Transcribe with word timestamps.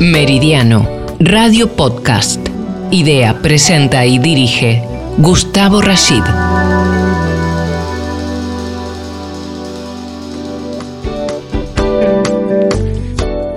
Meridiano, 0.00 0.88
Radio 1.18 1.70
Podcast. 1.74 2.48
Idea, 2.92 3.42
presenta 3.42 4.06
y 4.06 4.20
dirige 4.20 4.80
Gustavo 5.18 5.82
Rashid. 5.82 6.22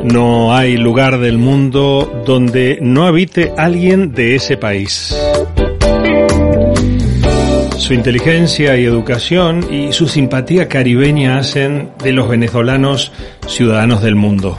No 0.04 0.56
hay 0.56 0.78
lugar 0.78 1.20
del 1.20 1.38
mundo 1.38 2.24
donde 2.26 2.80
no 2.82 3.06
habite 3.06 3.54
alguien 3.56 4.12
de 4.14 4.36
ese 4.36 4.58
país. 4.58 5.16
Su 7.78 7.94
inteligencia 7.94 8.76
y 8.78 8.86
educación 8.86 9.72
y 9.72 9.94
su 9.94 10.08
simpatía 10.08 10.68
caribeña 10.68 11.38
hacen 11.38 11.92
de 12.04 12.14
los 12.14 12.28
venezolanos 12.28 13.12
ciudadanos 13.46 14.02
del 14.02 14.16
mundo. 14.16 14.58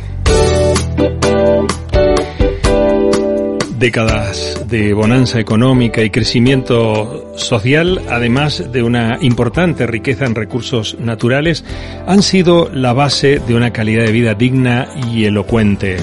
Décadas 3.82 4.62
de 4.68 4.94
bonanza 4.94 5.40
económica 5.40 6.04
y 6.04 6.10
crecimiento 6.10 7.36
social, 7.36 8.00
además 8.08 8.70
de 8.70 8.80
una 8.80 9.18
importante 9.20 9.88
riqueza 9.88 10.24
en 10.24 10.36
recursos 10.36 10.96
naturales, 11.00 11.64
han 12.06 12.22
sido 12.22 12.70
la 12.72 12.92
base 12.92 13.40
de 13.40 13.56
una 13.56 13.72
calidad 13.72 14.04
de 14.04 14.12
vida 14.12 14.34
digna 14.34 14.86
y 15.10 15.24
elocuente. 15.24 15.96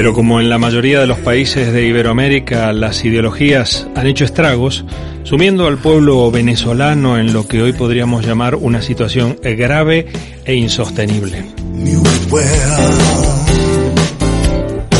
Pero 0.00 0.14
como 0.14 0.40
en 0.40 0.48
la 0.48 0.56
mayoría 0.56 0.98
de 0.98 1.06
los 1.06 1.18
países 1.18 1.74
de 1.74 1.86
Iberoamérica 1.86 2.72
las 2.72 3.04
ideologías 3.04 3.86
han 3.94 4.06
hecho 4.06 4.24
estragos, 4.24 4.86
sumiendo 5.24 5.66
al 5.66 5.76
pueblo 5.76 6.30
venezolano 6.30 7.18
en 7.18 7.34
lo 7.34 7.46
que 7.46 7.60
hoy 7.60 7.74
podríamos 7.74 8.24
llamar 8.24 8.54
una 8.54 8.80
situación 8.80 9.38
grave 9.42 10.06
e 10.46 10.54
insostenible. 10.54 11.44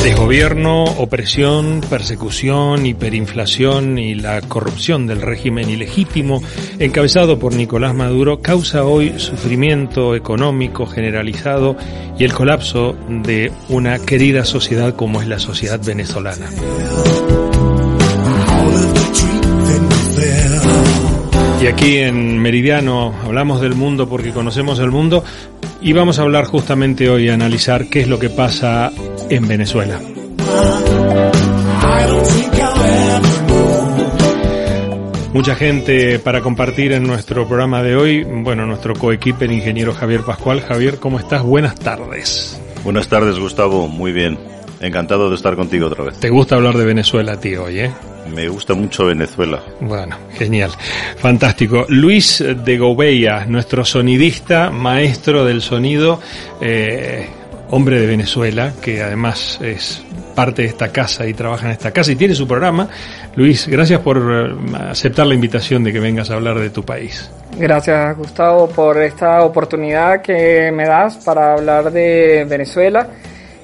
Desgobierno, 0.03 0.85
opresión, 0.85 1.83
persecución, 1.89 2.87
hiperinflación 2.87 3.99
y 3.99 4.15
la 4.15 4.41
corrupción 4.41 5.07
del 5.07 5.21
régimen 5.21 5.69
ilegítimo 5.69 6.43
encabezado 6.79 7.39
por 7.39 7.55
Nicolás 7.55 7.95
Maduro 7.95 8.41
causa 8.41 8.85
hoy 8.85 9.19
sufrimiento 9.19 10.15
económico 10.15 10.87
generalizado 10.87 11.77
y 12.19 12.25
el 12.25 12.33
colapso 12.33 12.97
de 13.09 13.53
una 13.69 13.99
querida 13.99 14.45
sociedad 14.45 14.95
como 14.95 15.21
es 15.21 15.29
la 15.29 15.39
sociedad 15.39 15.81
venezolana. 15.85 16.49
Y 21.63 21.67
aquí 21.67 21.99
en 21.99 22.39
Meridiano 22.39 23.15
hablamos 23.23 23.61
del 23.61 23.75
mundo 23.75 24.09
porque 24.09 24.31
conocemos 24.31 24.79
el 24.79 24.91
mundo 24.91 25.23
y 25.83 25.93
vamos 25.93 26.19
a 26.19 26.23
hablar 26.23 26.45
justamente 26.45 27.09
hoy, 27.09 27.29
a 27.29 27.35
analizar 27.35 27.89
qué 27.89 28.01
es 28.01 28.09
lo 28.09 28.19
que 28.19 28.31
pasa 28.31 28.93
en 29.29 29.49
Venezuela. 29.49 30.01
Mucha 35.33 35.55
gente 35.55 36.19
para 36.19 36.41
compartir 36.41 36.93
en 36.93 37.05
nuestro 37.05 37.47
programa 37.47 37.83
de 37.83 37.95
hoy. 37.95 38.25
Bueno, 38.25 38.67
nuestro 38.67 38.95
coequipe, 38.95 39.45
el 39.45 39.53
ingeniero 39.53 39.95
Javier 39.95 40.23
Pascual. 40.23 40.61
Javier, 40.61 40.99
¿cómo 40.99 41.19
estás? 41.19 41.43
Buenas 41.43 41.77
tardes. 41.77 42.61
Buenas 42.83 43.09
tardes, 43.09 43.39
Gustavo. 43.39 43.87
Muy 43.87 44.11
bien. 44.13 44.39
Encantado 44.81 45.31
de 45.31 45.37
estar 45.37 45.55
contigo 45.57 45.87
otra 45.87 46.05
vez. 46.05 46.19
Te 46.19 46.31
gusta 46.31 46.57
hablar 46.57 46.77
de 46.77 46.85
Venezuela, 46.85 47.39
tío, 47.39 47.65
hoy, 47.65 47.81
¿eh? 47.81 47.93
Me 48.35 48.49
gusta 48.49 48.75
mucho 48.75 49.07
Venezuela. 49.07 49.61
Bueno, 49.81 50.17
genial. 50.33 50.71
Fantástico. 51.17 51.87
Luis 51.89 52.45
de 52.65 52.79
Gouveia, 52.79 53.45
nuestro 53.47 53.85
sonidista, 53.85 54.71
maestro 54.71 55.45
del 55.45 55.63
sonido, 55.63 56.21
eh, 56.61 57.27
hombre 57.71 58.01
de 58.01 58.07
Venezuela, 58.07 58.73
que 58.81 59.03
además 59.03 59.59
es 59.63 60.03
parte 60.35 60.63
de 60.63 60.69
esta 60.69 60.93
casa 60.93 61.27
y 61.27 61.35
trabaja 61.35 61.67
en 61.67 61.73
esta 61.73 61.91
casa 61.91 62.13
y 62.13 62.17
tiene 62.17 62.35
su 62.35 62.47
programa. 62.47 62.89
Luis, 63.35 63.67
gracias 63.69 64.01
por 64.01 64.19
eh, 64.19 64.77
aceptar 64.91 65.27
la 65.27 65.35
invitación 65.35 65.85
de 65.85 65.93
que 65.93 66.01
vengas 66.01 66.31
a 66.31 66.35
hablar 66.35 66.59
de 66.59 66.71
tu 66.71 66.85
país. 66.85 67.31
Gracias, 67.57 68.17
Gustavo, 68.17 68.69
por 68.69 69.03
esta 69.03 69.43
oportunidad 69.43 70.23
que 70.23 70.71
me 70.73 70.87
das 70.87 71.17
para 71.19 71.55
hablar 71.55 71.91
de 71.91 72.47
Venezuela 72.49 73.09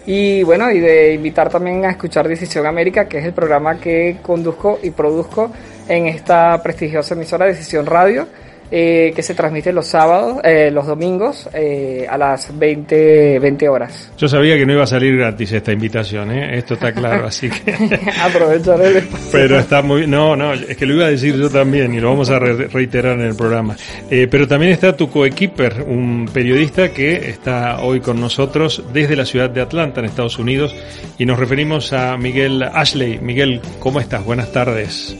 y 0.06 0.42
bueno, 0.44 0.70
y 0.70 0.80
de 0.80 1.14
invitar 1.14 1.50
también 1.50 1.84
a 1.84 1.90
escuchar 1.90 2.28
Decisión 2.28 2.64
América, 2.66 3.06
que 3.06 3.18
es 3.18 3.24
el 3.24 3.32
programa 3.32 3.78
que 3.78 4.18
conduzco 4.22 4.78
y 4.82 4.90
produzco 4.90 5.50
en 5.88 6.06
esta 6.06 6.62
prestigiosa 6.62 7.14
emisora 7.14 7.46
Decisión 7.46 7.86
Radio 7.86 8.26
eh, 8.70 9.12
que 9.14 9.22
se 9.22 9.34
transmite 9.34 9.72
los 9.72 9.86
sábados, 9.86 10.38
eh, 10.42 10.70
los 10.70 10.86
domingos 10.86 11.48
eh, 11.52 12.06
a 12.08 12.18
las 12.18 12.56
20, 12.56 13.38
20 13.38 13.68
horas. 13.68 14.12
Yo 14.18 14.28
sabía 14.28 14.56
que 14.56 14.66
no 14.66 14.72
iba 14.72 14.84
a 14.84 14.86
salir 14.86 15.16
gratis 15.16 15.52
esta 15.52 15.72
invitación, 15.72 16.30
¿eh? 16.32 16.58
esto 16.58 16.74
está 16.74 16.92
claro, 16.92 17.26
así 17.28 17.48
que... 17.48 17.72
Aprovechar 18.20 18.80
el 18.80 18.96
espacio. 18.96 19.28
Pero 19.32 19.58
está 19.58 19.82
muy... 19.82 20.06
No, 20.06 20.36
no, 20.36 20.52
es 20.52 20.76
que 20.76 20.86
lo 20.86 20.94
iba 20.94 21.06
a 21.06 21.10
decir 21.10 21.36
yo 21.36 21.50
también 21.50 21.94
y 21.94 22.00
lo 22.00 22.10
vamos 22.10 22.30
a 22.30 22.38
reiterar 22.38 23.18
en 23.18 23.26
el 23.26 23.36
programa. 23.36 23.76
pero 24.08 24.48
también 24.48 24.72
está 24.72 24.96
tu 24.96 25.10
coequiper, 25.10 25.82
un 25.86 26.28
periodista 26.32 26.92
que 26.92 27.30
está 27.30 27.80
hoy 27.80 28.00
con 28.00 28.20
nosotros 28.20 28.82
desde 28.92 29.16
la 29.16 29.24
ciudad 29.24 29.50
de 29.50 29.60
Atlanta, 29.60 30.00
en 30.00 30.06
Estados 30.06 30.38
Unidos, 30.38 30.74
y 31.18 31.26
nos 31.26 31.38
referimos 31.38 31.92
a 31.92 32.16
Miguel 32.16 32.62
Ashley. 32.62 33.18
Miguel, 33.18 33.60
¿cómo 33.78 34.00
estás? 34.00 34.24
Buenas 34.24 34.52
tardes. 34.52 35.16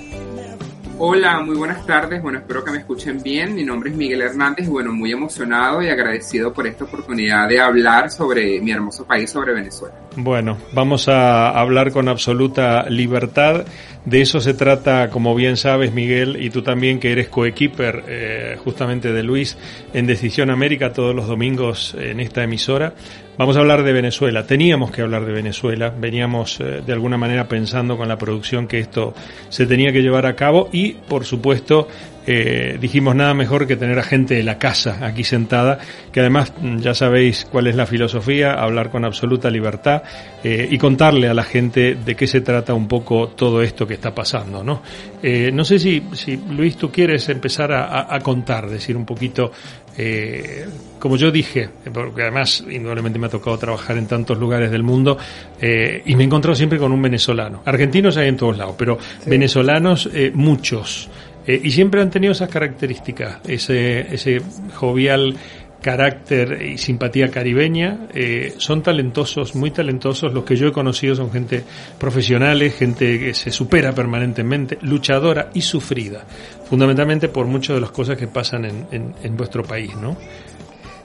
Hola, 0.98 1.40
muy 1.40 1.56
buenas 1.56 1.84
tardes. 1.84 2.22
Bueno, 2.22 2.38
espero 2.38 2.64
que 2.64 2.70
me 2.70 2.78
escuchen 2.78 3.22
bien. 3.22 3.54
Mi 3.54 3.64
nombre 3.64 3.90
es 3.90 3.96
Miguel 3.96 4.22
Hernández 4.22 4.66
y 4.66 4.70
bueno, 4.70 4.94
muy 4.94 5.12
emocionado 5.12 5.82
y 5.82 5.90
agradecido 5.90 6.54
por 6.54 6.66
esta 6.66 6.84
oportunidad 6.84 7.46
de 7.50 7.60
hablar 7.60 8.10
sobre 8.10 8.58
mi 8.62 8.70
hermoso 8.70 9.04
país, 9.04 9.28
sobre 9.28 9.52
Venezuela. 9.52 9.94
Bueno, 10.16 10.56
vamos 10.72 11.08
a 11.08 11.50
hablar 11.50 11.92
con 11.92 12.08
absoluta 12.08 12.88
libertad. 12.88 13.66
De 14.06 14.22
eso 14.22 14.40
se 14.40 14.54
trata, 14.54 15.10
como 15.10 15.34
bien 15.34 15.58
sabes, 15.58 15.92
Miguel, 15.92 16.42
y 16.42 16.48
tú 16.48 16.62
también 16.62 16.98
que 16.98 17.12
eres 17.12 17.28
coequiper 17.28 18.04
eh, 18.08 18.56
justamente 18.64 19.12
de 19.12 19.22
Luis 19.22 19.58
en 19.92 20.06
Decisión 20.06 20.48
América 20.48 20.94
todos 20.94 21.14
los 21.14 21.26
domingos 21.26 21.94
en 21.98 22.20
esta 22.20 22.42
emisora. 22.42 22.94
Vamos 23.38 23.54
a 23.56 23.60
hablar 23.60 23.82
de 23.82 23.92
Venezuela. 23.92 24.46
Teníamos 24.46 24.90
que 24.90 25.02
hablar 25.02 25.26
de 25.26 25.32
Venezuela. 25.32 25.92
Veníamos 25.94 26.58
eh, 26.60 26.82
de 26.84 26.92
alguna 26.92 27.18
manera 27.18 27.46
pensando 27.46 27.98
con 27.98 28.08
la 28.08 28.16
producción 28.16 28.66
que 28.66 28.78
esto 28.78 29.14
se 29.50 29.66
tenía 29.66 29.92
que 29.92 30.00
llevar 30.00 30.24
a 30.24 30.34
cabo 30.34 30.70
y, 30.72 30.92
por 30.92 31.26
supuesto, 31.26 31.86
eh, 32.28 32.76
dijimos 32.80 33.14
nada 33.14 33.34
mejor 33.34 33.68
que 33.68 33.76
tener 33.76 33.96
a 34.00 34.02
gente 34.02 34.34
de 34.34 34.42
la 34.42 34.58
casa 34.58 35.06
aquí 35.06 35.22
sentada, 35.22 35.78
que 36.10 36.18
además 36.18 36.52
mm, 36.60 36.78
ya 36.78 36.92
sabéis 36.92 37.46
cuál 37.48 37.68
es 37.68 37.76
la 37.76 37.86
filosofía, 37.86 38.54
hablar 38.54 38.90
con 38.90 39.04
absoluta 39.04 39.48
libertad 39.48 40.02
eh, 40.42 40.66
y 40.68 40.76
contarle 40.76 41.28
a 41.28 41.34
la 41.34 41.44
gente 41.44 41.94
de 41.94 42.16
qué 42.16 42.26
se 42.26 42.40
trata 42.40 42.74
un 42.74 42.88
poco 42.88 43.28
todo 43.28 43.62
esto 43.62 43.86
que 43.86 43.94
está 43.94 44.12
pasando, 44.12 44.64
¿no? 44.64 44.82
Eh, 45.22 45.52
no 45.52 45.64
sé 45.64 45.78
si, 45.78 46.02
si, 46.14 46.36
Luis, 46.50 46.76
tú 46.76 46.90
quieres 46.90 47.28
empezar 47.28 47.70
a, 47.70 48.12
a 48.12 48.18
contar, 48.18 48.68
decir 48.68 48.96
un 48.96 49.06
poquito, 49.06 49.52
eh, 49.98 50.66
como 50.98 51.16
yo 51.16 51.30
dije, 51.30 51.68
porque 51.92 52.22
además 52.22 52.64
indudablemente 52.68 53.18
me 53.18 53.26
ha 53.26 53.30
tocado 53.30 53.56
trabajar 53.58 53.96
en 53.96 54.06
tantos 54.06 54.38
lugares 54.38 54.70
del 54.70 54.82
mundo 54.82 55.16
eh, 55.60 56.02
y 56.04 56.16
me 56.16 56.24
he 56.24 56.26
encontrado 56.26 56.54
siempre 56.54 56.78
con 56.78 56.92
un 56.92 57.00
venezolano. 57.00 57.62
Argentinos 57.64 58.16
hay 58.16 58.28
en 58.28 58.36
todos 58.36 58.56
lados, 58.56 58.74
pero 58.78 58.98
venezolanos 59.24 60.08
eh, 60.12 60.32
muchos. 60.34 61.08
Eh, 61.46 61.60
y 61.62 61.70
siempre 61.70 62.00
han 62.00 62.10
tenido 62.10 62.32
esas 62.32 62.48
características, 62.48 63.38
ese, 63.46 64.00
ese 64.12 64.40
jovial 64.74 65.36
carácter 65.86 66.62
y 66.62 66.78
simpatía 66.78 67.30
caribeña. 67.30 68.08
Eh, 68.12 68.54
son 68.56 68.82
talentosos, 68.82 69.54
muy 69.54 69.70
talentosos. 69.70 70.32
Los 70.32 70.42
que 70.42 70.56
yo 70.56 70.66
he 70.66 70.72
conocido 70.72 71.14
son 71.14 71.30
gente 71.30 71.62
profesionales, 71.96 72.74
gente 72.74 73.20
que 73.20 73.34
se 73.34 73.52
supera 73.52 73.92
permanentemente, 73.92 74.78
luchadora 74.82 75.50
y 75.54 75.60
sufrida, 75.60 76.24
fundamentalmente 76.68 77.28
por 77.28 77.46
muchas 77.46 77.76
de 77.76 77.82
las 77.82 77.92
cosas 77.92 78.16
que 78.16 78.26
pasan 78.26 78.64
en, 78.64 78.86
en, 78.90 79.14
en 79.22 79.36
vuestro 79.36 79.62
país, 79.62 79.94
¿no? 79.94 80.16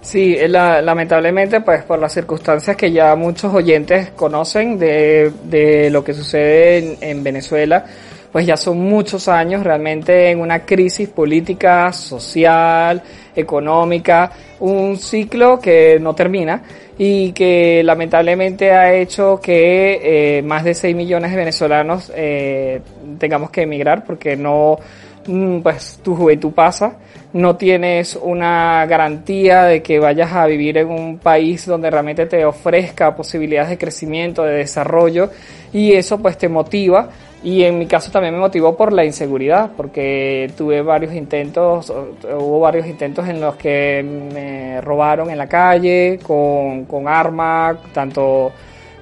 Sí, 0.01 0.36
la, 0.48 0.81
lamentablemente, 0.81 1.62
pues 1.62 1.84
por 1.84 2.00
las 2.00 2.12
circunstancias 2.12 2.75
que 2.75 2.92
ya 2.92 3.16
muchos 3.16 3.54
oyentes 3.54 4.10
conocen 4.16 4.80
de, 4.80 5.31
de 5.44 5.92
lo 5.92 6.04
que 6.04 6.16
sucede 6.16 6.80
en, 6.80 6.98
en 7.01 7.24
Venezuela, 7.24 7.86
pues 8.31 8.45
ya 8.45 8.56
son 8.56 8.80
muchos 8.80 9.28
años 9.28 9.63
realmente 9.63 10.31
en 10.31 10.39
una 10.39 10.66
crisis 10.66 11.10
política, 11.10 11.92
social, 11.92 13.01
económica, 13.36 14.31
un 14.60 14.98
ciclo 14.98 15.60
que 15.60 16.00
no 16.00 16.16
termina 16.16 16.62
y 16.98 17.31
que 17.31 17.83
lamentablemente 17.83 18.72
ha 18.72 18.94
hecho 18.94 19.39
que 19.42 20.38
eh, 20.38 20.42
más 20.44 20.63
de 20.63 20.74
6 20.74 20.95
millones 20.95 21.31
de 21.31 21.38
venezolanos 21.38 22.12
eh, 22.16 22.81
tengamos 23.18 23.50
que 23.50 23.63
emigrar 23.63 24.06
porque 24.06 24.36
no, 24.36 24.77
mm, 25.25 25.60
pues 25.60 26.00
tu 26.04 26.16
juventud 26.16 26.51
pasa, 26.51 26.98
no 27.34 27.56
tienes 27.56 28.18
una 28.22 28.86
garantía 28.86 29.63
de 29.63 29.81
que 29.81 30.00
vayas 30.00 30.31
a 30.34 30.45
vivir 30.45 30.77
en 30.77 30.89
un 30.89 31.18
país 31.18 31.66
donde 31.66 31.89
realmente 31.89 32.25
te 32.25 32.45
ofrezca 32.45 33.16
posibilidades 33.16 33.69
de 33.69 33.77
crecimiento, 33.77 34.44
de 34.44 34.57
desarrollo 34.57 35.31
y 35.74 35.94
eso 35.94 36.19
pues 36.19 36.38
te 36.38 36.50
motiva 36.50 37.10
Y 37.44 37.64
en 37.64 37.80
mi 37.80 37.88
caso 37.88 38.12
también 38.12 38.36
me 38.36 38.40
motivó 38.40 38.78
por 38.78 38.94
la 38.94 39.04
inseguridad, 39.04 39.72
porque 39.76 40.52
tuve 40.56 40.84
varios 40.84 41.14
intentos, 41.16 41.90
hubo 41.90 42.60
varios 42.60 42.86
intentos 42.86 43.28
en 43.28 43.42
los 43.42 43.56
que 43.56 44.04
me 44.04 44.80
robaron 44.82 45.30
en 45.32 45.40
la 45.40 45.48
calle, 45.48 46.20
con, 46.22 46.86
con 46.86 47.08
arma, 47.08 47.80
tanto 47.94 48.52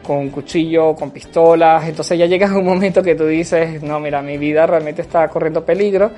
con 0.02 0.30
cuchillo, 0.30 0.96
con 0.96 1.12
pistolas. 1.12 1.88
Entonces 1.88 2.18
ya 2.18 2.28
llegas 2.28 2.52
a 2.52 2.58
un 2.58 2.66
momento 2.66 3.04
que 3.04 3.14
tú 3.14 3.26
dices, 3.26 3.84
no, 3.84 4.00
mira, 4.00 4.22
mi 4.22 4.38
vida 4.38 4.66
realmente 4.66 5.02
está 5.02 5.28
corriendo 5.28 5.66
peligro. 5.66 6.12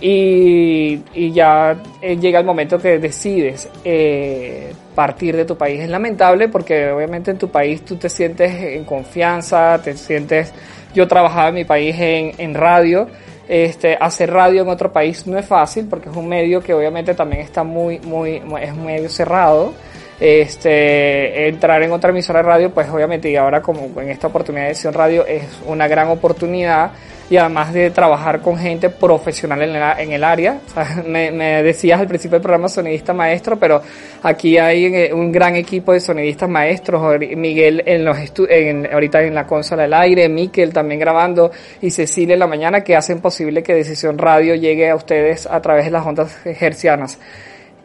Y, 0.00 1.00
y 1.14 1.30
ya 1.30 1.80
eh, 2.00 2.16
llega 2.16 2.40
el 2.40 2.44
momento 2.44 2.76
que 2.76 2.98
decides 2.98 3.70
eh, 3.84 4.72
partir 4.96 5.36
de 5.36 5.44
tu 5.44 5.56
país. 5.56 5.80
Es 5.80 5.88
lamentable 5.88 6.48
porque 6.48 6.90
obviamente 6.90 7.30
en 7.30 7.38
tu 7.38 7.48
país 7.48 7.84
tú 7.84 7.94
te 7.96 8.08
sientes 8.08 8.52
en 8.52 8.84
confianza, 8.84 9.80
te 9.82 9.96
sientes 9.96 10.52
yo 10.94 11.08
trabajaba 11.08 11.48
en 11.48 11.54
mi 11.54 11.64
país 11.64 11.96
en, 11.98 12.32
en 12.38 12.54
radio. 12.54 13.08
Este, 13.48 13.96
hacer 14.00 14.30
radio 14.32 14.62
en 14.62 14.68
otro 14.68 14.92
país 14.92 15.26
no 15.26 15.36
es 15.36 15.44
fácil 15.44 15.86
porque 15.90 16.08
es 16.08 16.16
un 16.16 16.28
medio 16.28 16.62
que 16.62 16.72
obviamente 16.72 17.14
también 17.14 17.42
está 17.42 17.64
muy, 17.64 17.98
muy, 17.98 18.40
es 18.60 18.74
medio 18.76 19.08
cerrado 19.08 19.74
este, 20.22 21.48
entrar 21.48 21.82
en 21.82 21.90
otra 21.90 22.10
emisora 22.10 22.42
de 22.42 22.48
radio, 22.48 22.70
pues 22.70 22.88
obviamente, 22.88 23.28
y 23.28 23.34
ahora 23.34 23.60
como 23.60 23.90
en 24.00 24.08
esta 24.08 24.28
oportunidad 24.28 24.66
de 24.66 24.70
edición 24.70 24.94
radio 24.94 25.26
es 25.26 25.42
una 25.66 25.88
gran 25.88 26.08
oportunidad 26.08 26.92
y 27.32 27.38
además 27.38 27.72
de 27.72 27.90
trabajar 27.90 28.42
con 28.42 28.58
gente 28.58 28.90
profesional 28.90 29.62
en, 29.62 29.74
en 29.74 30.12
el 30.12 30.22
área. 30.22 30.60
me, 31.06 31.30
decías 31.62 31.98
al 31.98 32.06
principio 32.06 32.34
del 32.34 32.42
programa 32.42 32.68
sonidista 32.68 33.14
maestro, 33.14 33.58
pero 33.58 33.80
aquí 34.22 34.58
hay 34.58 35.10
un 35.12 35.32
gran 35.32 35.56
equipo 35.56 35.94
de 35.94 36.00
sonidistas 36.00 36.50
maestros, 36.50 37.18
Miguel 37.34 37.84
en 37.86 38.04
los 38.04 38.18
en, 38.50 38.86
ahorita 38.92 39.22
en 39.22 39.34
la 39.34 39.46
consola 39.46 39.84
del 39.84 39.94
aire, 39.94 40.28
Miquel 40.28 40.74
también 40.74 41.00
grabando 41.00 41.50
y 41.80 41.90
Cecilia 41.90 42.34
en 42.34 42.40
la 42.40 42.46
mañana 42.46 42.84
que 42.84 42.94
hacen 42.96 43.22
posible 43.22 43.62
que 43.62 43.72
Decisión 43.72 44.18
Radio 44.18 44.54
llegue 44.54 44.90
a 44.90 44.94
ustedes 44.94 45.46
a 45.46 45.58
través 45.62 45.86
de 45.86 45.90
las 45.90 46.04
ondas 46.04 46.38
hercianas. 46.44 47.18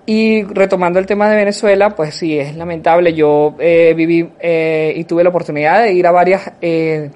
Y 0.05 0.43
retomando 0.43 0.99
el 0.99 1.05
tema 1.05 1.29
de 1.29 1.37
Venezuela, 1.37 1.91
pues 1.91 2.15
sí, 2.15 2.37
es 2.37 2.53
lamentable. 2.57 3.13
Yo 3.13 3.55
eh, 3.59 3.93
viví 3.95 4.29
eh, 4.41 4.91
y 4.93 5.05
tuve 5.05 5.23
la 5.23 5.29
oportunidad 5.29 5.83
de 5.83 5.93
ir 5.93 6.05
a 6.05 6.11
varias 6.11 6.51
eh, 6.59 7.11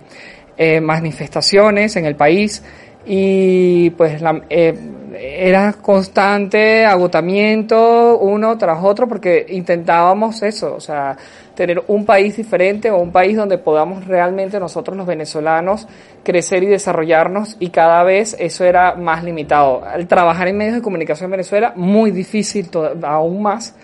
eh 0.57 0.81
manifestaciones 0.81 1.95
en 1.95 2.05
el 2.05 2.15
país 2.15 2.63
y 3.05 3.89
pues 3.91 4.21
la, 4.21 4.41
eh, 4.49 4.77
era 5.19 5.73
constante 5.73 6.85
agotamiento 6.85 8.17
uno 8.19 8.57
tras 8.57 8.83
otro 8.83 9.07
porque 9.07 9.45
intentábamos 9.49 10.41
eso, 10.43 10.75
o 10.75 10.79
sea, 10.79 11.17
tener 11.55 11.83
un 11.87 12.05
país 12.05 12.37
diferente 12.37 12.89
o 12.89 12.97
un 12.97 13.11
país 13.11 13.35
donde 13.35 13.57
podamos 13.57 14.05
realmente 14.05 14.59
nosotros 14.59 14.95
los 14.95 15.05
venezolanos 15.05 15.87
crecer 16.23 16.63
y 16.63 16.67
desarrollarnos 16.67 17.57
y 17.59 17.69
cada 17.69 18.03
vez 18.03 18.35
eso 18.39 18.63
era 18.65 18.95
más 18.95 19.23
limitado. 19.23 19.83
Al 19.83 20.07
trabajar 20.07 20.47
en 20.47 20.57
medios 20.57 20.75
de 20.75 20.81
comunicación 20.81 21.25
en 21.25 21.31
Venezuela, 21.31 21.73
muy 21.75 22.11
difícil 22.11 22.69
aún 23.03 23.41
más 23.41 23.75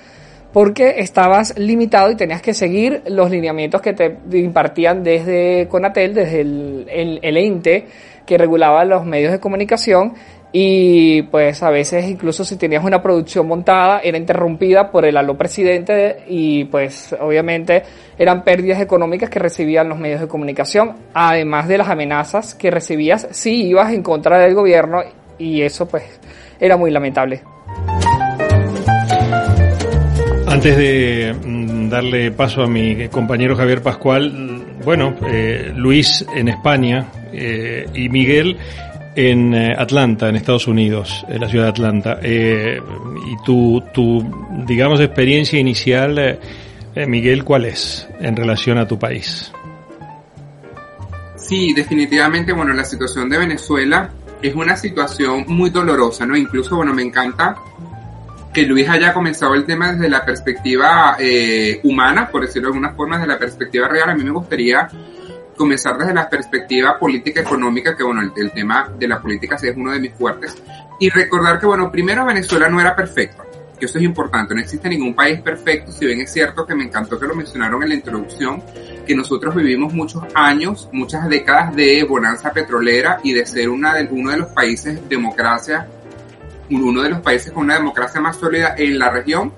porque 0.57 1.01
estabas 1.01 1.55
limitado 1.59 2.09
y 2.09 2.15
tenías 2.15 2.41
que 2.41 2.55
seguir 2.55 3.03
los 3.09 3.29
lineamientos 3.29 3.79
que 3.79 3.93
te 3.93 4.17
impartían 4.31 5.03
desde 5.03 5.67
Conatel, 5.67 6.15
desde 6.15 6.41
el, 6.41 6.87
el, 6.89 7.19
el 7.21 7.37
ente 7.37 7.85
que 8.25 8.39
regulaba 8.39 8.83
los 8.83 9.05
medios 9.05 9.31
de 9.31 9.39
comunicación 9.39 10.15
y 10.51 11.21
pues 11.21 11.61
a 11.61 11.69
veces 11.69 12.07
incluso 12.07 12.43
si 12.43 12.55
tenías 12.55 12.83
una 12.83 13.03
producción 13.03 13.47
montada 13.47 13.99
era 13.99 14.17
interrumpida 14.17 14.89
por 14.89 15.05
el 15.05 15.17
aló 15.17 15.37
presidente 15.37 16.23
y 16.27 16.63
pues 16.63 17.15
obviamente 17.21 17.83
eran 18.17 18.43
pérdidas 18.43 18.81
económicas 18.81 19.29
que 19.29 19.37
recibían 19.37 19.87
los 19.87 19.99
medios 19.99 20.21
de 20.21 20.27
comunicación, 20.27 20.95
además 21.13 21.67
de 21.67 21.77
las 21.77 21.89
amenazas 21.89 22.55
que 22.55 22.71
recibías 22.71 23.27
si 23.29 23.67
ibas 23.67 23.93
en 23.93 24.01
contra 24.01 24.39
del 24.39 24.55
gobierno 24.55 25.03
y 25.37 25.61
eso 25.61 25.87
pues 25.87 26.19
era 26.59 26.77
muy 26.77 26.89
lamentable. 26.89 27.43
Antes 30.57 30.75
de 30.75 31.35
mm, 31.35 31.87
darle 31.87 32.31
paso 32.31 32.63
a 32.63 32.67
mi 32.67 33.07
compañero 33.09 33.55
Javier 33.55 33.83
Pascual, 33.83 34.65
bueno, 34.83 35.15
eh, 35.27 35.71
Luis 35.75 36.25
en 36.33 36.47
España 36.47 37.11
eh, 37.31 37.87
y 37.93 38.09
Miguel 38.09 38.57
en 39.15 39.53
eh, 39.53 39.75
Atlanta, 39.77 40.27
en 40.27 40.35
Estados 40.35 40.65
Unidos, 40.65 41.23
en 41.29 41.41
la 41.41 41.47
ciudad 41.47 41.65
de 41.65 41.69
Atlanta. 41.69 42.19
Eh, 42.23 42.81
y 43.27 43.43
tu, 43.45 43.83
tu, 43.93 44.25
digamos, 44.65 44.99
experiencia 44.99 45.59
inicial, 45.59 46.17
eh, 46.17 47.05
Miguel, 47.05 47.43
¿cuál 47.43 47.65
es 47.65 48.07
en 48.19 48.35
relación 48.35 48.79
a 48.79 48.87
tu 48.87 48.97
país? 48.97 49.51
Sí, 51.35 51.71
definitivamente, 51.75 52.51
bueno, 52.51 52.73
la 52.73 52.83
situación 52.83 53.29
de 53.29 53.37
Venezuela 53.37 54.09
es 54.41 54.55
una 54.55 54.75
situación 54.75 55.45
muy 55.49 55.69
dolorosa, 55.69 56.25
¿no? 56.25 56.35
Incluso, 56.35 56.77
bueno, 56.77 56.95
me 56.95 57.03
encanta 57.03 57.55
que 58.57 58.65
Luis 58.65 58.89
haya 58.89 59.13
comenzado 59.13 59.53
el 59.53 59.65
tema 59.65 59.91
desde 59.91 60.09
la 60.09 60.25
perspectiva 60.25 61.15
eh, 61.19 61.79
humana, 61.83 62.27
por 62.27 62.41
decirlo 62.41 62.69
de 62.69 62.73
alguna 62.73 62.95
forma, 62.95 63.17
desde 63.17 63.27
la 63.31 63.37
perspectiva 63.37 63.87
real. 63.87 64.09
A 64.09 64.15
mí 64.15 64.23
me 64.23 64.31
gustaría 64.31 64.89
comenzar 65.55 65.95
desde 65.95 66.11
la 66.11 66.27
perspectiva 66.27 66.97
política 66.97 67.41
económica, 67.41 67.95
que 67.95 68.01
bueno, 68.01 68.23
el, 68.35 68.51
tema 68.53 68.91
de 68.97 69.07
la 69.07 69.21
política 69.21 69.59
sí 69.59 69.67
es 69.67 69.77
uno 69.77 69.91
de 69.91 69.99
mis 69.99 70.11
fuertes, 70.13 70.57
y 70.99 71.07
recordar 71.11 71.59
que 71.59 71.67
bueno, 71.67 71.91
primero 71.91 72.25
Venezuela 72.25 72.67
no 72.67 72.81
era 72.81 72.95
perfecta, 72.95 73.43
que 73.79 73.85
eso 73.85 73.99
es 73.99 74.03
importante, 74.03 74.55
no 74.55 74.61
existe 74.61 74.89
ningún 74.89 75.13
país 75.13 75.39
perfecto, 75.39 75.91
si 75.91 76.07
bien 76.07 76.21
es 76.21 76.33
cierto 76.33 76.65
que 76.65 76.73
me 76.73 76.83
encantó 76.83 77.19
que 77.19 77.27
lo 77.27 77.35
mencionaron 77.35 77.83
en 77.83 77.89
la 77.89 77.95
introducción, 77.95 78.63
que 79.05 79.13
nosotros 79.13 79.53
vivimos 79.53 79.93
muchos 79.93 80.23
años, 80.33 80.89
muchas 80.91 81.29
décadas 81.29 81.75
de 81.75 82.03
bonanza 82.05 82.51
petrolera 82.51 83.19
y 83.21 83.33
de 83.33 83.45
ser 83.45 83.69
una 83.69 83.93
de, 83.93 84.07
uno 84.09 84.31
de 84.31 84.37
los 84.37 84.47
países 84.47 85.07
democracia, 85.07 85.87
uno 86.69 87.01
de 87.01 87.09
los 87.09 87.21
países 87.21 87.51
con 87.51 87.65
una 87.65 87.75
democracia 87.75 88.19
más 88.21 88.37
sólida 88.37 88.75
en 88.77 88.99
la 88.99 89.09
región, 89.09 89.53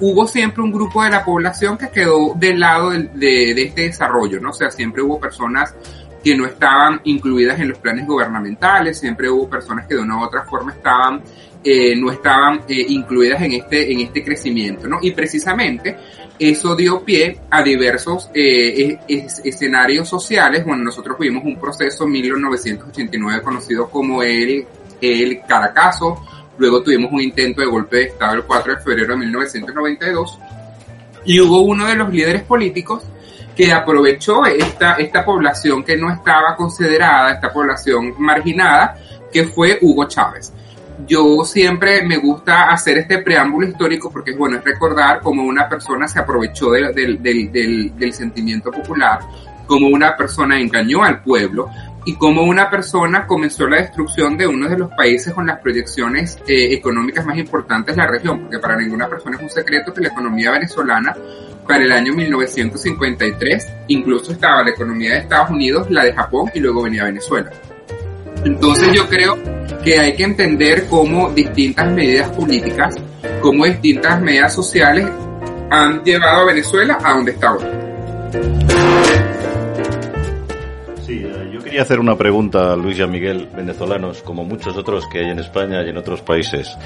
hubo 0.00 0.26
siempre 0.26 0.62
un 0.62 0.72
grupo 0.72 1.02
de 1.04 1.10
la 1.10 1.24
población 1.24 1.78
que 1.78 1.88
quedó 1.90 2.34
del 2.34 2.58
lado 2.60 2.90
de, 2.90 3.08
de, 3.14 3.62
este 3.62 3.82
desarrollo, 3.82 4.40
¿no? 4.40 4.50
O 4.50 4.52
sea, 4.52 4.70
siempre 4.70 5.02
hubo 5.02 5.20
personas 5.20 5.74
que 6.22 6.36
no 6.36 6.46
estaban 6.46 7.00
incluidas 7.04 7.60
en 7.60 7.68
los 7.68 7.78
planes 7.78 8.06
gubernamentales, 8.06 8.98
siempre 8.98 9.28
hubo 9.28 9.48
personas 9.48 9.86
que 9.86 9.94
de 9.94 10.00
una 10.00 10.18
u 10.18 10.22
otra 10.22 10.44
forma 10.44 10.72
estaban, 10.72 11.22
eh, 11.64 11.94
no 11.96 12.10
estaban 12.10 12.62
eh, 12.68 12.84
incluidas 12.88 13.42
en 13.42 13.52
este, 13.52 13.92
en 13.92 14.00
este 14.00 14.24
crecimiento, 14.24 14.88
¿no? 14.88 14.98
Y 15.02 15.10
precisamente 15.12 15.96
eso 16.38 16.74
dio 16.74 17.04
pie 17.04 17.38
a 17.50 17.62
diversos 17.62 18.30
eh, 18.34 18.98
es, 19.06 19.40
escenarios 19.44 20.08
sociales. 20.08 20.64
Bueno, 20.64 20.84
nosotros 20.84 21.18
vivimos 21.18 21.44
un 21.44 21.58
proceso 21.58 22.04
en 22.04 22.10
1989 22.10 23.42
conocido 23.42 23.88
como 23.88 24.22
el, 24.22 24.66
el 25.00 25.40
Caracazo, 25.46 26.24
Luego 26.58 26.82
tuvimos 26.82 27.12
un 27.12 27.20
intento 27.20 27.60
de 27.60 27.66
golpe 27.66 27.96
de 27.96 28.02
Estado 28.04 28.34
el 28.34 28.42
4 28.44 28.74
de 28.74 28.80
febrero 28.82 29.14
de 29.14 29.20
1992 29.20 30.38
y 31.24 31.40
hubo 31.40 31.60
uno 31.60 31.86
de 31.86 31.96
los 31.96 32.12
líderes 32.12 32.42
políticos 32.42 33.04
que 33.56 33.72
aprovechó 33.72 34.44
esta, 34.46 34.94
esta 34.94 35.24
población 35.24 35.84
que 35.84 35.96
no 35.96 36.10
estaba 36.10 36.56
considerada, 36.56 37.32
esta 37.32 37.52
población 37.52 38.14
marginada, 38.18 38.96
que 39.32 39.44
fue 39.44 39.78
Hugo 39.80 40.06
Chávez. 40.06 40.52
Yo 41.06 41.44
siempre 41.44 42.02
me 42.02 42.18
gusta 42.18 42.70
hacer 42.70 42.98
este 42.98 43.18
preámbulo 43.18 43.66
histórico 43.66 44.10
porque 44.10 44.32
es 44.32 44.38
bueno 44.38 44.60
recordar 44.62 45.20
cómo 45.20 45.42
una 45.42 45.68
persona 45.68 46.06
se 46.06 46.20
aprovechó 46.20 46.70
del, 46.70 46.92
del 47.22 48.12
sentimiento 48.12 48.70
popular, 48.70 49.20
cómo 49.66 49.88
una 49.88 50.16
persona 50.16 50.60
engañó 50.60 51.02
al 51.02 51.22
pueblo, 51.22 51.70
y 52.04 52.16
cómo 52.16 52.42
una 52.42 52.68
persona 52.68 53.26
comenzó 53.26 53.66
la 53.68 53.76
destrucción 53.76 54.36
de 54.36 54.46
uno 54.46 54.68
de 54.68 54.78
los 54.78 54.90
países 54.90 55.32
con 55.32 55.46
las 55.46 55.60
proyecciones 55.60 56.38
eh, 56.46 56.74
económicas 56.74 57.24
más 57.24 57.38
importantes 57.38 57.94
de 57.94 58.02
la 58.02 58.08
región, 58.08 58.40
porque 58.40 58.58
para 58.58 58.76
ninguna 58.76 59.08
persona 59.08 59.36
es 59.36 59.42
un 59.42 59.50
secreto 59.50 59.92
que 59.94 60.00
la 60.00 60.08
economía 60.08 60.50
venezolana 60.50 61.14
para 61.66 61.84
el 61.84 61.92
año 61.92 62.12
1953 62.12 63.66
incluso 63.88 64.32
estaba 64.32 64.62
la 64.64 64.70
economía 64.70 65.12
de 65.12 65.18
Estados 65.20 65.50
Unidos, 65.50 65.90
la 65.90 66.04
de 66.04 66.12
Japón 66.12 66.50
y 66.54 66.60
luego 66.60 66.82
venía 66.82 67.04
Venezuela. 67.04 67.50
Entonces 68.44 68.90
yo 68.92 69.08
creo 69.08 69.38
que 69.84 69.98
hay 69.98 70.16
que 70.16 70.24
entender 70.24 70.86
cómo 70.88 71.30
distintas 71.30 71.90
medidas 71.92 72.30
políticas, 72.30 72.96
cómo 73.40 73.64
distintas 73.64 74.20
medidas 74.20 74.52
sociales 74.52 75.06
han 75.70 76.02
llevado 76.02 76.42
a 76.42 76.46
Venezuela 76.46 76.98
a 77.02 77.14
donde 77.14 77.32
está 77.32 77.48
ahora. 77.48 78.91
Quería 81.72 81.84
hacer 81.84 82.00
una 82.00 82.18
pregunta 82.18 82.74
a 82.74 82.76
Luis 82.76 82.98
y 82.98 83.02
a 83.02 83.06
Miguel, 83.06 83.48
venezolanos, 83.56 84.20
como 84.20 84.44
muchos 84.44 84.76
otros 84.76 85.06
que 85.10 85.20
hay 85.20 85.30
en 85.30 85.38
España 85.38 85.82
y 85.82 85.88
en 85.88 85.96
otros 85.96 86.20
países. 86.20 86.76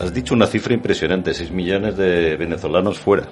Has 0.00 0.14
dicho 0.14 0.32
una 0.32 0.46
cifra 0.46 0.72
impresionante, 0.72 1.34
6 1.34 1.50
millones 1.50 1.94
de 1.98 2.34
venezolanos 2.38 2.98
fuera. 2.98 3.24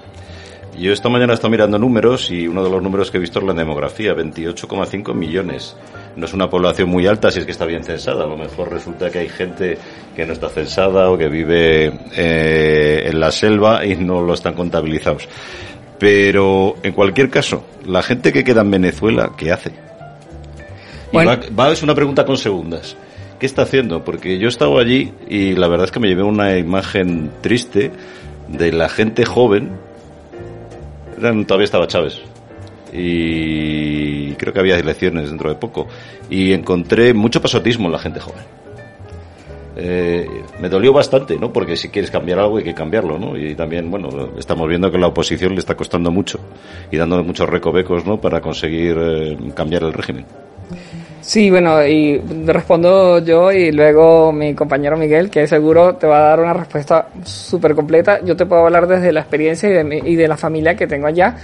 Yo 0.78 0.92
esta 0.92 1.08
mañana 1.08 1.32
he 1.32 1.36
estado 1.36 1.50
mirando 1.50 1.78
números 1.78 2.30
y 2.30 2.46
uno 2.46 2.62
de 2.62 2.68
los 2.68 2.82
números 2.82 3.10
que 3.10 3.16
he 3.16 3.20
visto 3.20 3.38
es 3.38 3.46
la 3.46 3.54
demografía, 3.54 4.12
28,5 4.14 5.14
millones. 5.14 5.74
No 6.14 6.26
es 6.26 6.34
una 6.34 6.50
población 6.50 6.90
muy 6.90 7.06
alta 7.06 7.30
si 7.30 7.38
es 7.38 7.46
que 7.46 7.52
está 7.52 7.64
bien 7.64 7.84
censada. 7.84 8.24
A 8.24 8.26
lo 8.26 8.36
mejor 8.36 8.70
resulta 8.70 9.08
que 9.08 9.20
hay 9.20 9.30
gente 9.30 9.78
que 10.14 10.26
no 10.26 10.34
está 10.34 10.50
censada 10.50 11.08
o 11.10 11.16
que 11.16 11.28
vive 11.28 11.86
eh, 12.14 13.04
en 13.06 13.18
la 13.18 13.30
selva 13.30 13.86
y 13.86 13.96
no 13.96 14.20
lo 14.20 14.34
están 14.34 14.52
contabilizados. 14.52 15.26
Pero 15.98 16.76
en 16.82 16.92
cualquier 16.92 17.30
caso, 17.30 17.64
la 17.86 18.02
gente 18.02 18.30
que 18.30 18.44
queda 18.44 18.60
en 18.60 18.72
Venezuela, 18.72 19.30
¿qué 19.38 19.52
hace? 19.52 19.72
Bueno. 21.12 21.38
Va, 21.58 21.72
es 21.72 21.82
una 21.82 21.94
pregunta 21.94 22.24
con 22.24 22.36
segundas. 22.36 22.96
¿Qué 23.38 23.46
está 23.46 23.62
haciendo? 23.62 24.04
Porque 24.04 24.38
yo 24.38 24.48
estaba 24.48 24.80
allí 24.80 25.12
y 25.28 25.54
la 25.54 25.68
verdad 25.68 25.86
es 25.86 25.92
que 25.92 26.00
me 26.00 26.08
llevé 26.08 26.22
una 26.22 26.56
imagen 26.56 27.30
triste 27.40 27.90
de 28.48 28.72
la 28.72 28.88
gente 28.88 29.24
joven. 29.24 29.72
todavía 31.46 31.64
estaba 31.64 31.86
Chávez. 31.86 32.20
Y 32.92 34.32
creo 34.34 34.52
que 34.52 34.60
había 34.60 34.78
elecciones 34.78 35.28
dentro 35.28 35.48
de 35.50 35.56
poco. 35.56 35.88
Y 36.30 36.52
encontré 36.52 37.14
mucho 37.14 37.42
pasotismo 37.42 37.86
en 37.86 37.92
la 37.92 37.98
gente 37.98 38.20
joven 38.20 38.44
eh, 39.76 40.26
me 40.60 40.68
dolió 40.68 40.92
bastante, 40.92 41.38
¿no? 41.38 41.52
Porque 41.52 41.76
si 41.76 41.88
quieres 41.88 42.10
cambiar 42.10 42.38
algo 42.38 42.58
hay 42.58 42.64
que 42.64 42.74
cambiarlo, 42.74 43.18
¿no? 43.18 43.36
Y 43.36 43.54
también, 43.54 43.90
bueno, 43.90 44.08
estamos 44.38 44.68
viendo 44.68 44.90
que 44.90 44.98
la 44.98 45.06
oposición 45.06 45.54
le 45.54 45.60
está 45.60 45.76
costando 45.76 46.10
mucho 46.10 46.38
y 46.90 46.96
dándole 46.96 47.22
muchos 47.22 47.48
recovecos, 47.48 48.04
¿no? 48.04 48.20
Para 48.20 48.40
conseguir 48.40 48.96
eh, 48.98 49.38
cambiar 49.54 49.84
el 49.84 49.92
régimen. 49.92 50.26
Sí, 51.22 51.50
bueno, 51.50 51.86
y 51.86 52.18
respondo 52.18 53.20
yo 53.20 53.52
y 53.52 53.70
luego 53.70 54.32
mi 54.32 54.54
compañero 54.56 54.96
Miguel, 54.96 55.30
que 55.30 55.46
seguro 55.46 55.94
te 55.94 56.08
va 56.08 56.16
a 56.16 56.28
dar 56.30 56.40
una 56.40 56.52
respuesta 56.52 57.10
súper 57.24 57.76
completa. 57.76 58.20
Yo 58.24 58.36
te 58.36 58.44
puedo 58.44 58.64
hablar 58.66 58.88
desde 58.88 59.12
la 59.12 59.20
experiencia 59.20 59.68
y 59.68 59.72
de, 59.72 60.02
y 60.04 60.16
de 60.16 60.26
la 60.26 60.36
familia 60.36 60.74
que 60.74 60.88
tengo 60.88 61.06
allá. 61.06 61.36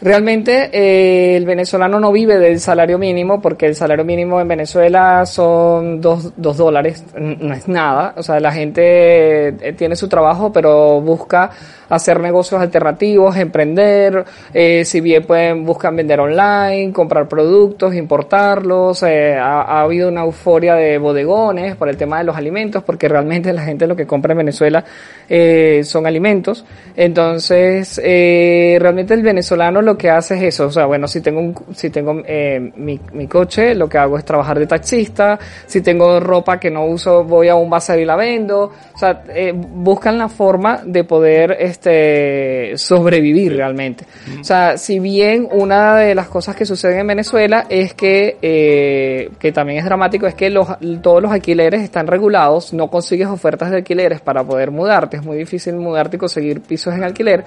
Realmente 0.00 0.70
eh, 0.72 1.36
el 1.36 1.46
venezolano 1.46 2.00
no 2.00 2.12
vive 2.12 2.38
del 2.38 2.60
salario 2.60 2.98
mínimo 2.98 3.40
porque 3.40 3.66
el 3.66 3.74
salario 3.74 4.04
mínimo 4.04 4.40
en 4.40 4.48
Venezuela 4.48 5.24
son 5.24 6.00
dos, 6.00 6.32
dos 6.36 6.56
dólares, 6.56 7.04
no 7.16 7.54
es 7.54 7.68
nada. 7.68 8.14
O 8.16 8.22
sea, 8.22 8.40
la 8.40 8.52
gente 8.52 9.48
eh, 9.48 9.72
tiene 9.76 9.96
su 9.96 10.08
trabajo 10.08 10.52
pero 10.52 11.00
busca 11.00 11.50
hacer 11.88 12.20
negocios 12.20 12.60
alternativos, 12.60 13.36
emprender, 13.36 14.24
eh, 14.52 14.84
si 14.84 15.00
bien 15.00 15.24
pueden, 15.24 15.64
buscan 15.64 15.96
vender 15.96 16.20
online, 16.20 16.92
comprar 16.92 17.28
productos, 17.28 17.94
importarlos, 17.94 19.02
eh, 19.02 19.36
ha, 19.36 19.80
habido 19.80 20.08
una 20.08 20.22
euforia 20.22 20.74
de 20.74 20.98
bodegones 20.98 21.76
por 21.76 21.88
el 21.88 21.96
tema 21.96 22.18
de 22.18 22.24
los 22.24 22.36
alimentos, 22.36 22.82
porque 22.82 23.08
realmente 23.08 23.52
la 23.52 23.62
gente 23.62 23.86
lo 23.86 23.96
que 23.96 24.06
compra 24.06 24.32
en 24.32 24.38
Venezuela 24.38 24.84
eh, 25.28 25.82
son 25.84 26.06
alimentos. 26.06 26.64
Entonces, 26.96 28.00
realmente 28.04 29.14
el 29.14 29.22
venezolano 29.22 29.82
lo 29.82 29.93
que 29.96 30.10
hace 30.10 30.36
es 30.36 30.54
eso, 30.54 30.66
o 30.66 30.70
sea, 30.70 30.86
bueno, 30.86 31.06
si 31.08 31.20
tengo 31.20 31.40
un, 31.40 31.54
si 31.74 31.90
tengo 31.90 32.22
eh, 32.26 32.72
mi, 32.76 33.00
mi 33.12 33.26
coche, 33.26 33.74
lo 33.74 33.88
que 33.88 33.98
hago 33.98 34.18
es 34.18 34.24
trabajar 34.24 34.58
de 34.58 34.66
taxista, 34.66 35.38
si 35.66 35.80
tengo 35.80 36.20
ropa 36.20 36.58
que 36.58 36.70
no 36.70 36.86
uso, 36.86 37.24
voy 37.24 37.48
a 37.48 37.54
un 37.54 37.70
bazar 37.70 37.98
y 37.98 38.04
la 38.04 38.16
vendo, 38.16 38.72
o 38.94 38.98
sea, 38.98 39.24
eh, 39.28 39.52
buscan 39.54 40.18
la 40.18 40.28
forma 40.28 40.82
de 40.84 41.04
poder 41.04 41.56
este, 41.58 42.72
sobrevivir 42.76 43.56
realmente. 43.56 44.04
O 44.40 44.44
sea, 44.44 44.76
si 44.76 44.98
bien 44.98 45.48
una 45.50 45.96
de 45.96 46.14
las 46.14 46.28
cosas 46.28 46.56
que 46.56 46.66
suceden 46.66 47.00
en 47.00 47.06
Venezuela 47.06 47.66
es 47.68 47.94
que, 47.94 48.38
eh, 48.40 49.30
que 49.38 49.52
también 49.52 49.78
es 49.78 49.84
dramático, 49.84 50.26
es 50.26 50.34
que 50.34 50.50
los, 50.50 50.68
todos 51.02 51.22
los 51.22 51.32
alquileres 51.32 51.82
están 51.82 52.06
regulados, 52.06 52.72
no 52.72 52.88
consigues 52.88 53.28
ofertas 53.28 53.70
de 53.70 53.78
alquileres 53.78 54.20
para 54.20 54.44
poder 54.44 54.70
mudarte, 54.70 55.16
es 55.18 55.24
muy 55.24 55.36
difícil 55.36 55.74
mudarte 55.74 56.16
y 56.16 56.18
conseguir 56.18 56.60
pisos 56.60 56.94
en 56.94 57.04
alquiler. 57.04 57.44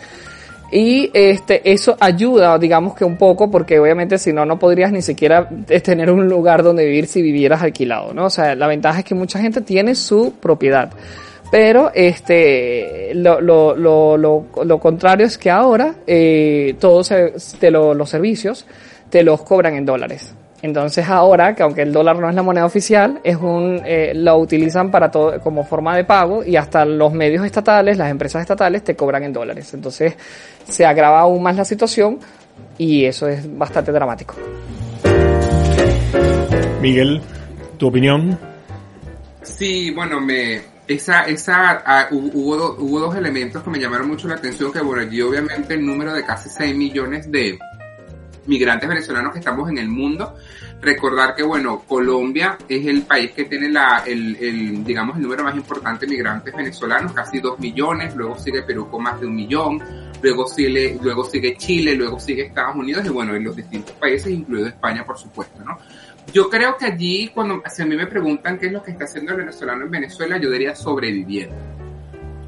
Y 0.72 1.10
este, 1.14 1.72
eso 1.72 1.96
ayuda, 2.00 2.58
digamos 2.58 2.94
que 2.94 3.06
un 3.06 3.18
poco, 3.18 3.50
porque 3.50 3.80
obviamente 3.80 4.18
si 4.18 4.34
no, 4.34 4.46
no 4.46 4.60
podrías 4.60 4.92
ni 4.92 5.02
siquiera 5.02 5.48
tener 5.84 6.12
un 6.12 6.28
lugar 6.28 6.62
donde 6.62 6.86
vivir 6.86 7.08
si 7.08 7.22
vivieras 7.22 7.62
alquilado, 7.62 8.14
¿no? 8.14 8.26
O 8.26 8.30
sea, 8.30 8.54
la 8.56 8.68
ventaja 8.68 9.00
es 9.00 9.06
que 9.06 9.16
mucha 9.16 9.40
gente 9.40 9.62
tiene 9.62 9.96
su 9.96 10.34
propiedad. 10.42 10.92
Pero 11.50 11.92
este, 11.94 13.14
lo, 13.14 13.40
lo, 13.40 13.74
lo, 13.76 14.18
lo, 14.18 14.80
contrario 14.80 15.26
es 15.26 15.38
que 15.38 15.50
ahora 15.50 15.96
eh, 16.06 16.76
todos 16.78 17.14
te 17.60 17.72
los 17.72 18.10
servicios 18.10 18.66
te 19.10 19.24
los 19.24 19.42
cobran 19.44 19.76
en 19.76 19.86
dólares. 19.86 20.34
Entonces 20.62 21.08
ahora, 21.08 21.54
que 21.54 21.62
aunque 21.62 21.84
el 21.84 21.94
dólar 21.94 22.18
no 22.18 22.30
es 22.30 22.36
la 22.36 22.42
moneda 22.42 22.66
oficial, 22.66 23.20
es 23.24 23.36
un, 23.36 23.82
eh, 23.86 24.14
lo 24.16 24.38
utilizan 24.38 24.90
para 24.90 25.12
todo, 25.12 25.40
como 25.42 25.64
forma 25.64 25.96
de 25.96 26.04
pago 26.04 26.44
y 26.44 26.56
hasta 26.56 26.84
los 26.84 27.14
medios 27.14 27.46
estatales, 27.46 27.98
las 27.98 28.10
empresas 28.10 28.42
estatales 28.42 28.84
te 28.84 28.96
cobran 28.96 29.24
en 29.24 29.34
dólares. 29.34 29.74
Entonces 29.74 30.16
se 30.68 30.86
agrava 30.86 31.20
aún 31.20 31.44
más 31.44 31.56
la 31.56 31.66
situación 31.66 32.20
y 32.78 33.06
eso 33.06 33.28
es 33.28 33.58
bastante 33.58 33.92
dramático. 33.92 34.36
Miguel, 36.82 37.22
¿tu 37.78 37.88
opinión? 37.88 38.38
Sí, 39.44 39.92
bueno, 39.92 40.20
me, 40.20 40.62
esa, 40.88 41.24
esa, 41.26 41.84
ah, 41.86 42.08
hubo, 42.12 42.76
hubo 42.80 43.00
dos 43.00 43.16
elementos 43.16 43.62
que 43.64 43.70
me 43.70 43.80
llamaron 43.80 44.08
mucho 44.08 44.28
la 44.28 44.36
atención, 44.36 44.72
que 44.72 44.82
bueno, 44.82 45.04
allí 45.04 45.22
obviamente 45.22 45.76
el 45.76 45.86
número 45.86 46.14
de 46.14 46.26
casi 46.26 46.50
6 46.50 46.76
millones 46.76 47.32
de 47.32 47.60
migrantes 48.48 48.88
venezolanos 48.90 49.34
que 49.34 49.40
estamos 49.40 49.70
en 49.70 49.78
el 49.78 49.88
mundo. 49.88 50.36
Recordar 50.82 51.36
que, 51.36 51.44
bueno, 51.44 51.84
Colombia 51.88 52.58
es 52.68 52.86
el 52.86 53.04
país 53.04 53.32
que 53.32 53.46
tiene 53.46 53.70
la, 53.70 54.04
el, 54.06 54.36
el, 54.36 54.84
digamos, 54.84 55.18
el 55.18 55.24
número 55.24 55.44
más 55.44 55.56
importante 55.56 56.06
de 56.06 56.12
migrantes 56.12 56.56
venezolanos, 56.56 57.14
casi 57.14 57.40
2 57.40 57.60
millones, 57.60 58.16
luego 58.16 58.38
sigue 58.38 58.62
Perú 58.62 58.88
con 58.90 59.04
más 59.04 59.20
de 59.20 59.26
un 59.26 59.36
millón, 59.36 59.82
luego 60.22 60.48
sigue, 60.48 60.98
luego 61.02 61.24
sigue 61.24 61.58
Chile, 61.58 61.96
luego 61.96 62.20
sigue 62.20 62.46
Estados 62.46 62.76
Unidos 62.76 63.06
y 63.06 63.10
bueno, 63.10 63.36
en 63.36 63.44
los 63.44 63.56
distintos 63.56 63.96
países, 63.96 64.32
incluido 64.32 64.68
España, 64.68 65.04
por 65.04 65.18
supuesto, 65.18 65.64
¿no? 65.64 65.78
Yo 66.34 66.50
creo 66.50 66.78
que 66.78 66.86
allí, 66.86 67.32
cuando 67.34 67.64
si 67.74 67.82
a 67.82 67.86
mí 67.86 67.96
me 67.96 68.06
preguntan 68.06 68.60
qué 68.60 68.68
es 68.68 68.72
lo 68.72 68.84
que 68.84 68.92
está 68.92 69.06
haciendo 69.06 69.32
el 69.32 69.40
venezolano 69.40 69.86
en 69.86 69.92
Venezuela, 69.92 70.38
yo 70.38 70.52
diría 70.52 70.76
sobreviviendo. 70.76 71.56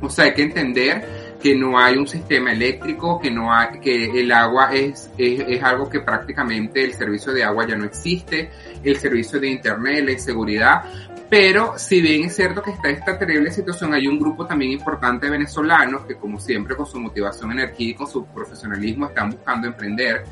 O 0.01 0.09
sea, 0.09 0.25
hay 0.25 0.33
que 0.33 0.43
entender 0.43 1.18
que 1.41 1.55
no 1.55 1.79
hay 1.79 1.97
un 1.97 2.07
sistema 2.07 2.51
eléctrico, 2.51 3.19
que 3.19 3.31
no 3.31 3.53
hay, 3.53 3.79
que 3.79 4.19
el 4.19 4.31
agua 4.31 4.73
es, 4.73 5.09
es, 5.17 5.39
es, 5.47 5.63
algo 5.63 5.89
que 5.89 6.01
prácticamente 6.01 6.83
el 6.83 6.93
servicio 6.93 7.31
de 7.31 7.43
agua 7.43 7.65
ya 7.65 7.75
no 7.75 7.85
existe, 7.85 8.49
el 8.83 8.97
servicio 8.97 9.39
de 9.39 9.49
internet, 9.49 10.03
la 10.05 10.11
inseguridad, 10.11 10.83
pero 11.29 11.77
si 11.77 12.01
bien 12.01 12.23
es 12.23 12.35
cierto 12.35 12.63
que 12.63 12.71
está 12.71 12.89
esta 12.89 13.17
terrible 13.17 13.51
situación, 13.51 13.93
hay 13.93 14.07
un 14.07 14.19
grupo 14.19 14.47
también 14.47 14.71
importante 14.71 15.27
de 15.27 15.33
venezolanos 15.33 16.01
que 16.05 16.15
como 16.15 16.39
siempre 16.39 16.75
con 16.75 16.87
su 16.87 16.99
motivación, 16.99 17.51
energía 17.51 17.89
y 17.89 17.93
con 17.93 18.07
su 18.07 18.25
profesionalismo 18.25 19.05
están 19.05 19.29
buscando 19.29 19.67
emprender, 19.67 20.23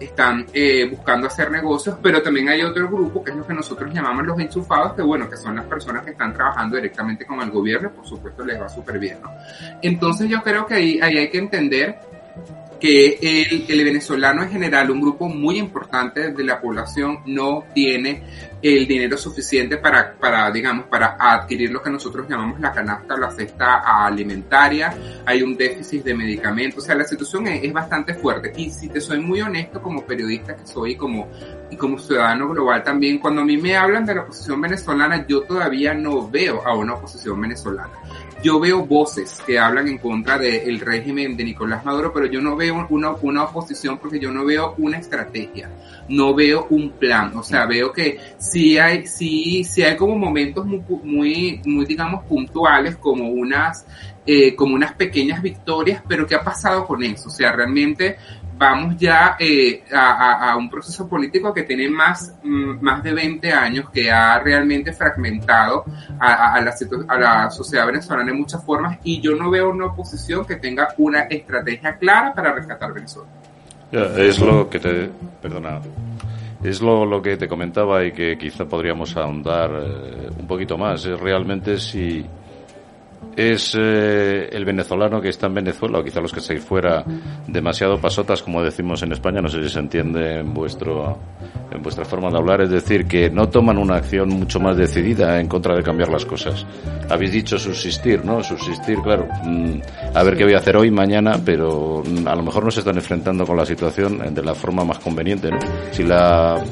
están 0.00 0.46
eh, 0.52 0.88
buscando 0.90 1.26
hacer 1.26 1.50
negocios, 1.50 1.96
pero 2.02 2.22
también 2.22 2.48
hay 2.48 2.62
otro 2.62 2.88
grupo 2.88 3.22
que 3.22 3.30
es 3.30 3.36
lo 3.36 3.46
que 3.46 3.54
nosotros 3.54 3.92
llamamos 3.92 4.26
los 4.26 4.38
enchufados, 4.38 4.94
que 4.94 5.02
bueno, 5.02 5.28
que 5.28 5.36
son 5.36 5.56
las 5.56 5.64
personas 5.66 6.04
que 6.04 6.10
están 6.10 6.32
trabajando 6.32 6.76
directamente 6.76 7.24
con 7.26 7.40
el 7.40 7.50
gobierno, 7.50 7.90
por 7.90 8.06
supuesto 8.06 8.44
les 8.44 8.60
va 8.60 8.68
súper 8.68 8.98
bien, 8.98 9.18
¿no? 9.22 9.30
Entonces 9.82 10.28
yo 10.28 10.42
creo 10.42 10.66
que 10.66 10.74
ahí, 10.74 11.00
ahí 11.00 11.18
hay 11.18 11.30
que 11.30 11.38
entender 11.38 11.98
que 12.84 13.18
el, 13.22 13.64
el, 13.66 13.82
venezolano 13.82 14.42
en 14.42 14.50
general, 14.50 14.90
un 14.90 15.00
grupo 15.00 15.26
muy 15.26 15.56
importante 15.56 16.32
de 16.32 16.44
la 16.44 16.60
población, 16.60 17.20
no 17.24 17.64
tiene 17.74 18.22
el 18.60 18.86
dinero 18.86 19.16
suficiente 19.16 19.78
para, 19.78 20.12
para, 20.12 20.50
digamos, 20.50 20.84
para 20.88 21.16
adquirir 21.18 21.70
lo 21.70 21.80
que 21.80 21.88
nosotros 21.88 22.28
llamamos 22.28 22.60
la 22.60 22.72
canasta 22.72 23.16
la 23.16 23.30
cesta 23.30 24.04
alimentaria. 24.04 24.94
Hay 25.24 25.42
un 25.42 25.56
déficit 25.56 26.04
de 26.04 26.12
medicamentos. 26.12 26.84
O 26.84 26.86
sea, 26.86 26.94
la 26.94 27.04
situación 27.04 27.48
es, 27.48 27.64
es 27.64 27.72
bastante 27.72 28.12
fuerte. 28.12 28.52
Y 28.54 28.68
si 28.68 28.90
te 28.90 29.00
soy 29.00 29.18
muy 29.18 29.40
honesto 29.40 29.80
como 29.80 30.04
periodista 30.04 30.54
que 30.54 30.66
soy 30.66 30.92
y 30.92 30.96
como, 30.96 31.30
y 31.70 31.78
como 31.78 31.98
ciudadano 31.98 32.50
global 32.50 32.82
también, 32.82 33.18
cuando 33.18 33.40
a 33.40 33.44
mí 33.46 33.56
me 33.56 33.74
hablan 33.74 34.04
de 34.04 34.14
la 34.14 34.20
oposición 34.24 34.60
venezolana, 34.60 35.26
yo 35.26 35.40
todavía 35.44 35.94
no 35.94 36.28
veo 36.28 36.60
a 36.66 36.76
una 36.76 36.92
oposición 36.92 37.40
venezolana 37.40 37.94
yo 38.44 38.60
veo 38.60 38.84
voces 38.84 39.42
que 39.46 39.58
hablan 39.58 39.88
en 39.88 39.96
contra 39.96 40.36
del 40.36 40.78
régimen 40.78 41.34
de 41.34 41.44
Nicolás 41.44 41.82
Maduro, 41.82 42.12
pero 42.12 42.26
yo 42.26 42.42
no 42.42 42.54
veo 42.54 42.86
una, 42.90 43.12
una 43.22 43.44
oposición 43.44 43.96
porque 43.96 44.20
yo 44.20 44.30
no 44.30 44.44
veo 44.44 44.74
una 44.76 44.98
estrategia, 44.98 45.70
no 46.10 46.34
veo 46.34 46.66
un 46.68 46.90
plan, 46.90 47.34
o 47.38 47.42
sea, 47.42 47.64
veo 47.64 47.90
que 47.90 48.20
sí 48.36 48.76
hay, 48.76 49.06
sí, 49.06 49.64
sí 49.64 49.82
hay 49.82 49.96
como 49.96 50.18
momentos 50.18 50.66
muy, 50.66 50.82
muy, 51.02 51.62
muy 51.64 51.86
digamos, 51.86 52.22
puntuales, 52.24 52.96
como 52.96 53.30
unas, 53.30 53.86
eh, 54.26 54.54
como 54.54 54.74
unas 54.74 54.92
pequeñas 54.92 55.40
victorias, 55.40 56.02
pero 56.06 56.26
¿qué 56.26 56.34
ha 56.34 56.44
pasado 56.44 56.86
con 56.86 57.02
eso? 57.02 57.28
O 57.28 57.32
sea, 57.32 57.50
realmente 57.50 58.18
vamos 58.56 58.96
ya 58.96 59.36
eh, 59.38 59.82
a, 59.92 60.52
a, 60.52 60.56
un 60.56 60.70
proceso 60.70 61.08
político 61.08 61.52
que 61.52 61.64
tiene 61.64 61.88
más, 61.88 62.34
mm, 62.42 62.80
más 62.80 63.02
de 63.02 63.12
20 63.12 63.52
años, 63.52 63.90
que 63.90 64.10
ha 64.10 64.38
realmente 64.38 64.92
fragmentado 64.92 65.84
a, 66.18 66.54
a, 66.54 66.60
la, 66.60 66.74
a 67.08 67.18
la 67.18 67.50
sociedad 67.50 67.86
venezolana 67.86 68.30
en 68.30 68.38
muchas 68.38 68.64
formas 68.64 68.98
y 69.04 69.20
yo 69.20 69.34
no 69.34 69.50
veo 69.50 69.70
una 69.70 69.86
oposición 69.86 70.44
que 70.44 70.56
tenga 70.56 70.88
una 70.98 71.22
estrategia 71.22 71.96
clara 71.96 72.32
para 72.32 72.52
rescatar 72.52 72.92
Venezuela. 72.92 73.28
es 73.90 74.38
lo 74.40 74.68
que 74.68 74.78
te... 74.78 75.10
Perdona. 75.40 75.80
Es 76.62 76.80
lo, 76.80 77.04
lo 77.04 77.20
que 77.20 77.36
te 77.36 77.46
comentaba 77.46 78.02
y 78.04 78.12
que 78.12 78.38
quizá 78.38 78.64
podríamos 78.64 79.14
ahondar 79.18 79.70
eh, 79.70 80.30
un 80.38 80.46
poquito 80.46 80.78
más. 80.78 81.04
Es 81.04 81.20
realmente 81.20 81.78
si 81.78 82.24
es 83.36 83.76
eh, 83.78 84.48
el 84.50 84.64
venezolano 84.64 85.20
que 85.20 85.28
está 85.28 85.46
en 85.46 85.54
Venezuela, 85.54 85.98
o 85.98 86.04
quizá 86.04 86.20
los 86.20 86.32
que 86.32 86.40
estáis 86.40 86.62
fuera, 86.62 87.04
demasiado 87.46 88.00
pasotas, 88.00 88.42
como 88.42 88.62
decimos 88.62 89.02
en 89.02 89.12
España, 89.12 89.40
no 89.40 89.48
sé 89.48 89.62
si 89.62 89.68
se 89.68 89.78
entiende 89.78 90.40
en, 90.40 90.54
vuestro, 90.54 91.18
en 91.70 91.82
vuestra 91.82 92.04
forma 92.04 92.30
de 92.30 92.36
hablar, 92.38 92.62
es 92.62 92.70
decir, 92.70 93.06
que 93.06 93.30
no 93.30 93.48
toman 93.48 93.78
una 93.78 93.96
acción 93.96 94.28
mucho 94.28 94.60
más 94.60 94.76
decidida 94.76 95.40
en 95.40 95.48
contra 95.48 95.74
de 95.76 95.82
cambiar 95.82 96.08
las 96.08 96.24
cosas. 96.24 96.66
Habéis 97.08 97.32
dicho 97.32 97.58
subsistir, 97.58 98.24
¿no? 98.24 98.42
Subsistir, 98.42 98.98
claro, 99.00 99.26
mm, 99.44 99.78
a 100.14 100.22
ver 100.22 100.36
qué 100.36 100.44
voy 100.44 100.54
a 100.54 100.58
hacer 100.58 100.76
hoy, 100.76 100.90
mañana, 100.90 101.40
pero 101.44 102.02
mm, 102.04 102.26
a 102.26 102.34
lo 102.34 102.42
mejor 102.42 102.64
no 102.64 102.70
se 102.70 102.80
están 102.80 102.96
enfrentando 102.96 103.46
con 103.46 103.56
la 103.56 103.66
situación 103.66 104.34
de 104.34 104.42
la 104.42 104.54
forma 104.54 104.84
más 104.84 104.98
conveniente, 104.98 105.50
¿no? 105.50 105.58
Si 105.92 106.02
la 106.02 106.62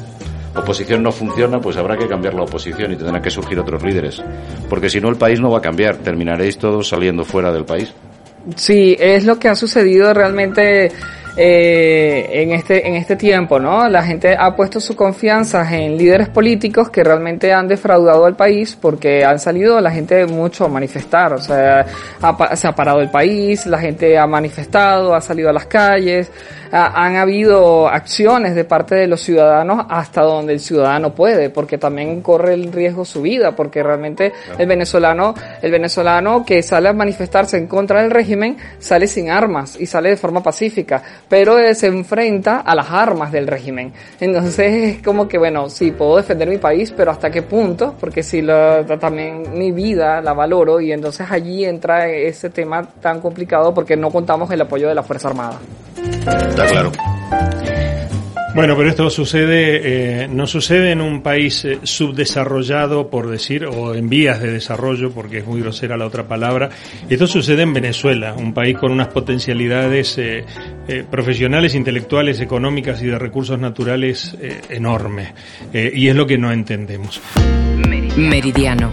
oposición 0.55 1.03
no 1.03 1.13
funciona, 1.13 1.61
pues 1.61 1.77
habrá 1.77 1.97
que 1.97 2.07
cambiar 2.07 2.35
la 2.35 2.43
oposición 2.43 2.93
y 2.93 2.97
tendrán 2.97 3.23
que 3.23 3.31
surgir 3.31 3.59
otros 3.59 3.83
líderes. 3.83 4.23
Porque 4.69 4.91
si 4.91 5.01
no, 5.01 5.09
el 5.09 5.17
país 5.17 5.41
no 5.41 5.51
va 5.51 5.59
a 5.59 5.63
cambiar. 5.63 5.97
Terminaréis 5.97 6.59
todos 6.59 6.89
saliendo 6.89 7.25
fuera 7.25 7.53
del 7.53 7.65
país. 7.65 7.93
Sí, 8.57 8.97
es 8.99 9.25
lo 9.25 9.39
que 9.39 9.49
ha 9.49 9.55
sucedido 9.55 10.13
realmente 10.13 10.91
eh, 11.37 12.29
en 12.43 12.53
este 12.53 12.87
en 12.87 12.95
este 12.95 13.17
tiempo, 13.17 13.59
¿no? 13.59 13.89
La 13.89 14.03
gente 14.03 14.37
ha 14.39 14.55
puesto 14.55 14.81
su 14.81 14.95
confianza 14.95 15.67
en 15.75 15.97
líderes 15.97 16.29
políticos 16.29 16.91
que 16.91 17.03
realmente 17.03 17.53
han 17.53 17.69
defraudado 17.69 18.27
al 18.27 18.37
país 18.37 18.77
porque 18.81 19.25
han 19.25 19.39
salido 19.39 19.81
la 19.81 19.91
gente 19.91 20.27
mucho 20.27 20.67
a 20.67 20.69
manifestar, 20.69 21.33
o 21.33 21.39
sea, 21.39 21.87
se 22.55 22.69
ha 22.69 22.75
parado 22.75 23.01
el 23.01 23.11
país, 23.11 23.67
la 23.67 23.79
gente 23.79 24.19
ha 24.19 24.27
manifestado, 24.27 25.15
ha 25.15 25.21
salido 25.21 25.49
a 25.49 25.53
las 25.53 25.67
calles, 25.67 26.31
han 26.73 27.17
habido 27.17 27.87
acciones 27.87 28.55
de 28.55 28.65
parte 28.65 28.95
de 28.95 29.07
los 29.07 29.21
ciudadanos 29.21 29.85
hasta 29.91 30.23
donde 30.23 30.55
el 30.55 30.61
ciudadano 30.61 31.15
puede, 31.15 31.51
porque 31.51 31.77
también 31.77 32.23
corre 32.23 32.55
el 32.55 32.73
riesgo 32.73 33.05
su 33.05 33.21
vida, 33.21 33.55
porque 33.55 33.83
realmente 33.83 34.33
el 34.57 34.67
venezolano, 34.67 35.35
el 35.61 35.71
venezolano 35.71 36.45
que 36.47 36.63
sale 36.63 36.89
a 36.89 36.95
manifestarse 36.95 37.59
en 37.59 37.67
contra 37.67 38.01
del 38.01 38.11
régimen 38.11 38.57
sale 38.79 39.07
sin 39.07 39.31
armas 39.31 39.79
y 39.79 39.85
sale 39.85 40.11
de 40.11 40.17
forma 40.17 40.43
pacífica, 40.43 41.03
pero 41.29 41.57
se 41.75 41.87
enfrenta 41.87 42.61
a 42.61 42.75
las 42.75 42.91
armas 42.91 43.33
del 43.33 43.47
régimen. 43.47 43.93
Entonces 44.21 44.97
es 44.97 45.03
como 45.03 45.29
que 45.29 45.39
bueno, 45.39 45.69
sí 45.69 45.91
puedo 45.91 46.17
defender 46.17 46.49
mi 46.49 46.59
país, 46.59 46.93
pero 46.97 47.11
hasta 47.11 47.31
qué 47.31 47.43
punto, 47.43 47.95
porque 47.99 48.23
si 48.23 48.43
lo, 48.43 48.85
también 48.99 49.59
mi 49.59 49.73
vida 49.73 50.21
la 50.21 50.33
valoro 50.33 50.81
y 50.81 50.93
entonces 50.93 51.27
allí 51.31 51.65
entra 51.65 52.09
ese 52.09 52.51
tema 52.51 52.83
tan 53.01 53.21
complicado 53.21 53.73
porque 53.75 53.97
no 53.97 54.11
contamos 54.11 54.51
el 54.51 54.61
apoyo 54.61 54.89
de 54.89 54.95
la 54.95 55.03
Fuerza 55.03 55.29
Armada. 55.29 55.59
Está 56.27 56.67
claro. 56.67 56.93
Bueno, 58.55 58.77
pero 58.77 58.91
esto 58.91 59.09
sucede, 59.09 60.25
eh, 60.25 60.29
no 60.29 60.47
sucede 60.47 60.93
en 60.93 61.01
un 61.01 61.23
país 61.23 61.65
eh, 61.65 61.79
subdesarrollado, 61.83 63.09
por 63.09 63.31
decir, 63.31 63.65
o 63.65 63.95
en 63.95 64.11
vías 64.11 64.43
de 64.43 64.53
desarrollo, 64.53 65.11
porque 65.11 65.39
es 65.39 65.47
muy 65.47 65.63
grosera 65.63 65.97
la 65.97 66.07
otra 66.07 66.29
palabra. 66.29 66.69
Esto 67.09 67.27
sucede 67.27 67.63
en 67.63 67.73
Venezuela, 67.73 68.35
un 68.35 68.53
país 68.53 68.77
con 68.77 68.93
unas 68.93 69.09
potencialidades 69.09 70.19
eh, 70.19 70.45
profesionales, 71.11 71.75
intelectuales, 71.75 72.41
económicas 72.41 73.03
y 73.03 73.07
de 73.07 73.19
recursos 73.19 73.59
naturales 73.59 74.37
enormes. 74.69 75.33
y 75.73 76.09
es 76.09 76.15
lo 76.15 76.27
que 76.27 76.37
no 76.37 76.53
entendemos. 76.53 77.23
Meridiano. 78.17 78.93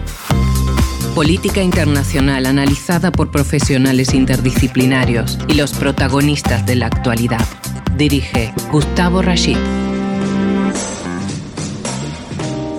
Política 1.14 1.62
internacional 1.62 2.46
analizada 2.46 3.12
por 3.12 3.30
profesionales 3.30 4.14
interdisciplinarios 4.14 5.38
y 5.48 5.54
los 5.54 5.72
protagonistas 5.72 6.64
de 6.64 6.76
la 6.76 6.86
actualidad. 6.86 7.44
Dirige 7.96 8.52
Gustavo 8.70 9.22
Rashid. 9.22 9.56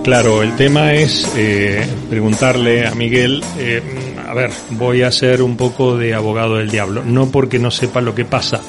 Claro, 0.04 0.42
el 0.42 0.56
tema 0.56 0.94
es 0.94 1.32
eh, 1.38 1.86
preguntarle 2.10 2.88
a 2.88 2.96
Miguel, 2.96 3.44
eh, 3.60 3.82
a 4.28 4.34
ver, 4.34 4.50
voy 4.72 5.04
a 5.04 5.12
ser 5.12 5.44
un 5.44 5.56
poco 5.56 5.96
de 5.96 6.16
abogado 6.16 6.58
del 6.58 6.72
diablo, 6.72 7.04
no 7.06 7.30
porque 7.30 7.60
no 7.60 7.70
sepa 7.70 8.02
lo 8.02 8.16
que 8.16 8.26
pasa, 8.26 8.62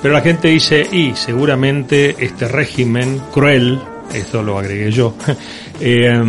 pero 0.00 0.14
la 0.14 0.22
gente 0.22 0.48
dice, 0.48 0.86
y 0.90 1.14
seguramente 1.14 2.16
este 2.18 2.48
régimen 2.48 3.20
cruel, 3.32 3.78
esto 4.14 4.42
lo 4.42 4.58
agregué 4.58 4.90
yo, 4.90 5.14
eh, 5.80 6.22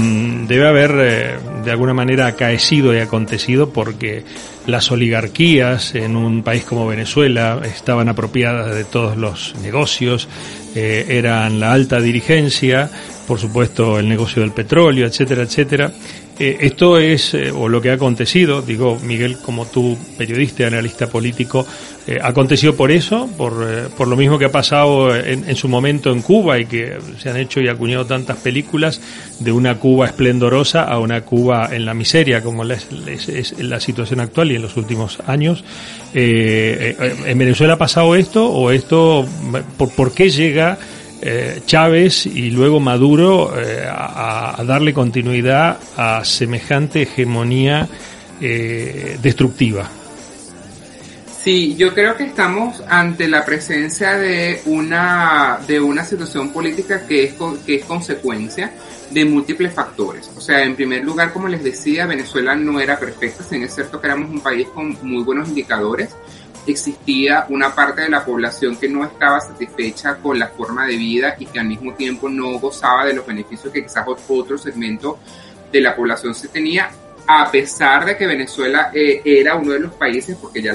debe 0.46 0.68
haber 0.68 1.40
de 1.64 1.72
alguna 1.72 1.94
manera 1.94 2.28
acaecido 2.28 2.94
y 2.94 3.00
acontecido 3.00 3.70
porque 3.70 4.26
las 4.70 4.92
oligarquías 4.92 5.96
en 5.96 6.16
un 6.16 6.44
país 6.44 6.64
como 6.64 6.88
Venezuela 6.88 7.60
estaban 7.64 8.10
apropiadas 8.10 8.76
de 8.76 8.86
todos 8.86 9.18
los 9.18 9.56
negocios, 9.62 10.28
eh, 10.76 11.06
eran 11.10 11.60
la 11.60 11.74
alta 11.74 12.00
dirigencia, 12.00 12.90
por 13.28 13.40
supuesto 13.40 14.00
el 14.00 14.08
negocio 14.08 14.42
del 14.42 14.52
petróleo, 14.52 15.06
etcétera, 15.06 15.44
etcétera, 15.44 15.92
eh, 16.40 16.58
esto 16.62 16.98
es, 16.98 17.34
eh, 17.34 17.52
o 17.52 17.68
lo 17.68 17.82
que 17.82 17.90
ha 17.90 17.96
acontecido, 17.96 18.62
digo, 18.62 18.98
Miguel, 19.04 19.38
como 19.40 19.66
tú, 19.66 19.98
periodista 20.18 20.66
analista 20.68 21.08
político, 21.08 21.68
eh, 22.08 22.18
aconteció 22.22 22.78
por 22.78 22.92
eso, 22.92 23.30
por, 23.38 23.90
por 23.98 24.08
lo 24.08 24.16
mismo 24.16 24.40
que 24.40 24.46
ha 24.46 24.52
pasado 24.52 25.14
en, 25.14 25.54
su 25.58 25.68
momento 25.68 26.12
en 26.12 26.22
Cuba 26.22 26.58
y 26.58 26.66
que 26.66 26.98
se 27.22 27.30
han 27.30 27.36
hecho 27.36 27.60
y 27.60 27.68
acuñado 27.68 28.06
tantas 28.06 28.38
películas 28.38 29.02
de 29.40 29.52
una 29.52 29.76
Cuba 29.76 30.06
esplendorosa 30.06 30.84
a 30.84 30.98
una 31.00 31.22
Cuba 31.22 31.70
en 31.74 31.86
la 31.86 31.94
miseria, 31.94 32.42
como 32.42 32.64
es, 32.64 32.88
es, 33.28 33.60
la 33.60 33.82
situación 33.82 34.22
actual 34.22 34.54
y 34.54 34.56
en 34.56 34.62
los 34.62 34.78
últimos 34.78 35.20
años. 35.28 35.66
¿En 36.14 37.38
Venezuela 37.38 37.74
ha 37.74 37.78
pasado 37.78 38.16
esto 38.16 38.50
o 38.50 38.72
esto, 38.72 39.28
por, 39.78 39.92
por 39.92 40.14
qué 40.14 40.30
llega? 40.30 40.80
Eh, 41.22 41.62
Chávez 41.66 42.26
y 42.26 42.50
luego 42.52 42.80
Maduro 42.80 43.54
eh, 43.60 43.86
a, 43.90 44.64
darle 44.66 44.94
continuidad 44.94 45.78
a 45.98 46.24
semejante 46.24 47.02
hegemonía 47.02 47.88
eh, 48.40 49.18
destructiva. 49.22 49.90
Sí, 51.44 51.76
yo 51.78 51.94
creo 51.94 52.16
que 52.16 52.26
estamos 52.26 52.84
ante 52.88 53.28
la 53.28 53.46
presencia 53.46 54.18
de 54.18 54.62
una, 54.66 55.60
de 55.68 55.80
una 55.80 56.04
situación 56.04 56.52
política 56.52 57.06
que 57.08 57.24
es, 57.24 57.34
que 57.66 57.76
es 57.76 57.86
consecuencia 57.86 58.72
de 59.10 59.26
múltiples 59.26 59.74
factores. 59.74 60.30
O 60.36 60.42
sea, 60.42 60.64
en 60.64 60.76
primer 60.76 61.04
lugar, 61.04 61.34
como 61.34 61.48
les 61.48 61.64
decía, 61.64 62.06
Venezuela 62.06 62.56
no 62.56 62.80
era 62.80 63.00
perfecta, 63.00 63.44
si 63.44 63.56
es 63.56 63.74
cierto 63.74 64.00
que 64.00 64.08
éramos 64.08 64.30
un 64.30 64.42
país 64.42 64.68
con 64.68 64.98
muy 65.02 65.24
buenos 65.24 65.48
indicadores, 65.48 66.10
existía 66.68 67.46
una 67.50 67.74
parte 67.74 68.02
de 68.02 68.10
la 68.10 68.24
población 68.24 68.76
que 68.76 68.90
no 68.90 69.04
estaba 69.04 69.40
satisfecha 69.40 70.16
con 70.16 70.38
la 70.38 70.48
forma 70.48 70.86
de 70.86 70.96
vida 70.96 71.36
y 71.40 71.46
que 71.46 71.60
al 71.60 71.68
mismo 71.68 71.94
tiempo 71.94 72.30
no 72.30 72.60
gozaba 72.60 73.06
de 73.06 73.14
los 73.14 73.26
beneficios 73.26 73.74
que 73.74 73.84
quizás 73.84 74.06
otro 74.08 74.58
segmento 74.58 75.20
de 75.72 75.82
la 75.82 75.96
población 75.96 76.34
se 76.36 76.48
tenía, 76.48 76.90
a 77.28 77.52
pesar 77.52 78.06
de 78.06 78.18
que 78.18 78.26
Venezuela 78.26 78.92
eh, 78.94 79.22
era 79.24 79.56
uno 79.56 79.74
de 79.74 79.80
los 79.80 79.94
países, 79.94 80.36
porque 80.36 80.62
ya 80.62 80.74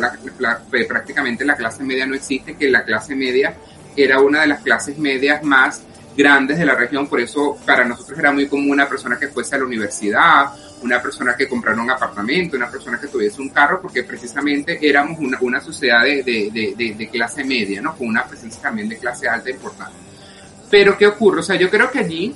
prácticamente 0.89 1.45
la 1.45 1.57
clase 1.57 1.83
media 1.83 2.07
no 2.07 2.15
existe, 2.15 2.57
que 2.57 2.71
la 2.71 2.85
clase 2.85 3.17
media 3.17 3.55
era 3.97 4.21
una 4.21 4.43
de 4.43 4.47
las 4.49 4.63
clases 4.63 4.99
medias 4.99 5.43
más 5.43 5.83
grandes 6.17 6.59
de 6.59 6.67
la 6.67 6.75
región, 6.75 7.07
por 7.07 7.21
eso 7.21 7.59
para 7.65 7.85
nosotros 7.85 8.19
era 8.19 8.33
muy 8.33 8.47
común 8.47 8.71
una 8.71 8.89
persona 8.89 9.19
que 9.19 9.29
fuese 9.29 9.57
a 9.57 9.59
la 9.59 9.65
universidad, 9.65 10.47
una 10.83 11.03
persona 11.03 11.35
que 11.37 11.49
comprara 11.49 11.81
un 11.81 11.91
apartamento, 11.91 12.57
una 12.57 12.71
persona 12.71 13.01
que 13.01 13.09
tuviese 13.09 13.41
un 13.41 13.49
carro, 13.49 13.81
porque 13.81 14.05
precisamente 14.05 14.79
éramos 14.81 15.19
una, 15.19 15.39
una 15.41 15.61
sociedad 15.61 16.03
de, 16.03 16.23
de, 16.23 16.95
de, 16.95 17.09
clase 17.09 17.43
media, 17.45 17.81
¿no? 17.81 17.97
Con 17.97 18.09
una 18.09 18.25
presencia 18.25 18.63
también 18.63 18.89
de 18.89 18.99
clase 18.99 19.29
alta 19.29 19.51
importante. 19.51 19.95
Pero 20.71 20.97
¿qué 20.97 21.07
ocurre? 21.07 21.41
O 21.41 21.43
sea, 21.43 21.57
yo 21.57 21.71
creo 21.71 21.91
que 21.91 22.01
allí 22.01 22.35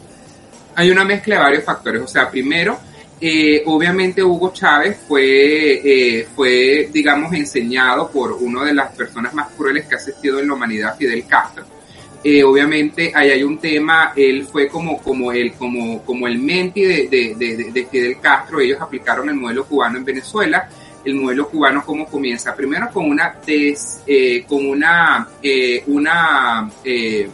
hay 0.75 0.91
una 0.91 1.05
mezcla 1.05 1.37
de 1.37 1.43
varios 1.43 1.65
factores. 1.65 2.03
O 2.03 2.07
sea, 2.07 2.31
primero, 2.31 2.79
eh, 3.21 3.63
obviamente 3.67 4.23
Hugo 4.23 4.53
Chávez 4.53 4.99
fue, 5.07 5.81
eh, 5.85 6.29
fue, 6.35 6.89
digamos, 6.93 7.33
enseñado 7.35 8.11
por 8.11 8.33
una 8.33 8.65
de 8.65 8.75
las 8.75 8.95
personas 8.95 9.35
más 9.35 9.49
crueles 9.51 9.87
que 9.87 9.95
ha 9.95 9.99
asistido 9.99 10.39
en 10.41 10.49
la 10.49 10.55
humanidad, 10.55 10.97
Fidel 10.97 11.27
Castro 11.27 11.78
eh, 12.25 12.43
obviamente 12.43 13.13
ahí 13.15 13.31
hay 13.31 13.43
un 13.45 13.59
tema, 13.59 14.13
él 14.17 14.45
fue 14.45 14.69
como, 14.69 15.01
como, 15.01 15.31
el, 15.31 15.53
como, 15.55 16.03
como 16.05 16.27
el 16.27 16.39
menti 16.39 16.83
de, 16.83 17.09
de, 17.09 17.71
de, 17.73 17.87
Fidel 17.87 18.19
Castro, 18.21 18.59
ellos 18.61 18.81
aplicaron 18.81 19.29
el 19.29 19.37
modelo 19.37 19.65
cubano 19.65 19.99
en 19.99 20.05
Venezuela, 20.05 20.69
el 21.05 21.15
modelo 21.15 21.49
cubano 21.49 21.85
como 21.85 22.07
comienza, 22.07 22.57
primero 22.57 22.91
con 22.93 23.09
una, 23.09 23.37
des, 23.47 24.03
eh, 24.07 24.45
con 24.49 24.67
una, 24.67 25.29
eh, 25.41 25.85
una 25.87 26.69
eh, 26.85 27.31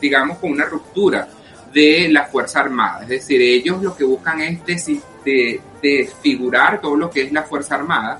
digamos, 0.00 0.38
con 0.38 0.50
una 0.50 0.64
ruptura 0.64 1.28
de 1.72 2.08
la 2.10 2.24
Fuerza 2.24 2.60
Armada, 2.60 3.02
es 3.02 3.08
decir, 3.08 3.40
ellos 3.40 3.82
lo 3.82 3.96
que 3.96 4.04
buscan 4.04 4.40
es 4.40 4.60
desfigurar 5.80 6.80
todo 6.80 6.96
lo 6.96 7.08
que 7.08 7.22
es 7.22 7.32
la 7.32 7.44
Fuerza 7.44 7.76
Armada, 7.76 8.18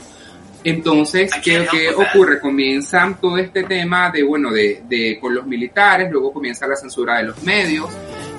entonces, 0.65 1.31
¿qué, 1.43 1.67
¿qué, 1.71 1.91
ocurre? 1.91 2.41
Comienzan 2.41 3.21
todo 3.21 3.39
este 3.39 3.65
tema 3.65 4.11
de, 4.11 4.23
bueno, 4.23 4.51
de, 4.51 4.83
de, 4.89 5.19
con 5.21 5.35
los 5.35 5.47
militares, 5.47 6.11
luego 6.11 6.33
comienza 6.33 6.67
la 6.67 6.77
censura 6.77 7.19
de 7.19 7.25
los 7.25 7.43
medios, 7.43 7.89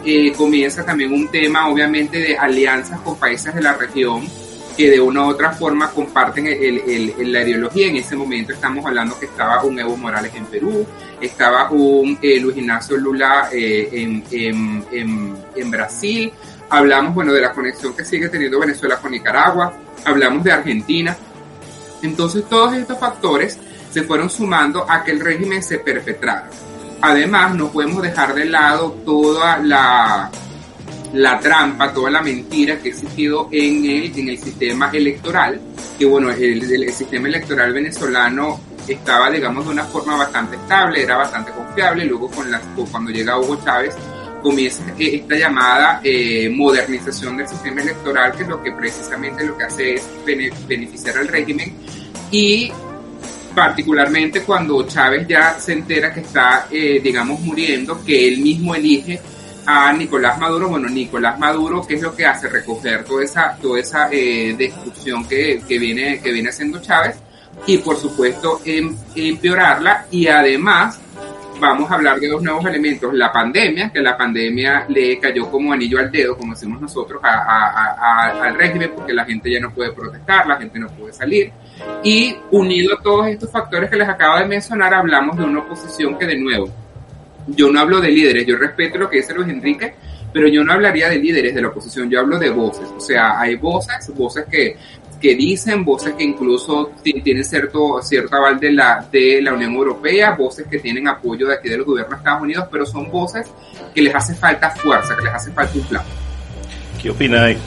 eh, 0.06 0.32
comienza 0.34 0.86
también 0.86 1.14
un 1.14 1.30
tema, 1.30 1.70
obviamente, 1.70 2.20
de 2.20 2.38
alianzas 2.38 3.00
con 3.02 3.18
países 3.18 3.54
de 3.54 3.62
la 3.62 3.74
región 3.74 4.28
que 4.78 4.92
de 4.92 5.02
una 5.02 5.26
u 5.26 5.30
otra 5.30 5.52
forma 5.52 5.90
comparten 5.90 6.46
el, 6.48 6.82
el, 7.18 7.32
la 7.34 7.42
ideología. 7.42 7.88
En 7.88 7.96
ese 7.96 8.16
momento 8.16 8.54
estamos 8.54 8.86
hablando 8.86 9.20
que 9.20 9.26
estaba 9.26 9.64
un 9.64 9.80
Evo 9.80 9.98
Morales 9.98 10.32
en 10.36 10.46
Perú, 10.46 10.86
estaba 11.20 11.72
un 11.72 12.20
eh, 12.22 12.40
Luis 12.40 12.58
Ignacio 12.58 12.96
Lula 12.96 13.50
eh, 13.52 13.90
en, 13.92 14.24
en, 14.32 14.86
en, 14.92 15.36
en 15.56 15.72
Brasil, 15.72 16.32
hablamos, 16.70 17.16
bueno, 17.16 17.34
de 17.34 17.42
la 17.42 17.54
conexión 17.54 17.96
que 17.96 18.06
sigue 18.06 18.30
teniendo 18.30 18.60
Venezuela 18.60 18.98
con 18.98 19.12
Nicaragua, 19.12 19.74
hablamos 20.06 20.44
de 20.44 20.52
Argentina, 20.52 21.18
entonces 22.02 22.44
todos 22.50 22.74
estos 22.74 23.00
factores 23.00 23.58
se 23.92 24.04
fueron 24.04 24.30
sumando 24.30 24.86
a 24.90 25.04
que 25.04 25.12
el 25.12 25.20
régimen 25.20 25.64
se 25.64 25.80
perpetrara. 25.80 26.50
Además, 27.02 27.56
no 27.56 27.72
podemos 27.72 28.02
dejar 28.02 28.34
de 28.34 28.46
lado 28.46 28.92
toda 29.06 29.58
la, 29.60 30.32
la 31.14 31.40
trampa, 31.40 31.94
toda 31.94 32.10
la 32.10 32.22
mentira 32.22 32.80
que 32.80 32.90
ha 32.90 32.92
existido 32.92 33.50
en 33.52 33.86
el, 33.86 34.20
en 34.20 34.30
el 34.30 34.38
sistema 34.38 34.90
electoral, 34.92 35.60
que 35.98 36.06
bueno, 36.06 36.32
el, 36.32 36.94
sistema 36.94 37.28
electoral 37.28 37.74
venezolano 37.74 38.60
estaba, 38.88 39.30
digamos, 39.30 39.66
de 39.66 39.72
una 39.72 39.84
forma 39.84 40.16
bastante 40.16 40.56
estable, 40.56 41.04
era 41.04 41.18
bastante 41.18 41.52
confiable, 41.52 42.06
luego 42.06 42.30
con 42.30 42.50
la, 42.50 42.62
cuando 42.92 43.12
llega 43.12 43.38
Hugo 43.38 43.60
Chávez, 43.64 43.96
comienza 44.42 44.84
eh, 44.98 45.18
esta 45.18 45.36
llamada 45.36 46.02
eh, 46.04 46.50
modernización 46.50 47.38
del 47.38 47.48
sistema 47.48 47.82
electoral, 47.82 48.34
que 48.36 48.44
es 48.44 48.50
lo 48.50 48.62
que 48.62 48.72
precisamente 48.72 49.46
lo 49.46 49.58
que 49.58 49.64
hace 49.64 49.94
es 49.96 50.08
beneficiar 50.68 51.18
al 51.18 51.28
régimen 51.28 51.74
y 52.32 52.72
particularmente 53.54 54.42
cuando 54.44 54.88
Chávez 54.88 55.28
ya 55.28 55.60
se 55.60 55.74
entera 55.74 56.14
que 56.14 56.22
está, 56.22 56.68
eh, 56.72 57.00
digamos, 57.04 57.40
muriendo, 57.40 58.04
que 58.06 58.28
él 58.28 58.40
mismo 58.40 58.76
elige 58.76 59.20
a 59.66 59.92
Nicolás 59.94 60.38
Maduro. 60.38 60.70
Bueno, 60.70 60.88
Nicolás 60.88 61.40
Maduro, 61.40 61.86
¿qué 61.86 61.96
es 61.96 62.02
lo 62.02 62.16
que 62.16 62.26
hace? 62.26 62.48
Recoger 62.48 63.04
toda 63.04 63.24
esa, 63.24 63.58
toda 63.60 63.80
esa 63.80 64.08
destrucción 64.10 65.28
que, 65.28 65.62
que, 65.68 65.80
viene, 65.80 66.20
que 66.20 66.32
viene 66.32 66.50
haciendo 66.50 66.80
Chávez 66.82 67.18
y, 67.66 67.80
por 67.80 67.98
supuesto, 67.98 68.62
em, 68.64 68.96
empeorarla 69.16 70.06
y 70.12 70.28
además 70.28 71.00
vamos 71.60 71.90
a 71.92 71.96
hablar 71.96 72.20
de 72.20 72.28
dos 72.28 72.42
nuevos 72.42 72.66
elementos. 72.66 73.14
La 73.14 73.32
pandemia, 73.32 73.90
que 73.92 74.02
la 74.02 74.18
pandemia 74.18 74.86
le 74.90 75.20
cayó 75.20 75.50
como 75.50 75.74
anillo 75.74 76.00
al 76.00 76.12
dedo, 76.12 76.38
como 76.38 76.54
decimos 76.54 76.82
nosotros, 76.82 77.22
al 77.24 78.56
régimen, 78.56 78.92
porque 78.96 79.14
la 79.14 79.26
gente 79.26 79.52
ya 79.52 79.60
no 79.60 79.74
puede 79.74 79.92
protestar, 79.92 80.48
la 80.48 80.58
gente 80.58 80.80
no 80.80 80.88
puede 80.90 81.14
salir. 81.14 81.52
Y 82.04 82.36
unido 82.52 82.96
a 82.96 83.02
todos 83.02 83.28
estos 83.28 83.52
factores 83.52 83.90
que 83.90 83.96
les 83.96 84.10
acabo 84.10 84.38
de 84.40 84.46
mencionar, 84.46 84.94
hablamos 84.94 85.38
de 85.38 85.44
una 85.44 85.60
oposición 85.60 86.18
que 86.18 86.26
de 86.26 86.38
nuevo, 86.38 86.70
yo 87.48 87.72
no 87.72 87.80
hablo 87.80 88.02
de 88.02 88.12
líderes, 88.12 88.46
yo 88.46 88.58
respeto 88.58 88.98
lo 88.98 89.10
que 89.10 89.18
dice 89.18 89.34
Luis 89.34 89.50
Enrique, 89.50 89.96
pero 90.38 90.50
yo 90.50 90.64
no 90.64 90.72
hablaría 90.72 91.10
de 91.10 91.18
líderes 91.18 91.56
de 91.56 91.64
la 91.64 91.70
oposición, 91.70 92.12
yo 92.12 92.20
hablo 92.20 92.38
de 92.38 92.52
voces. 92.52 92.88
O 92.96 93.00
sea, 93.00 93.40
hay 93.40 93.56
voces, 93.56 94.14
voces 94.16 94.46
que, 94.46 94.78
que 95.20 95.34
dicen, 95.36 95.84
voces 95.84 96.14
que 96.14 96.24
incluso 96.24 96.92
tienen 97.02 97.44
cierto, 97.44 98.00
cierto 98.04 98.36
aval 98.36 98.60
de 98.60 98.72
la, 98.72 99.04
de 99.12 99.42
la 99.42 99.54
Unión 99.54 99.74
Europea, 99.74 100.36
voces 100.36 100.68
que 100.68 100.78
tienen 100.78 101.08
apoyo 101.08 101.48
de 101.48 101.56
aquí 101.56 101.70
del 101.70 101.84
gobierno 101.84 102.12
de 102.12 102.18
Estados 102.18 102.44
Unidos, 102.44 102.68
pero 102.72 102.86
son 102.86 103.10
voces 103.10 103.48
que 103.96 104.02
les 104.04 104.14
hace 104.14 104.36
falta 104.36 104.70
fuerza, 104.70 105.16
que 105.16 105.24
les 105.24 105.34
hace 105.34 105.52
falta 105.52 105.74
un 105.74 105.86
plan. 105.86 106.04
¿Qué 107.02 107.10
opináis? 107.10 107.58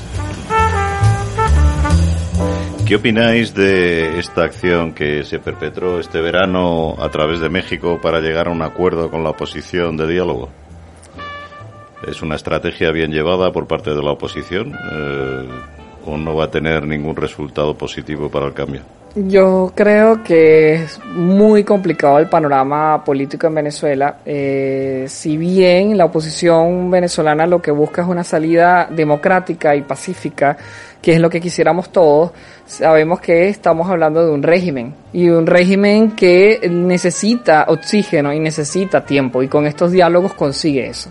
¿Qué 2.86 2.94
opináis 2.94 3.52
de 3.52 4.20
esta 4.20 4.44
acción 4.44 4.94
que 4.94 5.24
se 5.24 5.40
perpetró 5.40 5.98
este 5.98 6.20
verano 6.20 6.94
a 7.00 7.08
través 7.08 7.40
de 7.40 7.48
México 7.48 7.98
para 8.00 8.20
llegar 8.20 8.46
a 8.46 8.52
un 8.52 8.62
acuerdo 8.62 9.10
con 9.10 9.24
la 9.24 9.30
oposición 9.30 9.96
de 9.96 10.06
diálogo? 10.06 10.50
¿Es 12.06 12.22
una 12.22 12.36
estrategia 12.36 12.90
bien 12.92 13.12
llevada 13.12 13.52
por 13.52 13.66
parte 13.66 13.90
de 13.90 14.02
la 14.02 14.12
oposición 14.12 14.72
eh, 14.72 15.48
o 16.06 16.16
no 16.16 16.34
va 16.34 16.44
a 16.44 16.50
tener 16.50 16.86
ningún 16.86 17.14
resultado 17.14 17.74
positivo 17.74 18.30
para 18.30 18.46
el 18.46 18.54
cambio? 18.54 18.80
Yo 19.14 19.72
creo 19.74 20.22
que 20.22 20.74
es 20.74 21.00
muy 21.04 21.64
complicado 21.64 22.18
el 22.18 22.28
panorama 22.28 23.04
político 23.04 23.48
en 23.48 23.54
Venezuela. 23.56 24.18
Eh, 24.24 25.06
si 25.08 25.36
bien 25.36 25.98
la 25.98 26.04
oposición 26.04 26.90
venezolana 26.90 27.44
lo 27.46 27.60
que 27.60 27.72
busca 27.72 28.02
es 28.02 28.08
una 28.08 28.22
salida 28.22 28.88
democrática 28.88 29.74
y 29.74 29.82
pacífica, 29.82 30.56
que 31.02 31.12
es 31.12 31.20
lo 31.20 31.28
que 31.28 31.40
quisiéramos 31.40 31.90
todos, 31.90 32.30
sabemos 32.66 33.20
que 33.20 33.48
estamos 33.48 33.90
hablando 33.90 34.24
de 34.24 34.32
un 34.32 34.44
régimen 34.44 34.94
y 35.12 35.28
un 35.28 35.44
régimen 35.46 36.12
que 36.12 36.60
necesita 36.70 37.64
oxígeno 37.68 38.32
y 38.32 38.38
necesita 38.38 39.04
tiempo 39.04 39.42
y 39.42 39.48
con 39.48 39.66
estos 39.66 39.90
diálogos 39.90 40.34
consigue 40.34 40.86
eso. 40.86 41.10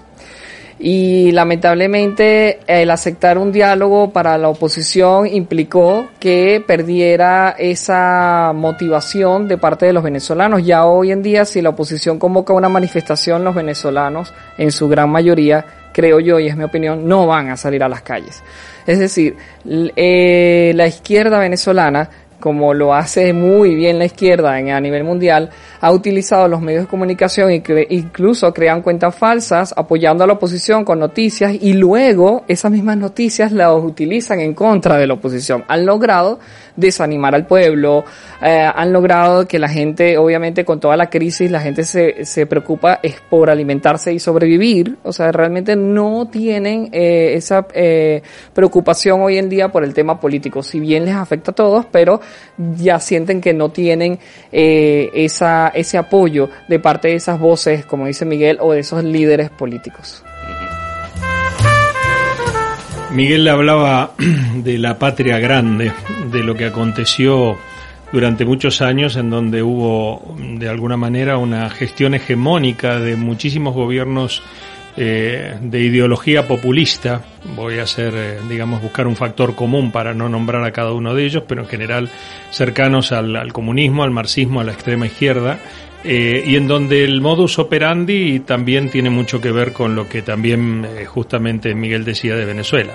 Y 0.81 1.33
lamentablemente 1.33 2.59
el 2.65 2.89
aceptar 2.89 3.37
un 3.37 3.51
diálogo 3.51 4.11
para 4.11 4.37
la 4.37 4.47
oposición 4.47 5.27
implicó 5.27 6.07
que 6.21 6.63
perdiera 6.65 7.53
esa 7.59 8.53
motivación 8.55 9.49
de 9.49 9.57
parte 9.57 9.85
de 9.87 9.91
los 9.93 10.03
venezolanos. 10.03 10.65
Ya 10.65 10.85
hoy 10.85 11.11
en 11.11 11.21
día 11.21 11.43
si 11.43 11.61
la 11.61 11.69
oposición 11.69 12.17
convoca 12.17 12.53
una 12.53 12.69
manifestación, 12.69 13.43
los 13.43 13.55
venezolanos 13.55 14.33
en 14.57 14.71
su 14.71 14.87
gran 14.87 15.09
mayoría, 15.09 15.65
creo 15.91 16.21
yo 16.21 16.39
y 16.39 16.47
es 16.47 16.55
mi 16.55 16.63
opinión, 16.63 17.05
no 17.05 17.27
van 17.27 17.49
a 17.49 17.57
salir 17.57 17.83
a 17.83 17.89
las 17.89 18.01
calles. 18.01 18.41
Es 18.87 18.99
decir, 18.99 19.35
eh, 19.67 20.71
la 20.75 20.87
izquierda 20.87 21.39
venezolana, 21.39 22.09
como 22.39 22.73
lo 22.73 22.93
hace 22.93 23.33
muy 23.33 23.75
bien 23.75 23.99
la 23.99 24.05
izquierda 24.05 24.59
en, 24.59 24.71
a 24.71 24.79
nivel 24.79 25.03
mundial, 25.03 25.49
ha 25.81 25.91
utilizado 25.91 26.47
los 26.47 26.61
medios 26.61 26.83
de 26.83 26.87
comunicación 26.87 27.51
y 27.51 27.63
incluso 27.89 28.53
crean 28.53 28.81
cuentas 28.81 29.15
falsas 29.15 29.73
apoyando 29.75 30.23
a 30.23 30.27
la 30.27 30.33
oposición 30.33 30.83
con 30.83 30.99
noticias 30.99 31.53
y 31.59 31.73
luego 31.73 32.43
esas 32.47 32.71
mismas 32.71 32.97
noticias 32.97 33.51
las 33.51 33.71
utilizan 33.73 34.39
en 34.39 34.53
contra 34.53 34.97
de 34.97 35.07
la 35.07 35.13
oposición. 35.13 35.63
Han 35.67 35.85
logrado 35.85 36.39
desanimar 36.75 37.35
al 37.35 37.45
pueblo, 37.45 38.05
eh, 38.41 38.69
han 38.73 38.93
logrado 38.93 39.47
que 39.47 39.59
la 39.59 39.67
gente, 39.67 40.17
obviamente 40.17 40.63
con 40.63 40.79
toda 40.79 40.95
la 40.95 41.09
crisis, 41.09 41.51
la 41.51 41.59
gente 41.59 41.83
se, 41.83 42.25
se 42.25 42.45
preocupa 42.45 42.99
es 43.03 43.15
por 43.29 43.49
alimentarse 43.49 44.13
y 44.13 44.19
sobrevivir, 44.19 44.97
o 45.03 45.11
sea, 45.11 45.31
realmente 45.31 45.75
no 45.75 46.29
tienen 46.31 46.89
eh, 46.91 47.33
esa 47.35 47.67
eh, 47.73 48.21
preocupación 48.53 49.21
hoy 49.21 49.37
en 49.37 49.49
día 49.49 49.69
por 49.69 49.83
el 49.83 49.93
tema 49.93 50.19
político, 50.19 50.63
si 50.63 50.79
bien 50.79 51.05
les 51.05 51.15
afecta 51.15 51.51
a 51.51 51.55
todos, 51.55 51.85
pero 51.91 52.21
ya 52.57 52.99
sienten 52.99 53.41
que 53.41 53.53
no 53.53 53.69
tienen 53.69 54.19
eh, 54.51 55.09
esa, 55.13 55.69
ese 55.69 55.97
apoyo 55.97 56.49
de 56.67 56.79
parte 56.79 57.09
de 57.09 57.15
esas 57.15 57.39
voces, 57.39 57.85
como 57.85 58.05
dice 58.05 58.25
Miguel, 58.25 58.57
o 58.59 58.73
de 58.73 58.79
esos 58.79 59.03
líderes 59.03 59.49
políticos. 59.49 60.23
Miguel 63.11 63.47
hablaba 63.47 64.11
de 64.55 64.77
la 64.77 64.99
patria 64.99 65.39
grande, 65.39 65.91
de 66.31 66.43
lo 66.43 66.55
que 66.55 66.65
aconteció 66.65 67.57
durante 68.11 68.45
muchos 68.45 68.81
años 68.81 69.15
en 69.15 69.29
donde 69.29 69.61
hubo 69.61 70.35
de 70.37 70.67
alguna 70.67 70.97
manera 70.97 71.37
una 71.37 71.69
gestión 71.69 72.13
hegemónica 72.13 72.99
de 72.99 73.15
muchísimos 73.15 73.73
gobiernos 73.75 74.41
eh, 75.01 75.57
de 75.61 75.79
ideología 75.79 76.45
populista. 76.45 77.21
Voy 77.55 77.79
a 77.79 77.83
hacer, 77.83 78.13
eh, 78.17 78.37
digamos, 78.49 78.81
buscar 78.81 79.07
un 79.07 79.15
factor 79.15 79.55
común 79.55 79.93
para 79.93 80.13
no 80.13 80.27
nombrar 80.27 80.65
a 80.65 80.73
cada 80.73 80.91
uno 80.91 81.15
de 81.15 81.23
ellos, 81.23 81.43
pero 81.47 81.61
en 81.61 81.69
general 81.69 82.09
cercanos 82.51 83.13
al, 83.13 83.53
comunismo, 83.53 84.03
al 84.03 84.11
marxismo, 84.11 84.59
a 84.59 84.65
la 84.65 84.73
extrema 84.73 85.05
izquierda 85.05 85.57
eh, 86.03 86.43
y 86.45 86.57
en 86.57 86.67
donde 86.67 87.05
el 87.05 87.21
modus 87.21 87.59
operandi 87.59 88.41
también 88.41 88.89
tiene 88.89 89.09
mucho 89.09 89.39
que 89.39 89.53
ver 89.53 89.71
con 89.71 89.95
lo 89.95 90.09
que 90.09 90.21
también 90.21 90.85
justamente 91.05 91.73
Miguel 91.75 92.03
decía 92.03 92.35
de 92.35 92.43
Venezuela, 92.43 92.91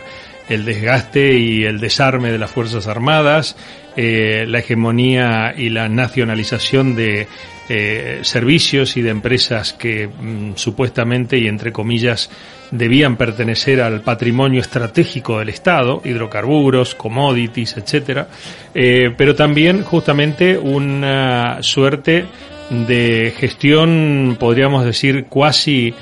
el 0.50 0.66
desgaste 0.66 1.38
y 1.38 1.64
el 1.64 1.80
desarme 1.80 2.30
de 2.30 2.38
las 2.38 2.50
Fuerzas 2.50 2.86
Armadas, 2.86 3.56
la 3.96 4.58
hegemonía 4.58 5.54
y 5.56 5.70
la 5.70 5.88
nacionalización 5.88 6.96
de 6.96 7.28
servicios 7.66 8.96
y 8.96 9.02
de 9.02 9.10
empresas 9.10 9.72
que 9.72 10.06
mm, 10.06 10.52
supuestamente 10.56 11.38
y 11.38 11.46
entre 11.46 11.72
comillas 11.72 12.30
debían 12.70 13.16
pertenecer 13.16 13.80
al 13.80 14.00
patrimonio 14.00 14.60
estratégico 14.60 15.38
del 15.38 15.48
Estado, 15.48 16.02
hidrocarburos, 16.04 16.94
commodities, 16.94 17.76
etcétera, 17.76 18.26
pero 18.72 19.34
también 19.34 19.82
justamente 19.82 20.58
una 20.58 21.62
suerte 21.62 22.24
de 22.70 23.32
gestión, 23.36 24.36
podríamos 24.38 24.84
decir, 24.84 25.26
cuasi 25.26 25.94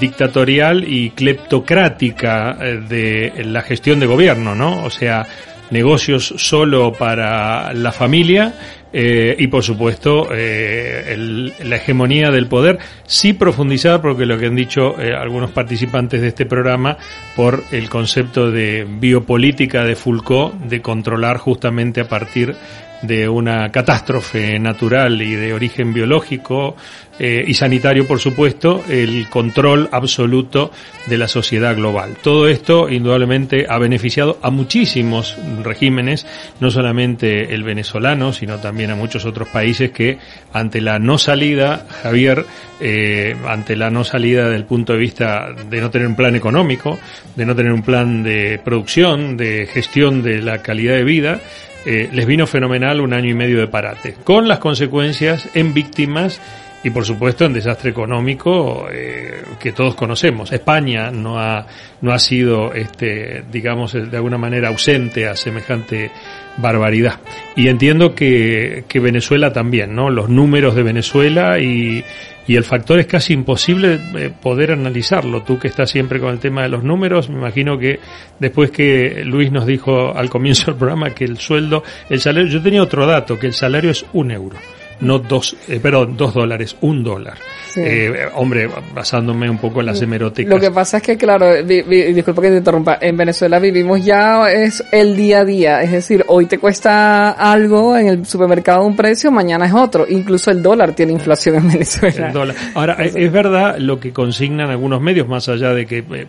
dictatorial 0.00 0.84
y 0.86 1.10
cleptocrática 1.10 2.56
eh, 2.60 2.80
de 2.88 3.44
la 3.44 3.62
gestión 3.62 4.00
de 4.00 4.06
gobierno, 4.06 4.54
¿no? 4.54 4.84
O 4.84 4.90
sea, 4.90 5.26
negocios 5.70 6.34
solo 6.36 6.92
para 6.92 7.72
la 7.72 7.92
familia 7.92 8.54
eh, 8.92 9.36
y 9.38 9.46
por 9.48 9.62
supuesto 9.62 10.28
eh, 10.32 11.52
la 11.64 11.76
hegemonía 11.76 12.30
del 12.30 12.46
poder, 12.46 12.78
sí 13.06 13.32
profundizada 13.32 14.00
porque 14.00 14.26
lo 14.26 14.38
que 14.38 14.46
han 14.46 14.56
dicho 14.56 14.96
algunos 14.96 15.50
participantes 15.50 16.20
de 16.20 16.28
este 16.28 16.46
programa 16.46 16.96
por 17.34 17.64
el 17.72 17.88
concepto 17.88 18.50
de 18.50 18.86
biopolítica 18.88 19.84
de 19.84 19.96
Foucault, 19.96 20.54
de 20.62 20.80
controlar 20.80 21.38
justamente 21.38 22.00
a 22.00 22.08
partir 22.08 22.54
de 23.02 23.28
una 23.28 23.70
catástrofe 23.70 24.58
natural 24.58 25.20
y 25.20 25.34
de 25.34 25.52
origen 25.52 25.92
biológico 25.92 26.76
eh, 27.18 27.44
y 27.46 27.54
sanitario, 27.54 28.06
por 28.06 28.18
supuesto, 28.18 28.84
el 28.88 29.28
control 29.30 29.88
absoluto 29.90 30.70
de 31.06 31.16
la 31.16 31.28
sociedad 31.28 31.74
global. 31.74 32.16
Todo 32.22 32.48
esto, 32.48 32.90
indudablemente, 32.90 33.66
ha 33.68 33.78
beneficiado 33.78 34.38
a 34.42 34.50
muchísimos 34.50 35.36
regímenes, 35.62 36.26
no 36.60 36.70
solamente 36.70 37.54
el 37.54 37.62
venezolano, 37.62 38.32
sino 38.32 38.58
también 38.58 38.90
a 38.90 38.96
muchos 38.96 39.24
otros 39.24 39.48
países 39.48 39.90
que, 39.92 40.18
ante 40.52 40.80
la 40.80 40.98
no 40.98 41.16
salida, 41.16 41.86
Javier, 42.02 42.44
eh, 42.80 43.34
ante 43.46 43.76
la 43.76 43.90
no 43.90 44.04
salida 44.04 44.50
del 44.50 44.64
punto 44.64 44.92
de 44.92 44.98
vista 44.98 45.54
de 45.70 45.80
no 45.80 45.90
tener 45.90 46.06
un 46.06 46.16
plan 46.16 46.36
económico, 46.36 46.98
de 47.34 47.46
no 47.46 47.56
tener 47.56 47.72
un 47.72 47.82
plan 47.82 48.22
de 48.22 48.60
producción, 48.62 49.36
de 49.36 49.66
gestión 49.66 50.22
de 50.22 50.42
la 50.42 50.60
calidad 50.60 50.94
de 50.94 51.04
vida, 51.04 51.40
eh, 51.86 52.10
les 52.12 52.26
vino 52.26 52.48
fenomenal 52.48 53.00
un 53.00 53.12
año 53.12 53.30
y 53.30 53.34
medio 53.34 53.60
de 53.60 53.68
parate, 53.68 54.16
con 54.24 54.48
las 54.48 54.58
consecuencias 54.58 55.48
en 55.54 55.72
víctimas 55.72 56.40
y 56.86 56.90
por 56.90 57.04
supuesto 57.04 57.44
en 57.44 57.52
desastre 57.52 57.90
económico 57.90 58.86
eh, 58.92 59.42
que 59.58 59.72
todos 59.72 59.96
conocemos. 59.96 60.52
España 60.52 61.10
no 61.10 61.36
ha, 61.36 61.66
no 62.00 62.12
ha 62.12 62.18
sido, 62.20 62.72
este, 62.72 63.42
digamos, 63.50 63.92
de 63.92 64.16
alguna 64.16 64.38
manera 64.38 64.68
ausente 64.68 65.26
a 65.26 65.34
semejante 65.34 66.12
barbaridad. 66.58 67.18
Y 67.56 67.66
entiendo 67.66 68.14
que, 68.14 68.84
que 68.86 69.00
Venezuela 69.00 69.52
también, 69.52 69.96
¿no? 69.96 70.10
Los 70.10 70.28
números 70.28 70.76
de 70.76 70.84
Venezuela 70.84 71.58
y, 71.58 72.04
y 72.46 72.54
el 72.54 72.62
factor 72.62 73.00
es 73.00 73.08
casi 73.08 73.32
imposible 73.32 73.98
eh, 74.16 74.30
poder 74.40 74.70
analizarlo. 74.70 75.42
Tú 75.42 75.58
que 75.58 75.66
estás 75.66 75.90
siempre 75.90 76.20
con 76.20 76.30
el 76.30 76.38
tema 76.38 76.62
de 76.62 76.68
los 76.68 76.84
números, 76.84 77.28
me 77.28 77.38
imagino 77.38 77.76
que 77.76 77.98
después 78.38 78.70
que 78.70 79.24
Luis 79.24 79.50
nos 79.50 79.66
dijo 79.66 80.16
al 80.16 80.30
comienzo 80.30 80.66
del 80.66 80.76
programa 80.76 81.10
que 81.10 81.24
el 81.24 81.38
sueldo, 81.38 81.82
el 82.08 82.20
salario, 82.20 82.48
yo 82.48 82.62
tenía 82.62 82.80
otro 82.80 83.08
dato, 83.08 83.36
que 83.36 83.48
el 83.48 83.54
salario 83.54 83.90
es 83.90 84.06
un 84.12 84.30
euro 84.30 84.56
no 85.00 85.18
dos, 85.18 85.56
eh, 85.68 85.80
perdón, 85.80 86.16
dos 86.16 86.34
dólares, 86.34 86.76
un 86.80 87.02
dólar. 87.02 87.38
Eh, 87.76 88.28
hombre, 88.34 88.70
basándome 88.94 89.50
un 89.50 89.58
poco 89.58 89.80
en 89.80 89.86
las 89.86 90.00
hemerotecas. 90.00 90.50
Lo 90.50 90.58
que 90.58 90.70
pasa 90.70 90.96
es 90.96 91.02
que, 91.02 91.16
claro, 91.18 91.62
disculpa 91.62 92.40
que 92.40 92.48
te 92.48 92.56
interrumpa, 92.56 92.98
en 93.00 93.16
Venezuela 93.18 93.58
vivimos 93.58 94.02
ya 94.02 94.50
es 94.50 94.82
el 94.90 95.14
día 95.14 95.40
a 95.40 95.44
día, 95.44 95.82
es 95.82 95.92
decir, 95.92 96.24
hoy 96.28 96.46
te 96.46 96.56
cuesta 96.56 97.32
algo 97.32 97.96
en 97.96 98.08
el 98.08 98.26
supermercado 98.26 98.84
un 98.86 98.96
precio, 98.96 99.30
mañana 99.30 99.66
es 99.66 99.74
otro, 99.74 100.06
incluso 100.08 100.50
el 100.50 100.62
dólar 100.62 100.94
tiene 100.94 101.12
inflación 101.12 101.56
en 101.56 101.68
Venezuela. 101.68 102.32
Ahora, 102.74 102.94
es 102.94 103.30
verdad 103.30 103.76
lo 103.78 104.00
que 104.00 104.12
consignan 104.12 104.70
algunos 104.70 105.02
medios, 105.02 105.28
más 105.28 105.48
allá 105.50 105.74
de 105.74 105.84
que 105.84 105.98
eh, 105.98 106.26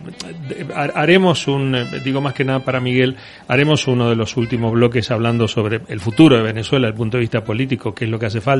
haremos 0.74 1.48
un, 1.48 1.74
digo 2.04 2.20
más 2.20 2.34
que 2.34 2.44
nada 2.44 2.60
para 2.60 2.78
Miguel, 2.78 3.16
haremos 3.46 3.86
uno 3.86 4.10
de 4.10 4.16
los 4.16 4.36
últimos 4.36 4.72
bloques 4.72 5.10
hablando 5.10 5.48
sobre 5.48 5.80
el 5.88 6.00
futuro 6.00 6.36
de 6.36 6.42
Venezuela 6.42 6.88
el 6.88 6.94
punto 6.94 7.16
de 7.16 7.22
vista 7.22 7.42
político, 7.42 7.94
que 7.94 8.04
es 8.04 8.10
lo 8.10 8.18
que 8.18 8.26
hace 8.26 8.42
falta 8.42 8.57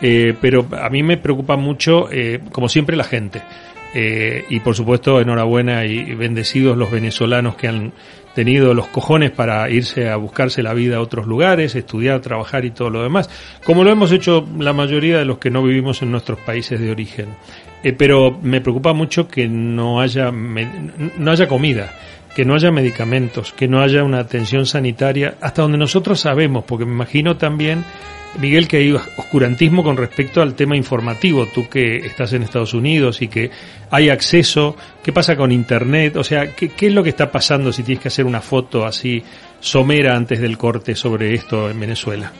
eh, 0.00 0.34
pero 0.40 0.66
a 0.80 0.88
mí 0.90 1.02
me 1.02 1.16
preocupa 1.16 1.56
mucho, 1.56 2.08
eh, 2.10 2.40
como 2.50 2.68
siempre, 2.68 2.96
la 2.96 3.04
gente. 3.04 3.42
Eh, 3.94 4.44
y 4.48 4.60
por 4.60 4.74
supuesto, 4.74 5.20
enhorabuena 5.20 5.84
y 5.84 6.14
bendecidos 6.14 6.76
los 6.76 6.90
venezolanos 6.90 7.56
que 7.56 7.68
han 7.68 7.92
tenido 8.34 8.72
los 8.72 8.88
cojones 8.88 9.30
para 9.30 9.68
irse 9.68 10.08
a 10.08 10.16
buscarse 10.16 10.62
la 10.62 10.72
vida 10.72 10.96
a 10.96 11.00
otros 11.00 11.26
lugares, 11.26 11.74
estudiar, 11.74 12.20
trabajar 12.20 12.64
y 12.64 12.70
todo 12.70 12.88
lo 12.88 13.02
demás, 13.02 13.28
como 13.62 13.84
lo 13.84 13.90
hemos 13.90 14.10
hecho 14.10 14.48
la 14.58 14.72
mayoría 14.72 15.18
de 15.18 15.26
los 15.26 15.36
que 15.36 15.50
no 15.50 15.62
vivimos 15.62 16.00
en 16.00 16.10
nuestros 16.10 16.38
países 16.38 16.80
de 16.80 16.90
origen. 16.90 17.28
pero 17.98 18.38
me 18.42 18.62
preocupa 18.62 18.94
mucho 18.94 19.28
que 19.28 19.46
no 19.48 20.00
haya, 20.00 20.32
no 20.32 21.30
haya 21.30 21.46
comida 21.46 21.92
que 22.34 22.44
no 22.44 22.54
haya 22.54 22.70
medicamentos, 22.70 23.52
que 23.52 23.68
no 23.68 23.82
haya 23.82 24.04
una 24.04 24.20
atención 24.20 24.66
sanitaria, 24.66 25.34
hasta 25.40 25.62
donde 25.62 25.78
nosotros 25.78 26.20
sabemos, 26.20 26.64
porque 26.64 26.86
me 26.86 26.92
imagino 26.92 27.36
también 27.36 27.84
Miguel, 28.38 28.66
que 28.66 28.78
hay 28.78 28.92
oscurantismo 28.92 29.84
con 29.84 29.96
respecto 29.96 30.40
al 30.40 30.54
tema 30.54 30.76
informativo, 30.76 31.46
tú 31.46 31.68
que 31.68 31.96
estás 31.98 32.32
en 32.32 32.42
Estados 32.42 32.72
Unidos 32.74 33.20
y 33.20 33.28
que 33.28 33.50
hay 33.90 34.08
acceso, 34.08 34.76
¿qué 35.02 35.12
pasa 35.12 35.36
con 35.36 35.52
Internet? 35.52 36.16
O 36.16 36.24
sea, 36.24 36.54
¿qué, 36.54 36.72
es 36.78 36.92
lo 36.92 37.02
que 37.02 37.10
está 37.10 37.30
pasando 37.30 37.72
si 37.72 37.82
tienes 37.82 38.02
que 38.02 38.08
hacer 38.08 38.24
una 38.24 38.40
foto 38.40 38.86
así 38.86 39.22
somera 39.60 40.16
antes 40.16 40.40
del 40.40 40.56
corte 40.56 40.94
sobre 40.94 41.34
esto 41.34 41.70
en 41.70 41.78
Venezuela? 41.78 42.32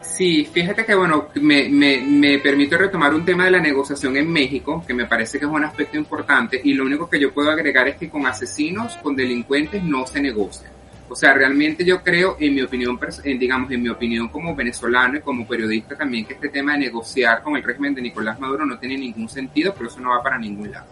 Sí, 0.00 0.48
fíjate 0.50 0.86
que 0.86 0.94
bueno, 0.94 1.28
me, 1.34 1.68
me, 1.68 2.00
me 2.00 2.38
permito 2.38 2.78
retomar 2.78 3.12
un 3.12 3.24
tema 3.24 3.44
de 3.46 3.50
la 3.50 3.60
negociación 3.60 4.16
en 4.16 4.30
México, 4.30 4.84
que 4.86 4.94
me 4.94 5.06
parece 5.06 5.38
que 5.38 5.44
es 5.44 5.50
un 5.50 5.64
aspecto 5.64 5.98
importante, 5.98 6.60
y 6.62 6.72
lo 6.72 6.84
único 6.84 7.10
que 7.10 7.20
yo 7.20 7.32
puedo 7.34 7.50
agregar 7.50 7.88
es 7.88 7.96
que 7.96 8.08
con 8.08 8.26
asesinos, 8.26 8.96
con 9.02 9.16
delincuentes 9.16 9.82
no 9.82 10.06
se 10.06 10.22
negocia. 10.22 10.70
O 11.08 11.14
sea, 11.14 11.34
realmente 11.34 11.84
yo 11.84 12.02
creo, 12.02 12.36
en 12.40 12.54
mi 12.54 12.62
opinión, 12.62 12.98
digamos, 13.24 13.70
en 13.70 13.82
mi 13.82 13.88
opinión 13.88 14.28
como 14.28 14.54
venezolano 14.54 15.18
y 15.18 15.20
como 15.20 15.46
periodista 15.46 15.96
también, 15.96 16.24
que 16.24 16.34
este 16.34 16.48
tema 16.48 16.72
de 16.72 16.78
negociar 16.80 17.42
con 17.42 17.56
el 17.56 17.62
régimen 17.62 17.94
de 17.94 18.02
Nicolás 18.02 18.38
Maduro 18.40 18.66
no 18.66 18.78
tiene 18.78 18.98
ningún 18.98 19.28
sentido, 19.28 19.72
pero 19.76 19.88
eso 19.88 20.00
no 20.00 20.10
va 20.10 20.22
para 20.22 20.38
ningún 20.38 20.70
lado. 20.70 20.86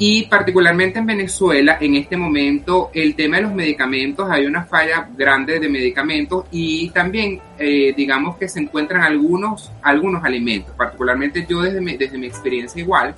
Y 0.00 0.26
particularmente 0.26 1.00
en 1.00 1.06
Venezuela, 1.06 1.76
en 1.80 1.96
este 1.96 2.16
momento, 2.16 2.90
el 2.94 3.16
tema 3.16 3.38
de 3.38 3.42
los 3.42 3.52
medicamentos, 3.54 4.30
hay 4.30 4.46
una 4.46 4.62
falla 4.62 5.08
grande 5.16 5.58
de 5.58 5.68
medicamentos 5.68 6.44
y 6.52 6.88
también, 6.90 7.40
eh, 7.58 7.92
digamos 7.96 8.36
que 8.36 8.48
se 8.48 8.60
encuentran 8.60 9.02
algunos, 9.02 9.72
algunos 9.82 10.22
alimentos, 10.22 10.72
particularmente 10.76 11.44
yo 11.48 11.62
desde 11.62 11.80
mi, 11.80 11.96
desde 11.96 12.16
mi 12.16 12.28
experiencia 12.28 12.80
igual, 12.80 13.12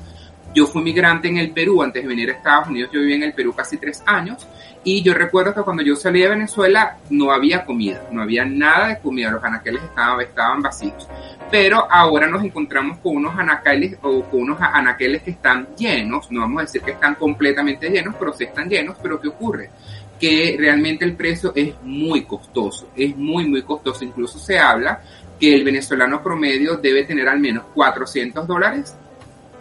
yo 0.55 0.67
fui 0.67 0.83
migrante 0.83 1.29
en 1.29 1.39
el 1.39 1.51
Perú 1.53 1.83
antes 1.83 2.03
de 2.03 2.09
venir 2.09 2.31
a 2.31 2.33
Estados 2.35 2.69
Unidos, 2.69 2.91
yo 2.93 3.01
viví 3.01 3.15
en 3.15 3.23
el 3.23 3.33
Perú 3.33 3.55
casi 3.55 3.77
tres 3.77 4.03
años 4.07 4.47
y 4.83 5.03
yo 5.03 5.15
recuerdo 5.15 5.55
que 5.55 5.63
cuando 5.63 5.83
yo 5.83 5.95
salí 5.95 6.23
de 6.23 6.29
Venezuela 6.29 6.97
no 7.11 7.31
había 7.31 7.65
comida, 7.65 8.09
no 8.11 8.23
había 8.23 8.45
nada 8.45 8.89
de 8.89 8.99
comida, 8.99 9.31
los 9.31 9.45
anaqueles 9.45 9.83
estaban, 9.83 10.21
estaban 10.21 10.63
vacíos. 10.63 11.07
Pero 11.51 11.87
ahora 11.91 12.27
nos 12.27 12.43
encontramos 12.43 12.99
con 12.99 13.17
unos 13.17 13.39
anaqueles 13.39 13.99
o 14.03 14.23
con 14.23 14.43
unos 14.43 14.59
anaqueles 14.61 15.23
que 15.23 15.33
están 15.33 15.69
llenos, 15.77 16.31
no 16.31 16.41
vamos 16.41 16.61
a 16.61 16.65
decir 16.65 16.83
que 16.83 16.93
están 16.93 17.15
completamente 17.17 17.91
llenos, 17.91 18.15
pero 18.19 18.33
sí 18.33 18.45
están 18.45 18.69
llenos, 18.69 18.97
pero 19.03 19.21
¿qué 19.21 19.29
ocurre? 19.29 19.71
Que 20.19 20.57
realmente 20.59 21.05
el 21.05 21.15
precio 21.15 21.53
es 21.55 21.75
muy 21.83 22.25
costoso, 22.25 22.89
es 22.97 23.17
muy, 23.17 23.47
muy 23.47 23.63
costoso. 23.63 24.05
Incluso 24.05 24.39
se 24.39 24.59
habla 24.59 25.03
que 25.39 25.55
el 25.55 25.65
venezolano 25.65 26.23
promedio 26.23 26.77
debe 26.77 27.05
tener 27.05 27.29
al 27.29 27.41
menos 27.41 27.65
400 27.75 28.47
dólares 28.47 28.95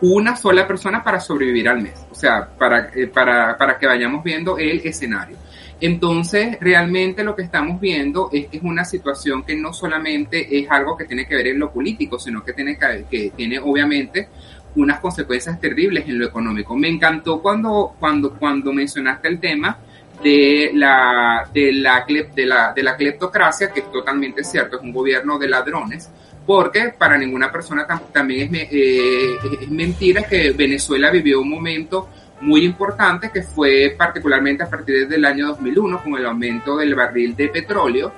una 0.01 0.35
sola 0.35 0.67
persona 0.67 1.03
para 1.03 1.19
sobrevivir 1.19 1.67
al 1.67 1.81
mes, 1.81 2.05
o 2.09 2.15
sea, 2.15 2.47
para, 2.47 2.89
eh, 2.95 3.07
para, 3.07 3.57
para 3.57 3.77
que 3.77 3.85
vayamos 3.88 4.23
viendo 4.23 4.57
el 4.57 4.81
escenario. 4.83 5.38
Entonces, 5.81 6.57
realmente 6.59 7.23
lo 7.23 7.35
que 7.35 7.43
estamos 7.43 7.79
viendo 7.79 8.29
es 8.33 8.47
que 8.47 8.57
es 8.57 8.63
una 8.63 8.83
situación 8.83 9.43
que 9.43 9.55
no 9.55 9.71
solamente 9.71 10.59
es 10.59 10.69
algo 10.69 10.97
que 10.97 11.05
tiene 11.05 11.25
que 11.25 11.35
ver 11.35 11.47
en 11.47 11.59
lo 11.59 11.71
político, 11.71 12.19
sino 12.19 12.43
que 12.43 12.53
tiene, 12.53 12.77
que, 12.77 13.05
que 13.09 13.31
tiene 13.35 13.59
obviamente 13.59 14.27
unas 14.75 14.99
consecuencias 14.99 15.59
terribles 15.59 16.07
en 16.07 16.19
lo 16.19 16.25
económico. 16.25 16.75
Me 16.75 16.89
encantó 16.89 17.41
cuando, 17.41 17.95
cuando, 17.97 18.33
cuando 18.33 18.73
mencionaste 18.73 19.27
el 19.29 19.39
tema 19.39 19.77
de 20.21 20.71
la, 20.73 21.49
de 21.53 21.71
la, 21.71 22.05
de 22.05 22.45
la, 22.45 22.73
de 22.73 22.83
la 22.83 22.95
cleptocracia, 22.95 23.71
que 23.71 23.79
es 23.79 23.91
totalmente 23.91 24.43
cierto, 24.43 24.77
es 24.77 24.83
un 24.83 24.91
gobierno 24.91 25.39
de 25.39 25.47
ladrones, 25.47 26.09
porque 26.49 26.95
para 26.97 27.15
ninguna 27.15 27.51
persona 27.51 27.85
también 28.12 28.49
eh, 28.55 29.35
es, 29.62 29.69
mentira 29.69 30.23
que 30.23 30.49
Venezuela 30.49 31.12
vivió 31.12 31.41
un 31.41 31.49
momento 31.51 32.09
muy 32.41 32.65
importante 32.65 33.29
que 33.31 33.43
fue 33.43 33.93
particularmente 33.95 34.63
a 34.63 34.67
partir 34.67 35.07
del 35.07 35.25
año 35.25 35.49
2001 35.49 36.03
con 36.03 36.15
el 36.15 36.25
aumento 36.25 36.75
del 36.75 36.95
barril 36.95 37.35
de 37.35 37.49
petróleo 37.49 38.13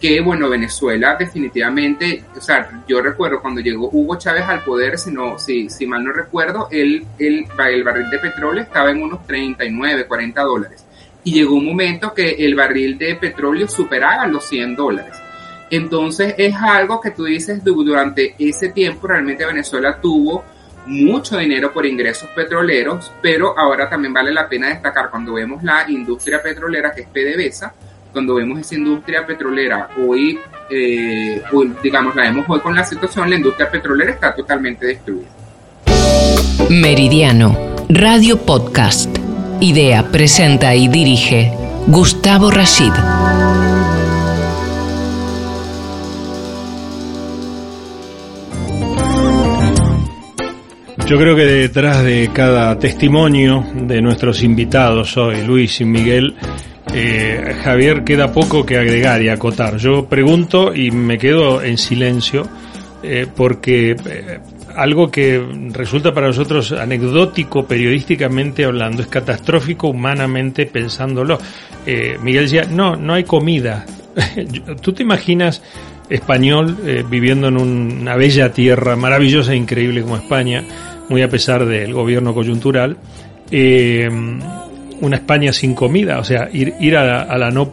que 0.00 0.18
bueno 0.22 0.48
Venezuela 0.48 1.14
definitivamente 1.18 2.24
o 2.34 2.40
sea 2.40 2.82
yo 2.88 3.02
recuerdo 3.02 3.42
cuando 3.42 3.60
llegó 3.60 3.90
Hugo 3.92 4.16
Chávez 4.16 4.44
al 4.44 4.64
poder 4.64 4.98
si 4.98 5.10
no 5.10 5.38
si, 5.38 5.68
si 5.68 5.86
mal 5.86 6.02
no 6.02 6.12
recuerdo 6.12 6.68
el, 6.70 7.04
el, 7.18 7.46
el 7.68 7.84
barril 7.84 8.08
de 8.08 8.18
petróleo 8.18 8.62
estaba 8.62 8.92
en 8.92 9.02
unos 9.02 9.26
39 9.26 10.06
40 10.06 10.40
dólares. 10.40 10.86
Y 11.22 11.34
llegó 11.34 11.56
un 11.56 11.66
momento 11.66 12.14
que 12.14 12.30
el 12.30 12.54
barril 12.54 12.96
de 12.96 13.14
petróleo 13.16 13.68
superaba 13.68 14.26
los 14.26 14.46
100 14.46 14.74
dólares 14.74 15.23
entonces 15.74 16.34
es 16.38 16.54
algo 16.54 17.00
que 17.00 17.10
tú 17.10 17.24
dices 17.24 17.62
durante 17.62 18.34
ese 18.38 18.70
tiempo 18.70 19.06
realmente 19.06 19.44
Venezuela 19.44 19.98
tuvo 20.00 20.44
mucho 20.86 21.38
dinero 21.38 21.72
por 21.72 21.86
ingresos 21.86 22.28
petroleros, 22.34 23.10
pero 23.22 23.58
ahora 23.58 23.88
también 23.88 24.12
vale 24.12 24.32
la 24.32 24.48
pena 24.48 24.68
destacar 24.68 25.10
cuando 25.10 25.34
vemos 25.34 25.62
la 25.62 25.88
industria 25.88 26.42
petrolera 26.42 26.92
que 26.92 27.02
es 27.02 27.08
PDVSA, 27.08 27.72
cuando 28.12 28.34
vemos 28.34 28.60
esa 28.60 28.74
industria 28.74 29.26
petrolera 29.26 29.88
hoy, 29.98 30.38
eh, 30.70 31.42
digamos, 31.82 32.14
la 32.14 32.22
vemos 32.22 32.44
hoy 32.48 32.60
con 32.60 32.74
la 32.74 32.84
situación, 32.84 33.30
la 33.30 33.36
industria 33.36 33.70
petrolera 33.70 34.12
está 34.12 34.34
totalmente 34.34 34.86
destruida. 34.86 35.28
Meridiano, 36.68 37.56
Radio 37.88 38.38
Podcast. 38.38 39.10
Idea, 39.60 40.10
presenta 40.10 40.74
y 40.74 40.88
dirige 40.88 41.52
Gustavo 41.86 42.50
Rashid. 42.50 42.92
Yo 51.06 51.18
creo 51.18 51.36
que 51.36 51.44
detrás 51.44 52.02
de 52.02 52.30
cada 52.32 52.78
testimonio 52.78 53.62
de 53.74 54.00
nuestros 54.00 54.42
invitados 54.42 55.18
hoy, 55.18 55.42
Luis 55.42 55.82
y 55.82 55.84
Miguel, 55.84 56.34
eh, 56.94 57.56
Javier, 57.62 58.04
queda 58.04 58.32
poco 58.32 58.64
que 58.64 58.78
agregar 58.78 59.20
y 59.20 59.28
acotar. 59.28 59.76
Yo 59.76 60.06
pregunto 60.06 60.74
y 60.74 60.90
me 60.90 61.18
quedo 61.18 61.62
en 61.62 61.76
silencio 61.76 62.48
eh, 63.02 63.26
porque 63.36 63.90
eh, 63.90 64.40
algo 64.74 65.10
que 65.10 65.44
resulta 65.72 66.14
para 66.14 66.28
nosotros 66.28 66.72
anecdótico 66.72 67.66
periodísticamente 67.66 68.64
hablando 68.64 69.02
es 69.02 69.08
catastrófico 69.08 69.88
humanamente 69.88 70.64
pensándolo. 70.64 71.38
Miguel 72.22 72.44
decía, 72.44 72.64
no, 72.64 72.96
no 72.96 73.12
hay 73.12 73.24
comida. 73.24 73.84
¿Tú 74.80 74.94
te 74.94 75.02
imaginas 75.02 75.62
español 76.08 76.78
viviendo 77.10 77.48
en 77.48 77.58
una 77.58 78.16
bella 78.16 78.52
tierra 78.52 78.96
maravillosa 78.96 79.52
e 79.52 79.56
increíble 79.56 80.00
como 80.00 80.16
España? 80.16 80.64
Muy 81.08 81.22
a 81.22 81.28
pesar 81.28 81.66
del 81.66 81.92
gobierno 81.92 82.34
coyuntural, 82.34 82.96
eh, 83.50 84.08
una 85.00 85.16
España 85.16 85.52
sin 85.52 85.74
comida, 85.74 86.18
o 86.18 86.24
sea, 86.24 86.48
ir, 86.52 86.74
ir 86.80 86.96
a, 86.96 87.36
la, 87.36 87.50
no 87.50 87.72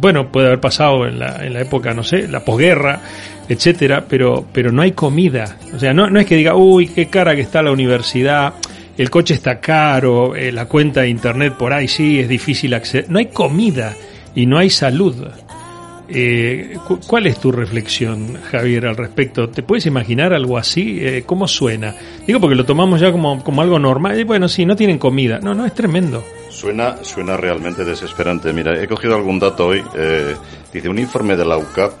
bueno, 0.00 0.30
puede 0.30 0.48
haber 0.48 0.60
pasado 0.60 1.06
en 1.06 1.18
la, 1.18 1.44
en 1.44 1.52
la 1.52 1.60
época, 1.60 1.94
no 1.94 2.02
sé, 2.02 2.28
la 2.28 2.44
posguerra, 2.44 3.00
etcétera, 3.48 4.04
pero, 4.08 4.46
pero 4.52 4.72
no 4.72 4.82
hay 4.82 4.92
comida. 4.92 5.56
O 5.74 5.78
sea, 5.78 5.92
no, 5.92 6.10
no 6.10 6.20
es 6.20 6.26
que 6.26 6.36
diga, 6.36 6.54
uy, 6.54 6.88
qué 6.88 7.06
cara 7.06 7.34
que 7.34 7.42
está 7.42 7.62
la 7.62 7.72
universidad, 7.72 8.54
el 8.96 9.10
coche 9.10 9.34
está 9.34 9.60
caro, 9.60 10.34
eh, 10.34 10.52
la 10.52 10.66
cuenta 10.66 11.02
de 11.02 11.08
internet 11.08 11.54
por 11.58 11.72
ahí 11.72 11.88
sí 11.88 12.20
es 12.20 12.28
difícil 12.28 12.74
acceder. 12.74 13.06
No 13.08 13.18
hay 13.18 13.26
comida 13.26 13.94
y 14.34 14.46
no 14.46 14.58
hay 14.58 14.70
salud. 14.70 15.16
Eh, 16.08 16.76
¿Cuál 17.06 17.26
es 17.26 17.38
tu 17.38 17.50
reflexión, 17.50 18.38
Javier, 18.50 18.86
al 18.86 18.96
respecto? 18.96 19.48
¿Te 19.48 19.62
puedes 19.62 19.86
imaginar 19.86 20.34
algo 20.34 20.58
así? 20.58 20.98
Eh, 21.00 21.22
¿Cómo 21.24 21.48
suena? 21.48 21.94
Digo 22.26 22.40
porque 22.40 22.56
lo 22.56 22.66
tomamos 22.66 23.00
ya 23.00 23.10
como, 23.10 23.42
como 23.42 23.62
algo 23.62 23.78
normal. 23.78 24.20
Y 24.20 24.24
bueno, 24.24 24.48
sí, 24.48 24.66
no 24.66 24.76
tienen 24.76 24.98
comida. 24.98 25.38
No, 25.40 25.54
no, 25.54 25.64
es 25.64 25.74
tremendo. 25.74 26.22
Suena, 26.50 27.02
suena 27.02 27.36
realmente 27.36 27.84
desesperante. 27.84 28.52
Mira, 28.52 28.82
he 28.82 28.86
cogido 28.86 29.14
algún 29.14 29.38
dato 29.38 29.68
hoy. 29.68 29.82
Eh, 29.96 30.34
dice, 30.72 30.88
un 30.88 30.98
informe 30.98 31.36
de 31.36 31.46
la 31.46 31.56
UCAP 31.56 31.92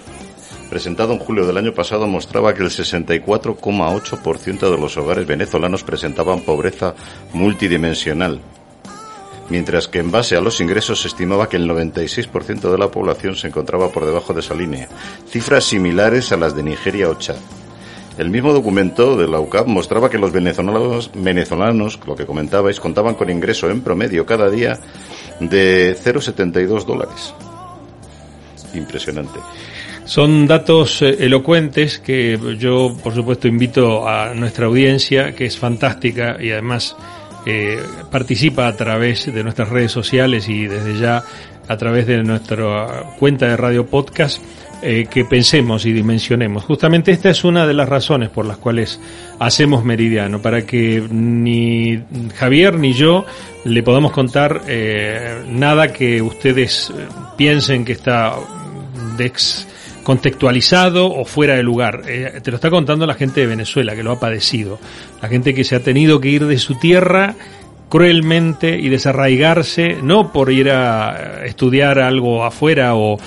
presentado 0.68 1.12
en 1.12 1.18
julio 1.18 1.46
del 1.46 1.56
año 1.56 1.72
pasado 1.72 2.06
mostraba 2.06 2.54
que 2.54 2.62
el 2.62 2.70
64,8% 2.70 4.70
de 4.70 4.78
los 4.78 4.96
hogares 4.96 5.26
venezolanos 5.26 5.84
presentaban 5.84 6.40
pobreza 6.40 6.94
multidimensional 7.32 8.40
mientras 9.48 9.88
que 9.88 9.98
en 9.98 10.10
base 10.10 10.36
a 10.36 10.40
los 10.40 10.60
ingresos 10.60 11.02
se 11.02 11.08
estimaba 11.08 11.48
que 11.48 11.56
el 11.56 11.68
96% 11.68 12.70
de 12.70 12.78
la 12.78 12.90
población 12.90 13.36
se 13.36 13.48
encontraba 13.48 13.90
por 13.90 14.06
debajo 14.06 14.32
de 14.32 14.40
esa 14.40 14.54
línea, 14.54 14.88
cifras 15.28 15.64
similares 15.64 16.32
a 16.32 16.36
las 16.36 16.54
de 16.56 16.62
Nigeria 16.62 17.08
o 17.10 17.14
Chad. 17.14 17.36
El 18.16 18.30
mismo 18.30 18.52
documento 18.52 19.16
de 19.16 19.26
la 19.26 19.40
UCAP 19.40 19.66
mostraba 19.66 20.08
que 20.08 20.18
los 20.18 20.30
venezolanos, 20.30 21.10
venezolanos, 21.14 21.98
lo 22.06 22.14
que 22.14 22.26
comentabais, 22.26 22.78
contaban 22.78 23.14
con 23.14 23.28
ingreso 23.28 23.68
en 23.70 23.80
promedio 23.80 24.24
cada 24.24 24.48
día 24.48 24.78
de 25.40 25.96
0,72 25.96 26.84
dólares. 26.84 27.34
Impresionante. 28.72 29.40
Son 30.04 30.46
datos 30.46 31.00
eh, 31.02 31.16
elocuentes 31.20 31.98
que 31.98 32.38
yo, 32.58 32.94
por 33.02 33.14
supuesto, 33.14 33.48
invito 33.48 34.06
a 34.06 34.34
nuestra 34.34 34.66
audiencia, 34.66 35.34
que 35.34 35.46
es 35.46 35.58
fantástica 35.58 36.36
y 36.40 36.50
además 36.50 36.94
eh, 37.46 37.82
participa 38.10 38.66
a 38.66 38.76
través 38.76 39.32
de 39.32 39.42
nuestras 39.42 39.68
redes 39.68 39.92
sociales 39.92 40.48
y 40.48 40.66
desde 40.66 40.98
ya 40.98 41.22
a 41.68 41.76
través 41.76 42.06
de 42.06 42.22
nuestra 42.22 43.14
cuenta 43.18 43.46
de 43.46 43.56
radio 43.56 43.86
podcast 43.86 44.42
eh, 44.82 45.06
que 45.10 45.24
pensemos 45.24 45.86
y 45.86 45.92
dimensionemos. 45.92 46.64
Justamente 46.64 47.10
esta 47.10 47.30
es 47.30 47.42
una 47.44 47.66
de 47.66 47.72
las 47.72 47.88
razones 47.88 48.28
por 48.28 48.44
las 48.44 48.58
cuales 48.58 49.00
hacemos 49.38 49.82
Meridiano, 49.84 50.42
para 50.42 50.66
que 50.66 51.02
ni 51.10 52.02
Javier 52.34 52.78
ni 52.78 52.92
yo 52.92 53.24
le 53.64 53.82
podamos 53.82 54.12
contar 54.12 54.62
eh, 54.68 55.42
nada 55.48 55.92
que 55.92 56.20
ustedes 56.20 56.92
piensen 57.36 57.84
que 57.84 57.92
está 57.92 58.34
dex 59.16 59.66
contextualizado 60.04 61.10
o 61.10 61.24
fuera 61.24 61.54
de 61.54 61.62
lugar. 61.62 62.02
Eh, 62.06 62.40
te 62.42 62.50
lo 62.50 62.56
está 62.56 62.70
contando 62.70 63.06
la 63.06 63.14
gente 63.14 63.40
de 63.40 63.46
Venezuela, 63.46 63.96
que 63.96 64.04
lo 64.04 64.12
ha 64.12 64.20
padecido. 64.20 64.78
La 65.20 65.28
gente 65.28 65.54
que 65.54 65.64
se 65.64 65.74
ha 65.74 65.82
tenido 65.82 66.20
que 66.20 66.28
ir 66.28 66.46
de 66.46 66.58
su 66.58 66.76
tierra 66.76 67.34
cruelmente 67.88 68.78
y 68.78 68.88
desarraigarse, 68.88 69.98
no 70.02 70.32
por 70.32 70.50
ir 70.50 70.70
a 70.70 71.44
estudiar 71.44 71.98
algo 72.00 72.44
afuera 72.44 72.94
o, 72.94 73.18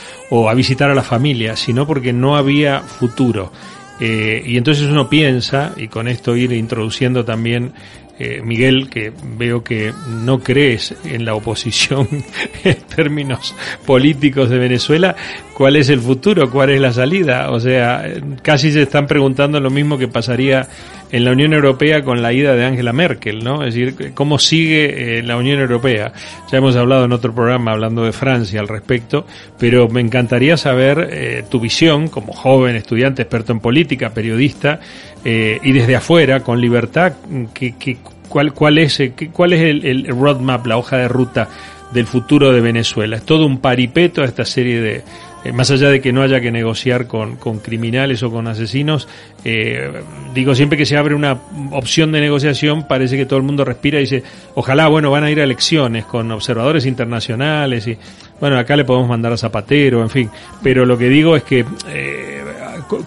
a 0.49 0.53
visitar 0.53 0.89
a 0.89 0.95
la 0.95 1.03
familia, 1.03 1.55
sino 1.55 1.87
porque 1.87 2.13
no 2.13 2.35
había 2.35 2.81
futuro. 2.81 3.51
Eh, 3.99 4.43
y 4.45 4.57
entonces 4.57 4.85
uno 4.89 5.09
piensa, 5.09 5.73
y 5.77 5.87
con 5.87 6.07
esto 6.07 6.35
ir 6.35 6.51
introduciendo 6.51 7.25
también 7.25 7.73
eh, 8.19 8.41
Miguel, 8.43 8.89
que 8.89 9.11
veo 9.37 9.63
que 9.63 9.93
no 10.07 10.39
crees 10.39 10.95
en 11.03 11.23
la 11.23 11.35
oposición 11.35 12.07
en 12.63 12.75
términos 12.95 13.55
políticos 13.85 14.49
de 14.49 14.57
Venezuela, 14.57 15.15
¿cuál 15.53 15.75
es 15.75 15.89
el 15.89 15.99
futuro? 15.99 16.49
¿Cuál 16.49 16.71
es 16.71 16.81
la 16.81 16.91
salida? 16.91 17.51
O 17.51 17.59
sea, 17.59 18.03
casi 18.41 18.71
se 18.71 18.83
están 18.83 19.05
preguntando 19.05 19.59
lo 19.59 19.69
mismo 19.69 19.97
que 19.97 20.07
pasaría 20.07 20.67
en 21.11 21.23
la 21.23 21.31
Unión 21.31 21.53
Europea 21.53 22.03
con 22.03 22.21
la 22.21 22.33
ida 22.33 22.55
de 22.55 22.65
Angela 22.65 22.93
Merkel, 22.93 23.43
¿no? 23.43 23.63
Es 23.63 23.73
decir, 23.73 24.13
¿cómo 24.13 24.39
sigue 24.39 25.19
eh, 25.19 25.23
la 25.23 25.37
Unión 25.37 25.59
Europea? 25.59 26.11
Ya 26.51 26.57
hemos 26.57 26.75
hablado 26.75 27.05
en 27.05 27.13
otro 27.13 27.33
programa 27.33 27.71
hablando 27.71 28.03
de 28.03 28.11
Francia 28.11 28.59
al 28.59 28.67
respecto, 28.67 29.25
pero 29.57 29.87
me 29.87 30.01
encantaría 30.01 30.57
saber 30.57 31.09
eh, 31.11 31.43
tu 31.49 31.59
visión 31.59 32.09
como 32.09 32.33
joven, 32.33 32.75
estudiante, 32.75 33.21
experto 33.21 33.53
en 33.53 33.59
política, 33.59 34.09
periodista, 34.09 34.79
eh, 35.23 35.59
y 35.63 35.71
desde 35.71 35.95
afuera, 35.95 36.41
con 36.41 36.59
libertad, 36.59 37.13
que, 37.53 37.97
cuál, 38.27 38.53
cuál 38.53 38.77
es, 38.77 39.01
cuál 39.31 39.53
es 39.53 39.61
el, 39.61 39.85
el 39.85 40.07
roadmap, 40.07 40.65
la 40.65 40.77
hoja 40.77 40.97
de 40.97 41.07
ruta 41.07 41.47
del 41.91 42.05
futuro 42.05 42.51
de 42.51 42.61
Venezuela? 42.61 43.17
Es 43.17 43.23
todo 43.23 43.45
un 43.45 43.59
paripeto 43.59 44.21
a 44.21 44.25
esta 44.25 44.45
serie 44.45 44.81
de, 44.81 45.03
eh, 45.43 45.51
más 45.51 45.69
allá 45.69 45.89
de 45.89 46.01
que 46.01 46.11
no 46.11 46.23
haya 46.23 46.41
que 46.41 46.51
negociar 46.51 47.07
con, 47.07 47.37
criminales 47.59 48.23
o 48.23 48.31
con 48.31 48.47
asesinos, 48.47 49.07
eh, 49.45 49.91
digo, 50.33 50.55
siempre 50.55 50.77
que 50.77 50.85
se 50.85 50.97
abre 50.97 51.13
una 51.13 51.37
opción 51.71 52.11
de 52.11 52.19
negociación, 52.19 52.87
parece 52.87 53.17
que 53.17 53.25
todo 53.25 53.37
el 53.37 53.45
mundo 53.45 53.63
respira 53.63 53.99
y 53.99 54.01
dice, 54.01 54.23
ojalá, 54.55 54.87
bueno, 54.87 55.11
van 55.11 55.23
a 55.23 55.31
ir 55.31 55.39
a 55.39 55.43
elecciones 55.43 56.05
con 56.05 56.31
observadores 56.31 56.85
internacionales 56.85 57.87
y, 57.87 57.97
bueno, 58.39 58.57
acá 58.57 58.75
le 58.75 58.83
podemos 58.83 59.07
mandar 59.07 59.31
a 59.31 59.37
Zapatero, 59.37 60.01
en 60.01 60.09
fin, 60.09 60.29
pero 60.63 60.85
lo 60.85 60.97
que 60.97 61.07
digo 61.07 61.35
es 61.35 61.43
que, 61.43 61.65
eh, 61.87 62.43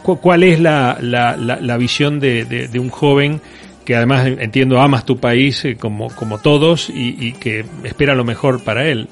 ¿cuál 0.02 0.44
es 0.44 0.60
la, 0.60 0.98
la, 1.00 1.36
la, 1.36 1.76
visión 1.76 2.20
de, 2.20 2.44
de, 2.44 2.78
un 2.78 2.90
joven 2.90 3.40
que 3.84 3.96
además 3.96 4.26
entiendo 4.26 4.80
amas 4.80 5.04
tu 5.04 5.18
país 5.18 5.66
como, 5.80 6.08
como 6.14 6.38
todos 6.38 6.90
y 6.90 7.32
que 7.32 7.64
espera 7.84 8.14
lo 8.14 8.24
mejor 8.24 8.62
para 8.62 8.86
él? 8.86 9.08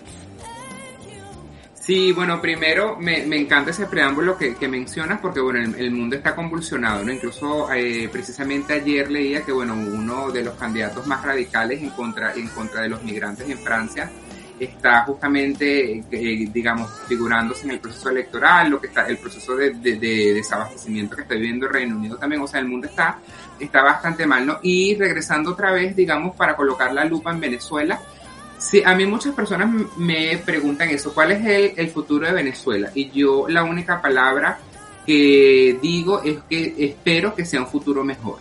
Sí, 1.88 2.12
bueno, 2.12 2.38
primero 2.38 2.98
me, 3.00 3.22
me 3.22 3.38
encanta 3.38 3.70
ese 3.70 3.86
preámbulo 3.86 4.36
que, 4.36 4.56
que 4.56 4.68
mencionas 4.68 5.20
porque, 5.20 5.40
bueno, 5.40 5.74
el, 5.74 5.90
mundo 5.90 6.16
está 6.16 6.34
convulsionado, 6.34 7.02
¿no? 7.02 7.10
Incluso 7.10 7.72
eh, 7.72 8.10
precisamente 8.12 8.74
ayer 8.74 9.10
leía 9.10 9.42
que, 9.42 9.52
bueno, 9.52 9.72
uno 9.72 10.30
de 10.30 10.44
los 10.44 10.52
candidatos 10.56 11.06
más 11.06 11.24
radicales 11.24 11.82
en 11.82 11.88
contra, 11.88 12.34
en 12.34 12.48
contra 12.48 12.82
de 12.82 12.90
los 12.90 13.02
migrantes 13.02 13.48
en 13.48 13.56
Francia 13.56 14.10
está 14.60 15.04
justamente, 15.04 16.04
eh, 16.10 16.48
digamos, 16.52 16.90
figurándose 17.08 17.64
en 17.64 17.70
el 17.70 17.80
proceso 17.80 18.10
electoral, 18.10 18.68
lo 18.68 18.78
que 18.78 18.88
está, 18.88 19.06
el 19.06 19.16
proceso 19.16 19.56
de, 19.56 19.70
de, 19.70 19.96
de, 19.96 20.34
desabastecimiento 20.34 21.16
que 21.16 21.22
está 21.22 21.36
viviendo 21.36 21.68
el 21.68 21.72
Reino 21.72 21.96
Unido 21.96 22.18
también, 22.18 22.42
o 22.42 22.46
sea, 22.46 22.60
el 22.60 22.68
mundo 22.68 22.86
está, 22.86 23.18
está 23.58 23.82
bastante 23.82 24.26
mal, 24.26 24.44
¿no? 24.44 24.58
Y 24.62 24.94
regresando 24.94 25.52
otra 25.52 25.72
vez, 25.72 25.96
digamos, 25.96 26.36
para 26.36 26.54
colocar 26.54 26.92
la 26.92 27.06
lupa 27.06 27.30
en 27.30 27.40
Venezuela, 27.40 27.98
Sí, 28.58 28.82
a 28.84 28.94
mí 28.94 29.06
muchas 29.06 29.34
personas 29.34 29.70
me 29.96 30.36
preguntan 30.38 30.88
eso, 30.90 31.14
¿cuál 31.14 31.30
es 31.30 31.74
el, 31.76 31.88
futuro 31.90 32.26
de 32.26 32.32
Venezuela? 32.32 32.90
Y 32.92 33.08
yo 33.10 33.46
la 33.48 33.62
única 33.62 34.02
palabra 34.02 34.58
que 35.06 35.78
digo 35.80 36.22
es 36.22 36.40
que 36.50 36.74
espero 36.76 37.34
que 37.34 37.44
sea 37.44 37.60
un 37.60 37.68
futuro 37.68 38.04
mejor. 38.04 38.38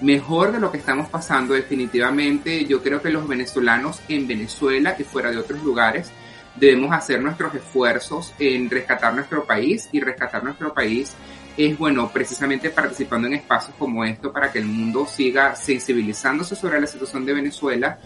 Mejor 0.00 0.50
de 0.50 0.58
lo 0.58 0.72
que 0.72 0.78
estamos 0.78 1.08
pasando 1.08 1.54
definitivamente. 1.54 2.64
Yo 2.64 2.82
creo 2.82 3.00
que 3.00 3.10
los 3.10 3.28
venezolanos 3.28 4.00
en 4.08 4.26
Venezuela 4.26 4.96
y 4.98 5.04
fuera 5.04 5.30
de 5.30 5.38
otros 5.38 5.62
lugares 5.62 6.10
debemos 6.56 6.92
hacer 6.92 7.22
nuestros 7.22 7.54
esfuerzos 7.54 8.34
en 8.38 8.68
rescatar 8.68 9.14
nuestro 9.14 9.44
país 9.44 9.88
y 9.92 10.00
rescatar 10.00 10.42
nuestro 10.42 10.74
país 10.74 11.14
es 11.56 11.76
bueno 11.78 12.10
precisamente 12.10 12.70
participando 12.70 13.26
en 13.28 13.34
espacios 13.34 13.74
como 13.78 14.04
esto 14.04 14.32
para 14.32 14.50
que 14.50 14.58
el 14.58 14.66
mundo 14.66 15.06
siga 15.06 15.54
sensibilizándose 15.54 16.56
sobre 16.56 16.80
la 16.80 16.86
situación 16.86 17.24
de 17.24 17.34
Venezuela, 17.34 17.98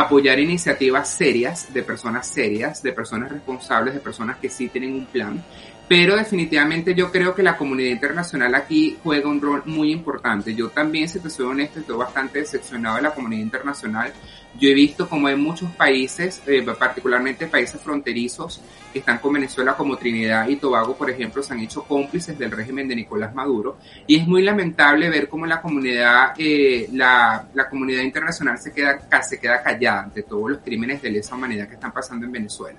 apoyar 0.00 0.38
iniciativas 0.40 1.08
serias, 1.08 1.72
de 1.72 1.82
personas 1.82 2.26
serias, 2.26 2.82
de 2.82 2.92
personas 2.92 3.30
responsables, 3.30 3.94
de 3.94 4.00
personas 4.00 4.38
que 4.38 4.50
sí 4.50 4.68
tienen 4.68 4.94
un 4.94 5.06
plan. 5.06 5.42
Pero 5.86 6.16
definitivamente 6.16 6.94
yo 6.94 7.12
creo 7.12 7.34
que 7.34 7.42
la 7.42 7.56
comunidad 7.56 7.90
internacional 7.90 8.54
aquí 8.54 8.96
juega 9.02 9.28
un 9.28 9.40
rol 9.40 9.62
muy 9.66 9.92
importante. 9.92 10.54
Yo 10.54 10.70
también, 10.70 11.08
si 11.08 11.20
te 11.20 11.28
soy 11.28 11.46
honesto, 11.46 11.80
estoy 11.80 11.96
bastante 11.96 12.40
decepcionado 12.40 12.96
de 12.96 13.02
la 13.02 13.14
comunidad 13.14 13.42
internacional. 13.42 14.12
Yo 14.58 14.68
he 14.68 14.74
visto 14.74 15.08
como 15.08 15.28
en 15.28 15.40
muchos 15.40 15.70
países, 15.72 16.40
eh, 16.46 16.62
particularmente 16.78 17.46
países 17.46 17.80
fronterizos, 17.80 18.60
que 18.92 19.00
están 19.00 19.18
con 19.18 19.32
Venezuela 19.32 19.76
como 19.76 19.96
Trinidad 19.96 20.46
y 20.48 20.56
Tobago, 20.56 20.96
por 20.96 21.10
ejemplo, 21.10 21.42
se 21.42 21.52
han 21.52 21.58
hecho 21.58 21.82
cómplices 21.82 22.38
del 22.38 22.52
régimen 22.52 22.86
de 22.86 22.94
Nicolás 22.94 23.34
Maduro. 23.34 23.76
Y 24.06 24.16
es 24.16 24.26
muy 24.28 24.42
lamentable 24.42 25.10
ver 25.10 25.28
cómo 25.28 25.46
la 25.46 25.60
comunidad, 25.60 26.34
eh, 26.38 26.88
la, 26.92 27.48
la, 27.52 27.68
comunidad 27.68 28.02
internacional 28.02 28.56
se 28.58 28.72
queda, 28.72 29.00
se 29.22 29.40
queda 29.40 29.60
callada 29.60 30.04
ante 30.04 30.22
todos 30.22 30.52
los 30.52 30.60
crímenes 30.60 31.02
de 31.02 31.10
lesa 31.10 31.34
humanidad 31.34 31.66
que 31.66 31.74
están 31.74 31.92
pasando 31.92 32.24
en 32.24 32.30
Venezuela. 32.30 32.78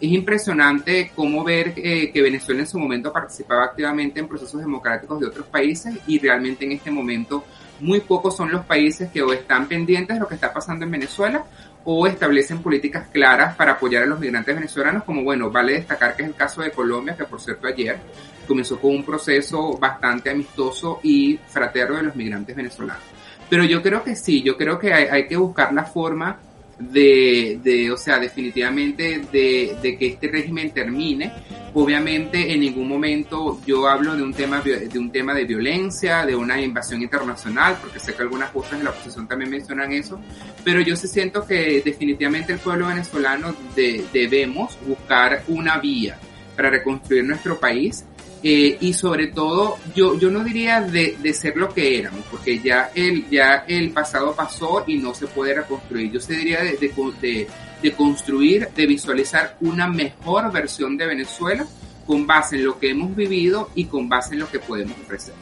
Es 0.00 0.12
impresionante 0.12 1.10
cómo 1.16 1.42
ver 1.42 1.72
eh, 1.76 2.12
que 2.12 2.22
Venezuela 2.22 2.60
en 2.60 2.66
su 2.68 2.78
momento 2.78 3.12
participaba 3.12 3.64
activamente 3.64 4.20
en 4.20 4.28
procesos 4.28 4.60
democráticos 4.60 5.18
de 5.18 5.26
otros 5.26 5.46
países 5.46 5.96
y 6.06 6.20
realmente 6.20 6.64
en 6.64 6.72
este 6.72 6.92
momento 6.92 7.44
muy 7.80 8.00
pocos 8.00 8.36
son 8.36 8.50
los 8.50 8.64
países 8.64 9.10
que 9.10 9.22
o 9.22 9.32
están 9.32 9.66
pendientes 9.66 10.16
de 10.16 10.20
lo 10.20 10.28
que 10.28 10.34
está 10.34 10.52
pasando 10.52 10.84
en 10.84 10.90
Venezuela 10.90 11.44
o 11.84 12.06
establecen 12.06 12.62
políticas 12.62 13.08
claras 13.12 13.54
para 13.54 13.72
apoyar 13.72 14.02
a 14.02 14.06
los 14.06 14.18
migrantes 14.18 14.54
venezolanos, 14.54 15.04
como 15.04 15.22
bueno, 15.22 15.50
vale 15.50 15.74
destacar 15.74 16.16
que 16.16 16.22
es 16.22 16.28
el 16.28 16.34
caso 16.34 16.62
de 16.62 16.72
Colombia, 16.72 17.16
que 17.16 17.24
por 17.24 17.40
cierto 17.40 17.68
ayer 17.68 17.98
comenzó 18.46 18.80
con 18.80 18.90
un 18.90 19.04
proceso 19.04 19.78
bastante 19.78 20.30
amistoso 20.30 20.98
y 21.02 21.38
fraterno 21.46 21.98
de 21.98 22.02
los 22.04 22.16
migrantes 22.16 22.56
venezolanos. 22.56 23.02
Pero 23.48 23.62
yo 23.62 23.80
creo 23.82 24.02
que 24.02 24.16
sí, 24.16 24.42
yo 24.42 24.56
creo 24.56 24.78
que 24.78 24.92
hay, 24.92 25.04
hay 25.04 25.28
que 25.28 25.36
buscar 25.36 25.72
la 25.72 25.84
forma 25.84 26.40
de, 26.78 27.58
de 27.62 27.90
o 27.90 27.96
sea, 27.96 28.18
definitivamente 28.18 29.22
de, 29.32 29.76
de, 29.80 29.98
que 29.98 30.06
este 30.06 30.28
régimen 30.28 30.70
termine. 30.70 31.32
Obviamente 31.74 32.52
en 32.52 32.60
ningún 32.60 32.88
momento 32.88 33.60
yo 33.66 33.86
hablo 33.86 34.16
de 34.16 34.22
un 34.22 34.32
tema 34.32 34.62
de 34.62 34.98
un 34.98 35.10
tema 35.10 35.34
de 35.34 35.44
violencia, 35.44 36.24
de 36.24 36.34
una 36.34 36.60
invasión 36.60 37.02
internacional, 37.02 37.76
porque 37.80 37.98
sé 37.98 38.14
que 38.14 38.22
algunas 38.22 38.50
cosas 38.50 38.78
de 38.78 38.84
la 38.84 38.90
oposición 38.90 39.28
también 39.28 39.50
mencionan 39.50 39.92
eso, 39.92 40.18
pero 40.64 40.80
yo 40.80 40.96
sí 40.96 41.06
siento 41.06 41.46
que 41.46 41.82
definitivamente 41.84 42.54
el 42.54 42.60
pueblo 42.60 42.86
venezolano 42.86 43.54
debemos 43.74 44.78
buscar 44.86 45.42
una 45.48 45.78
vía 45.78 46.18
para 46.56 46.70
reconstruir 46.70 47.24
nuestro 47.24 47.60
país 47.60 48.06
eh, 48.48 48.78
y 48.80 48.92
sobre 48.92 49.26
todo 49.26 49.76
yo, 49.92 50.16
yo 50.20 50.30
no 50.30 50.44
diría 50.44 50.80
de, 50.80 51.16
de, 51.20 51.34
ser 51.34 51.56
lo 51.56 51.68
que 51.74 51.98
éramos, 51.98 52.24
porque 52.30 52.60
ya 52.60 52.92
el, 52.94 53.28
ya 53.28 53.64
el 53.66 53.90
pasado 53.90 54.36
pasó 54.36 54.84
y 54.86 54.98
no 54.98 55.12
se 55.14 55.26
puede 55.26 55.52
reconstruir. 55.52 56.12
Yo 56.12 56.20
se 56.20 56.34
diría 56.34 56.62
de, 56.62 56.76
de, 56.76 57.48
de 57.82 57.92
construir, 57.92 58.68
de 58.68 58.86
visualizar 58.86 59.56
una 59.62 59.88
mejor 59.88 60.52
versión 60.52 60.96
de 60.96 61.06
Venezuela 61.06 61.66
con 62.06 62.24
base 62.24 62.54
en 62.54 62.66
lo 62.66 62.78
que 62.78 62.90
hemos 62.90 63.16
vivido 63.16 63.70
y 63.74 63.86
con 63.86 64.08
base 64.08 64.34
en 64.34 64.38
lo 64.38 64.48
que 64.48 64.60
podemos 64.60 64.96
ofrecer. 64.96 65.34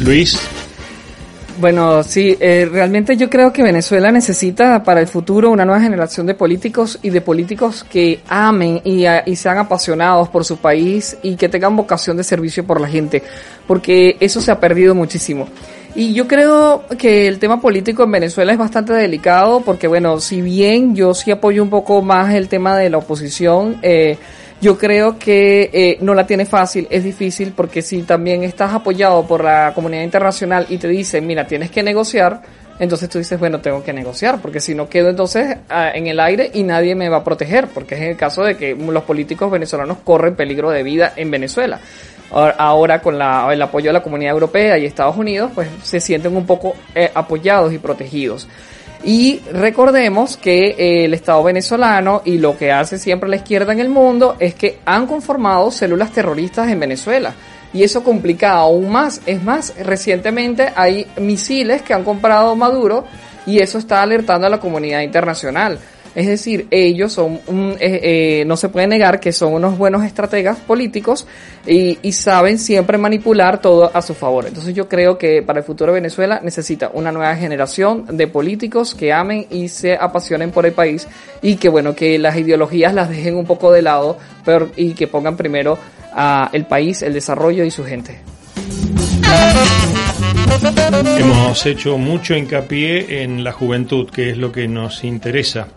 Luis, 0.00 0.36
bueno, 1.58 2.02
sí, 2.02 2.36
eh, 2.40 2.68
realmente 2.70 3.16
yo 3.16 3.30
creo 3.30 3.52
que 3.52 3.62
Venezuela 3.62 4.12
necesita 4.12 4.82
para 4.82 5.00
el 5.00 5.06
futuro 5.06 5.50
una 5.50 5.64
nueva 5.64 5.80
generación 5.80 6.26
de 6.26 6.34
políticos 6.34 6.98
y 7.02 7.10
de 7.10 7.20
políticos 7.20 7.84
que 7.84 8.20
amen 8.28 8.80
y, 8.84 9.04
y, 9.26 9.36
sean 9.36 9.58
apasionados 9.58 10.28
por 10.28 10.44
su 10.44 10.58
país 10.58 11.16
y 11.22 11.36
que 11.36 11.48
tengan 11.48 11.76
vocación 11.76 12.16
de 12.16 12.24
servicio 12.24 12.66
por 12.66 12.80
la 12.80 12.88
gente, 12.88 13.22
porque 13.66 14.16
eso 14.20 14.40
se 14.40 14.50
ha 14.50 14.60
perdido 14.60 14.94
muchísimo. 14.94 15.48
Y 15.96 16.12
yo 16.12 16.28
creo 16.28 16.84
que 16.98 17.26
el 17.26 17.38
tema 17.38 17.58
político 17.58 18.04
en 18.04 18.10
Venezuela 18.10 18.52
es 18.52 18.58
bastante 18.58 18.92
delicado 18.92 19.62
porque, 19.62 19.88
bueno, 19.88 20.20
si 20.20 20.42
bien 20.42 20.94
yo 20.94 21.14
sí 21.14 21.30
apoyo 21.30 21.62
un 21.62 21.70
poco 21.70 22.02
más 22.02 22.34
el 22.34 22.48
tema 22.48 22.76
de 22.76 22.90
la 22.90 22.98
oposición, 22.98 23.78
eh, 23.80 24.18
yo 24.60 24.78
creo 24.78 25.18
que 25.18 25.70
eh, 25.72 25.98
no 26.00 26.14
la 26.14 26.26
tiene 26.26 26.46
fácil, 26.46 26.86
es 26.90 27.04
difícil 27.04 27.52
porque 27.54 27.82
si 27.82 28.02
también 28.02 28.42
estás 28.42 28.72
apoyado 28.72 29.26
por 29.26 29.44
la 29.44 29.72
comunidad 29.74 30.02
internacional 30.02 30.66
y 30.68 30.78
te 30.78 30.88
dicen, 30.88 31.26
mira, 31.26 31.46
tienes 31.46 31.70
que 31.70 31.82
negociar, 31.82 32.40
entonces 32.78 33.08
tú 33.08 33.18
dices, 33.18 33.38
bueno, 33.38 33.60
tengo 33.60 33.82
que 33.82 33.92
negociar, 33.92 34.40
porque 34.40 34.60
si 34.60 34.74
no 34.74 34.88
quedo 34.88 35.08
entonces 35.08 35.58
ah, 35.68 35.90
en 35.94 36.06
el 36.06 36.20
aire 36.20 36.50
y 36.54 36.62
nadie 36.62 36.94
me 36.94 37.08
va 37.08 37.18
a 37.18 37.24
proteger, 37.24 37.68
porque 37.68 37.94
es 37.94 38.02
el 38.02 38.16
caso 38.16 38.44
de 38.44 38.56
que 38.56 38.74
los 38.74 39.04
políticos 39.04 39.50
venezolanos 39.50 39.98
corren 40.04 40.34
peligro 40.36 40.70
de 40.70 40.82
vida 40.82 41.12
en 41.16 41.30
Venezuela. 41.30 41.80
Ahora 42.30 43.00
con 43.02 43.18
la, 43.18 43.48
el 43.52 43.62
apoyo 43.62 43.90
de 43.90 43.92
la 43.92 44.02
comunidad 44.02 44.32
europea 44.32 44.76
y 44.76 44.84
Estados 44.84 45.16
Unidos, 45.16 45.52
pues 45.54 45.68
se 45.84 46.00
sienten 46.00 46.36
un 46.36 46.44
poco 46.44 46.74
eh, 46.94 47.10
apoyados 47.14 47.72
y 47.72 47.78
protegidos. 47.78 48.48
Y 49.04 49.40
recordemos 49.52 50.36
que 50.36 50.70
eh, 50.70 51.04
el 51.04 51.14
Estado 51.14 51.42
venezolano 51.42 52.22
y 52.24 52.38
lo 52.38 52.56
que 52.56 52.72
hace 52.72 52.98
siempre 52.98 53.28
la 53.28 53.36
izquierda 53.36 53.72
en 53.72 53.80
el 53.80 53.88
mundo 53.88 54.36
es 54.38 54.54
que 54.54 54.80
han 54.84 55.06
conformado 55.06 55.70
células 55.70 56.12
terroristas 56.12 56.68
en 56.68 56.80
Venezuela. 56.80 57.34
Y 57.72 57.82
eso 57.82 58.02
complica 58.02 58.52
aún 58.52 58.90
más. 58.90 59.20
Es 59.26 59.42
más, 59.42 59.74
recientemente 59.78 60.72
hay 60.74 61.06
misiles 61.20 61.82
que 61.82 61.94
han 61.94 62.04
comprado 62.04 62.56
Maduro 62.56 63.04
y 63.44 63.58
eso 63.60 63.78
está 63.78 64.02
alertando 64.02 64.46
a 64.46 64.50
la 64.50 64.60
comunidad 64.60 65.02
internacional. 65.02 65.78
Es 66.16 66.26
decir, 66.26 66.66
ellos 66.70 67.12
son, 67.12 67.40
eh, 67.78 68.00
eh, 68.40 68.44
no 68.46 68.56
se 68.56 68.70
puede 68.70 68.86
negar 68.86 69.20
que 69.20 69.32
son 69.32 69.52
unos 69.52 69.76
buenos 69.76 70.02
estrategas 70.02 70.56
políticos 70.56 71.26
y, 71.66 71.98
saben 72.12 72.58
siempre 72.58 72.96
manipular 72.96 73.60
todo 73.60 73.90
a 73.92 74.00
su 74.00 74.14
favor. 74.14 74.46
Entonces 74.46 74.74
yo 74.74 74.88
creo 74.88 75.18
que 75.18 75.42
para 75.42 75.58
el 75.58 75.64
futuro 75.66 75.92
de 75.92 76.00
Venezuela 76.00 76.40
necesita 76.42 76.90
una 76.94 77.12
nueva 77.12 77.36
generación 77.36 78.16
de 78.16 78.26
políticos 78.28 78.94
que 78.94 79.12
amen 79.12 79.46
y 79.50 79.68
se 79.68 79.94
apasionen 79.94 80.50
por 80.52 80.64
el 80.64 80.72
país 80.72 81.06
y 81.42 81.56
que 81.56 81.68
bueno, 81.68 81.94
que 81.94 82.18
las 82.18 82.34
ideologías 82.38 82.94
las 82.94 83.10
dejen 83.10 83.36
un 83.36 83.44
poco 83.44 83.70
de 83.70 83.82
lado 83.82 84.16
y 84.76 84.94
que 84.94 85.08
pongan 85.08 85.36
primero 85.36 85.78
a 86.14 86.48
el 86.54 86.64
país, 86.64 87.02
el 87.02 87.12
desarrollo 87.12 87.62
y 87.62 87.70
su 87.70 87.84
gente. 87.84 88.20
Hemos 91.18 91.66
hecho 91.66 91.98
mucho 91.98 92.34
hincapié 92.34 93.22
en 93.22 93.44
la 93.44 93.52
juventud, 93.52 94.08
que 94.10 94.30
es 94.30 94.38
lo 94.38 94.52
que 94.52 94.68
nos 94.68 95.04
interesa. 95.04 95.68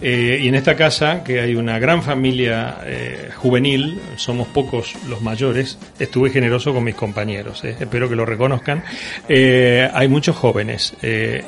Eh, 0.00 0.40
y 0.42 0.48
en 0.48 0.54
esta 0.54 0.74
casa, 0.74 1.22
que 1.22 1.40
hay 1.40 1.54
una 1.54 1.78
gran 1.78 2.02
familia 2.02 2.78
eh, 2.84 3.30
juvenil, 3.34 4.00
somos 4.16 4.48
pocos 4.48 4.94
los 5.08 5.22
mayores, 5.22 5.78
estuve 5.98 6.30
generoso 6.30 6.74
con 6.74 6.84
mis 6.84 6.94
compañeros, 6.94 7.64
eh, 7.64 7.76
espero 7.78 8.08
que 8.08 8.16
lo 8.16 8.26
reconozcan, 8.26 8.82
hay 9.28 10.08
muchos 10.08 10.36
jóvenes, 10.36 10.94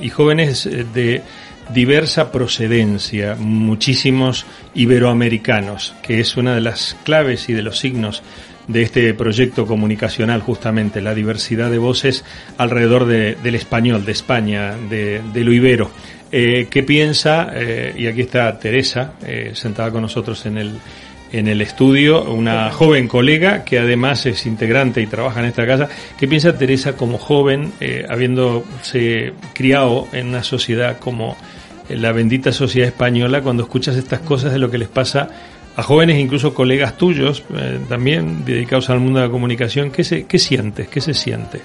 y 0.01 0.09
jóvenes 0.11 0.69
de 0.95 1.23
diversa 1.75 2.31
procedencia, 2.31 3.37
muchísimos 3.39 4.47
iberoamericanos, 4.75 5.95
que 6.03 6.21
es 6.21 6.37
una 6.37 6.55
de 6.55 6.61
las 6.61 6.97
claves 7.05 7.49
y 7.49 7.53
de 7.53 7.63
los 7.63 7.79
signos 7.79 8.23
de 8.69 8.83
este 8.83 9.15
proyecto 9.15 9.67
comunicacional, 9.67 10.41
justamente, 10.41 11.01
la 11.01 11.15
diversidad 11.15 11.71
de 11.71 11.79
voces 11.79 12.25
alrededor 12.59 13.07
del 13.07 13.55
español, 13.55 14.05
de 14.05 14.13
España, 14.13 14.75
de, 14.89 15.21
de 15.33 15.45
lo 15.45 15.53
ibero. 15.53 15.91
Eh, 16.39 16.67
¿Qué 16.69 16.83
piensa? 16.83 17.49
Eh, 17.55 17.95
y 17.97 18.07
aquí 18.09 18.21
está 18.21 18.59
Teresa, 18.59 19.15
eh, 19.25 19.53
sentada 19.55 19.91
con 19.91 20.03
nosotros 20.03 20.45
en 20.45 20.59
el, 20.59 20.73
en 21.33 21.49
el 21.49 21.63
estudio, 21.63 22.31
una 22.31 22.71
joven 22.73 23.09
colega 23.09 23.65
que 23.65 23.79
además 23.79 24.27
es 24.27 24.45
integrante 24.45 25.01
y 25.01 25.07
trabaja 25.07 25.41
en 25.41 25.47
esta 25.47 25.67
casa. 25.67 25.89
¿Qué 26.19 26.29
piensa 26.29 26.59
Teresa 26.59 26.95
como 26.95 27.17
joven, 27.17 27.73
habiéndose 28.11 29.33
criado 29.55 30.09
en 30.13 30.27
una 30.27 30.43
sociedad 30.43 30.99
como 30.99 31.39
la 31.89 32.13
bendita 32.13 32.53
sociedad 32.53 32.89
española, 32.89 33.41
cuando 33.41 33.63
escuchas 33.63 33.97
estas 33.97 34.21
cosas 34.21 34.53
de 34.53 34.59
lo 34.59 34.71
que 34.71 34.77
les 34.77 34.89
pasa 34.89 35.31
a 35.75 35.83
jóvenes, 35.83 36.19
incluso 36.19 36.53
colegas 36.53 36.99
tuyos, 36.99 37.45
también 37.89 38.45
dedicados 38.45 38.91
al 38.91 39.01
mundo 39.01 39.21
de 39.21 39.27
la 39.29 39.33
comunicación? 39.33 39.91
¿Qué, 39.91 40.05
se, 40.05 40.27
qué 40.27 40.39
sientes? 40.39 40.87
¿Qué 40.89 41.01
se 41.01 41.15
siente? 41.15 41.63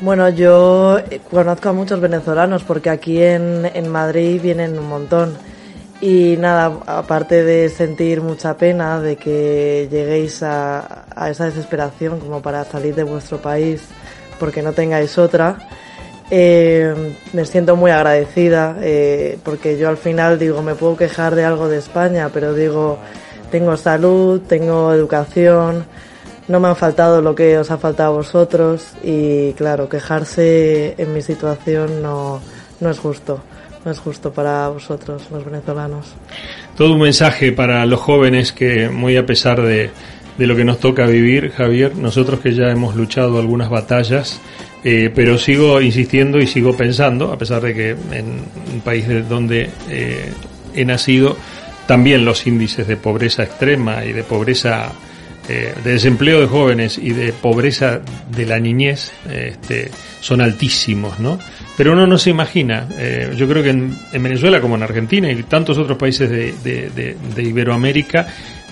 Bueno, 0.00 0.28
yo 0.28 0.98
conozco 1.30 1.68
a 1.68 1.72
muchos 1.72 2.00
venezolanos 2.00 2.62
porque 2.64 2.90
aquí 2.90 3.22
en, 3.22 3.70
en 3.72 3.88
Madrid 3.88 4.40
vienen 4.42 4.78
un 4.78 4.88
montón. 4.88 5.34
Y 6.00 6.36
nada, 6.38 6.80
aparte 6.86 7.44
de 7.44 7.68
sentir 7.68 8.20
mucha 8.20 8.56
pena 8.56 9.00
de 9.00 9.16
que 9.16 9.88
lleguéis 9.90 10.42
a, 10.42 11.06
a, 11.14 11.30
esa 11.30 11.46
desesperación 11.46 12.20
como 12.20 12.42
para 12.42 12.64
salir 12.64 12.94
de 12.94 13.04
vuestro 13.04 13.38
país 13.38 13.82
porque 14.38 14.60
no 14.60 14.72
tengáis 14.72 15.16
otra, 15.16 15.56
eh, 16.30 17.16
me 17.32 17.44
siento 17.44 17.76
muy 17.76 17.90
agradecida 17.90 18.76
eh, 18.80 19.38
porque 19.44 19.78
yo 19.78 19.88
al 19.88 19.96
final 19.96 20.38
digo, 20.38 20.62
me 20.62 20.74
puedo 20.74 20.96
quejar 20.96 21.34
de 21.34 21.44
algo 21.44 21.68
de 21.68 21.78
España, 21.78 22.30
pero 22.32 22.54
digo, 22.54 22.98
tengo 23.50 23.76
salud, 23.76 24.40
tengo 24.48 24.92
educación, 24.92 25.84
no 26.48 26.60
me 26.60 26.68
han 26.68 26.76
faltado 26.76 27.22
lo 27.22 27.34
que 27.34 27.58
os 27.58 27.70
ha 27.70 27.78
faltado 27.78 28.12
a 28.12 28.16
vosotros 28.16 28.92
y 29.02 29.52
claro, 29.54 29.88
quejarse 29.88 30.94
en 30.98 31.12
mi 31.12 31.22
situación 31.22 32.02
no, 32.02 32.40
no 32.80 32.90
es 32.90 32.98
justo, 32.98 33.40
no 33.84 33.90
es 33.90 33.98
justo 33.98 34.32
para 34.32 34.68
vosotros, 34.68 35.22
los 35.30 35.44
venezolanos. 35.44 36.06
Todo 36.76 36.94
un 36.94 37.00
mensaje 37.00 37.52
para 37.52 37.86
los 37.86 38.00
jóvenes 38.00 38.52
que 38.52 38.88
muy 38.88 39.16
a 39.16 39.24
pesar 39.24 39.62
de, 39.62 39.90
de 40.36 40.46
lo 40.46 40.56
que 40.56 40.64
nos 40.64 40.80
toca 40.80 41.06
vivir, 41.06 41.52
Javier, 41.52 41.96
nosotros 41.96 42.40
que 42.40 42.52
ya 42.52 42.70
hemos 42.70 42.96
luchado 42.96 43.38
algunas 43.38 43.70
batallas, 43.70 44.40
eh, 44.82 45.10
pero 45.14 45.38
sigo 45.38 45.80
insistiendo 45.80 46.38
y 46.38 46.46
sigo 46.46 46.76
pensando, 46.76 47.32
a 47.32 47.38
pesar 47.38 47.62
de 47.62 47.74
que 47.74 47.90
en 47.90 48.42
un 48.72 48.80
país 48.84 49.08
de 49.08 49.22
donde 49.22 49.70
eh, 49.88 50.32
he 50.74 50.84
nacido, 50.84 51.36
también 51.86 52.24
los 52.24 52.46
índices 52.46 52.86
de 52.86 52.96
pobreza 52.96 53.44
extrema 53.44 54.04
y 54.04 54.12
de 54.12 54.24
pobreza 54.24 54.92
eh, 55.48 55.74
de 55.84 55.92
desempleo 55.92 56.40
de 56.40 56.46
jóvenes 56.46 56.96
y 56.96 57.12
de 57.12 57.34
pobreza 57.34 58.00
de 58.34 58.46
la 58.46 58.58
niñez 58.58 59.12
este, 59.30 59.90
son 60.20 60.40
altísimos, 60.40 61.20
¿no? 61.20 61.38
Pero 61.76 61.92
uno 61.92 62.06
no 62.06 62.16
se 62.16 62.30
imagina, 62.30 62.88
eh, 62.96 63.30
yo 63.36 63.46
creo 63.46 63.62
que 63.62 63.68
en, 63.68 63.94
Venezuela 64.12 64.60
como 64.60 64.76
en 64.76 64.84
Argentina 64.84 65.30
y 65.30 65.42
tantos 65.42 65.76
otros 65.76 65.98
países 65.98 66.30
de, 66.30 67.16
Iberoamérica, 67.36 68.26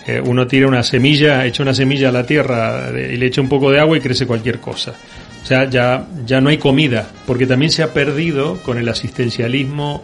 eh, 0.06 0.22
uno 0.24 0.46
tira 0.46 0.66
una 0.66 0.82
semilla, 0.82 1.44
echa 1.44 1.62
una 1.62 1.74
semilla 1.74 2.08
a 2.08 2.12
la 2.12 2.24
tierra 2.24 2.90
y 2.90 3.16
le 3.18 3.26
echa 3.26 3.42
un 3.42 3.50
poco 3.50 3.70
de 3.70 3.78
agua 3.78 3.98
y 3.98 4.00
crece 4.00 4.26
cualquier 4.26 4.58
cosa. 4.58 4.94
O 5.42 5.46
sea, 5.46 5.68
ya, 5.68 6.06
ya 6.24 6.40
no 6.40 6.48
hay 6.48 6.56
comida, 6.56 7.06
porque 7.26 7.46
también 7.46 7.70
se 7.70 7.82
ha 7.82 7.92
perdido 7.92 8.58
con 8.62 8.78
el 8.78 8.88
asistencialismo, 8.88 10.02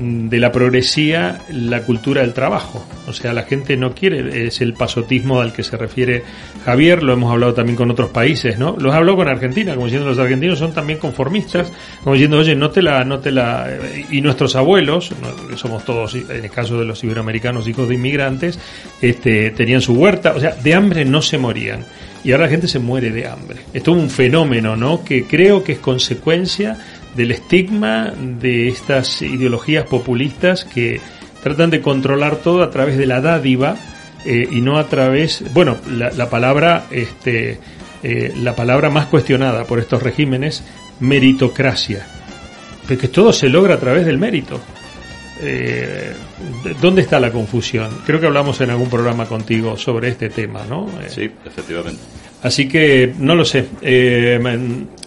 de 0.00 0.38
la 0.38 0.50
progresía 0.50 1.38
la 1.50 1.82
cultura 1.82 2.22
del 2.22 2.32
trabajo. 2.32 2.86
O 3.06 3.12
sea, 3.12 3.32
la 3.32 3.42
gente 3.42 3.76
no 3.76 3.94
quiere, 3.94 4.46
es 4.46 4.60
el 4.60 4.72
pasotismo 4.72 5.40
al 5.40 5.52
que 5.52 5.62
se 5.62 5.76
refiere 5.76 6.22
Javier, 6.64 7.02
lo 7.02 7.12
hemos 7.12 7.30
hablado 7.30 7.54
también 7.54 7.76
con 7.76 7.90
otros 7.90 8.10
países, 8.10 8.58
¿no? 8.58 8.76
Lo 8.78 8.92
he 8.92 8.96
hablado 8.96 9.18
con 9.18 9.28
Argentina, 9.28 9.74
como 9.74 9.86
diciendo 9.86 10.08
los 10.08 10.18
argentinos 10.18 10.58
son 10.58 10.72
también 10.72 10.98
conformistas, 10.98 11.70
como 12.02 12.14
diciendo, 12.14 12.38
oye, 12.38 12.54
no 12.54 12.70
te 12.70 12.82
la, 12.82 13.04
no 13.04 13.18
te 13.18 13.30
la, 13.30 13.68
y 14.10 14.20
nuestros 14.20 14.56
abuelos, 14.56 15.10
somos 15.56 15.84
todos, 15.84 16.14
en 16.14 16.44
el 16.44 16.50
caso 16.50 16.78
de 16.78 16.86
los 16.86 17.02
iberoamericanos, 17.04 17.68
hijos 17.68 17.88
de 17.88 17.96
inmigrantes, 17.96 18.58
este, 19.02 19.50
tenían 19.50 19.80
su 19.82 19.94
huerta, 19.94 20.32
o 20.34 20.40
sea, 20.40 20.52
de 20.52 20.74
hambre 20.74 21.04
no 21.04 21.20
se 21.20 21.36
morían. 21.38 21.84
Y 22.22 22.32
ahora 22.32 22.44
la 22.44 22.50
gente 22.50 22.68
se 22.68 22.78
muere 22.78 23.10
de 23.10 23.26
hambre. 23.26 23.60
Esto 23.72 23.92
es 23.92 23.96
un 23.96 24.10
fenómeno, 24.10 24.76
¿no? 24.76 25.02
Que 25.02 25.24
creo 25.24 25.64
que 25.64 25.72
es 25.72 25.78
consecuencia 25.78 26.76
del 27.14 27.32
estigma 27.32 28.12
de 28.16 28.68
estas 28.68 29.22
ideologías 29.22 29.86
populistas 29.86 30.64
que 30.64 31.00
tratan 31.42 31.70
de 31.70 31.80
controlar 31.80 32.36
todo 32.36 32.62
a 32.62 32.70
través 32.70 32.96
de 32.98 33.06
la 33.06 33.20
dádiva 33.20 33.76
eh, 34.24 34.48
y 34.50 34.60
no 34.60 34.78
a 34.78 34.86
través, 34.86 35.42
bueno, 35.52 35.78
la, 35.88 36.28
palabra, 36.28 36.86
este, 36.90 37.58
eh, 38.02 38.34
la 38.36 38.54
palabra 38.54 38.90
más 38.90 39.06
cuestionada 39.06 39.64
por 39.64 39.78
estos 39.78 40.02
regímenes, 40.02 40.62
meritocracia, 41.00 42.06
porque 42.86 43.08
todo 43.08 43.32
se 43.32 43.48
logra 43.48 43.74
a 43.74 43.80
través 43.80 44.04
del 44.04 44.18
mérito. 44.18 44.60
Eh, 45.42 46.12
¿Dónde 46.82 47.00
está 47.00 47.18
la 47.18 47.32
confusión? 47.32 47.88
Creo 48.04 48.20
que 48.20 48.26
hablamos 48.26 48.60
en 48.60 48.68
algún 48.70 48.90
programa 48.90 49.24
contigo 49.24 49.78
sobre 49.78 50.08
este 50.08 50.28
tema, 50.28 50.64
¿no? 50.68 50.86
Sí, 51.08 51.30
efectivamente. 51.46 52.00
Así 52.42 52.68
que 52.68 53.12
no 53.18 53.34
lo 53.34 53.44
sé. 53.44 53.66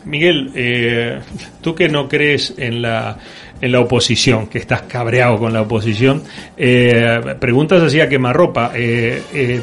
Miguel, 0.06 1.22
tú 1.62 1.74
que 1.74 1.90
no 1.90 2.08
crees 2.08 2.54
en 2.58 2.82
la 2.82 3.18
en 3.64 3.72
la 3.72 3.80
oposición, 3.80 4.48
que 4.48 4.58
estás 4.58 4.82
cabreado 4.82 5.40
con 5.40 5.54
la 5.54 5.62
oposición. 5.62 6.22
Eh, 6.58 7.38
preguntas 7.40 7.82
así 7.82 8.02
a 8.02 8.10
quemarropa. 8.10 8.74
Eh, 8.76 9.24
eh, 9.34 9.62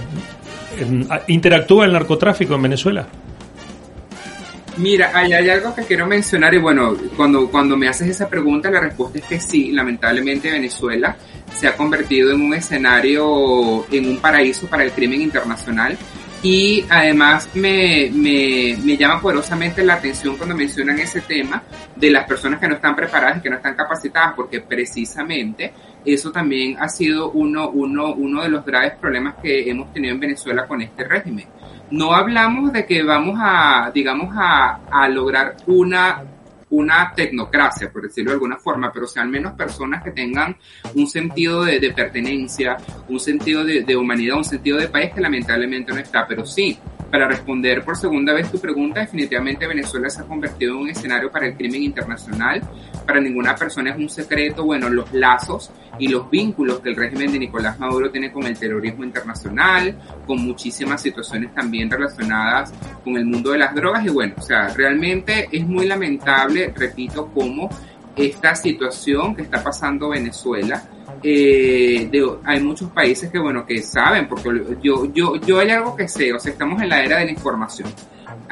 ¿Interactúa 1.26 1.84
el 1.84 1.92
narcotráfico 1.92 2.54
en 2.54 2.62
Venezuela? 2.62 3.06
Mira, 4.78 5.10
hay, 5.12 5.34
hay, 5.34 5.50
algo 5.50 5.74
que 5.74 5.82
quiero 5.82 6.06
mencionar 6.06 6.54
y 6.54 6.58
bueno, 6.58 6.96
cuando, 7.14 7.50
cuando 7.50 7.76
me 7.76 7.88
haces 7.88 8.08
esa 8.08 8.26
pregunta 8.26 8.70
la 8.70 8.80
respuesta 8.80 9.18
es 9.18 9.24
que 9.26 9.38
sí, 9.38 9.70
lamentablemente 9.72 10.50
Venezuela 10.50 11.14
se 11.52 11.66
ha 11.66 11.76
convertido 11.76 12.32
en 12.32 12.40
un 12.40 12.54
escenario, 12.54 13.84
en 13.92 14.08
un 14.08 14.18
paraíso 14.18 14.66
para 14.66 14.82
el 14.82 14.92
crimen 14.92 15.20
internacional 15.20 15.98
y 16.42 16.84
además 16.88 17.48
me, 17.54 18.10
me, 18.12 18.76
me, 18.82 18.96
llama 18.96 19.20
poderosamente 19.20 19.84
la 19.84 19.94
atención 19.94 20.36
cuando 20.36 20.56
mencionan 20.56 20.98
ese 20.98 21.20
tema 21.20 21.62
de 21.94 22.10
las 22.10 22.26
personas 22.26 22.58
que 22.58 22.66
no 22.66 22.76
están 22.76 22.96
preparadas 22.96 23.38
y 23.38 23.40
que 23.42 23.50
no 23.50 23.56
están 23.56 23.74
capacitadas, 23.74 24.32
porque 24.34 24.60
precisamente 24.60 25.72
eso 26.04 26.32
también 26.32 26.76
ha 26.80 26.88
sido 26.88 27.30
uno, 27.32 27.68
uno, 27.68 28.14
uno 28.14 28.42
de 28.42 28.48
los 28.48 28.64
graves 28.64 28.94
problemas 28.98 29.34
que 29.42 29.68
hemos 29.68 29.92
tenido 29.92 30.14
en 30.14 30.20
Venezuela 30.20 30.66
con 30.66 30.80
este 30.80 31.04
régimen. 31.04 31.46
No 31.90 32.14
hablamos 32.14 32.72
de 32.72 32.86
que 32.86 33.02
vamos 33.02 33.38
a, 33.38 33.90
digamos, 33.92 34.34
a, 34.34 34.80
a 34.90 35.08
lograr 35.08 35.56
una 35.66 36.22
una 36.70 37.12
tecnocracia, 37.14 37.90
por 37.92 38.02
decirlo 38.02 38.30
de 38.30 38.34
alguna 38.34 38.56
forma, 38.56 38.92
pero 38.92 39.06
sean 39.06 39.30
menos 39.30 39.52
personas 39.54 40.02
que 40.02 40.12
tengan 40.12 40.56
un 40.94 41.06
sentido 41.06 41.64
de, 41.64 41.92
pertenencia, 41.92 42.76
un 43.08 43.20
sentido 43.20 43.64
de, 43.64 43.82
de, 43.82 43.96
humanidad, 43.96 44.36
un 44.36 44.44
sentido 44.44 44.78
de 44.78 44.88
país 44.88 45.12
que 45.12 45.20
lamentablemente 45.20 45.92
no 45.92 45.98
está. 45.98 46.26
Pero 46.26 46.46
sí, 46.46 46.78
para 47.10 47.26
responder 47.26 47.84
por 47.84 47.96
segunda 47.96 48.32
vez 48.32 48.50
tu 48.52 48.60
pregunta, 48.60 49.00
definitivamente 49.00 49.66
Venezuela 49.66 50.08
se 50.08 50.20
ha 50.20 50.24
convertido 50.24 50.74
en 50.74 50.82
un 50.82 50.90
escenario 50.90 51.30
para 51.30 51.46
el 51.48 51.54
crimen 51.54 51.82
internacional. 51.82 52.62
Para 53.04 53.20
ninguna 53.20 53.56
persona 53.56 53.90
es 53.90 53.96
un 53.96 54.08
secreto, 54.08 54.64
bueno, 54.64 54.88
los 54.88 55.12
lazos 55.12 55.72
y 55.98 56.06
los 56.06 56.30
vínculos 56.30 56.78
que 56.78 56.90
el 56.90 56.96
régimen 56.96 57.32
de 57.32 57.40
Nicolás 57.40 57.80
Maduro 57.80 58.10
tiene 58.10 58.30
con 58.30 58.46
el 58.46 58.56
terrorismo 58.56 59.02
internacional, 59.02 59.98
con 60.24 60.38
muchísimas 60.44 61.02
situaciones 61.02 61.52
también 61.52 61.90
relacionadas 61.90 62.72
con 63.02 63.16
el 63.16 63.24
mundo 63.24 63.50
de 63.50 63.58
las 63.58 63.74
drogas. 63.74 64.06
Y 64.06 64.08
bueno, 64.08 64.34
o 64.38 64.42
sea, 64.42 64.68
realmente 64.68 65.48
es 65.50 65.66
muy 65.66 65.86
lamentable, 65.86 66.59
repito, 66.68 67.30
cómo 67.32 67.68
esta 68.16 68.54
situación 68.54 69.34
que 69.34 69.42
está 69.42 69.62
pasando 69.62 70.10
Venezuela 70.10 70.82
eh, 71.22 72.10
hay 72.44 72.60
muchos 72.60 72.90
países 72.90 73.30
que, 73.30 73.38
bueno, 73.38 73.66
que 73.66 73.82
saben, 73.82 74.28
porque 74.28 74.50
yo, 74.82 75.12
yo, 75.12 75.36
yo 75.36 75.58
hay 75.58 75.70
algo 75.70 75.94
que 75.94 76.08
sé, 76.08 76.32
o 76.32 76.38
sea, 76.38 76.52
estamos 76.52 76.80
en 76.82 76.88
la 76.88 77.02
era 77.02 77.18
de 77.18 77.26
la 77.26 77.30
información. 77.30 77.88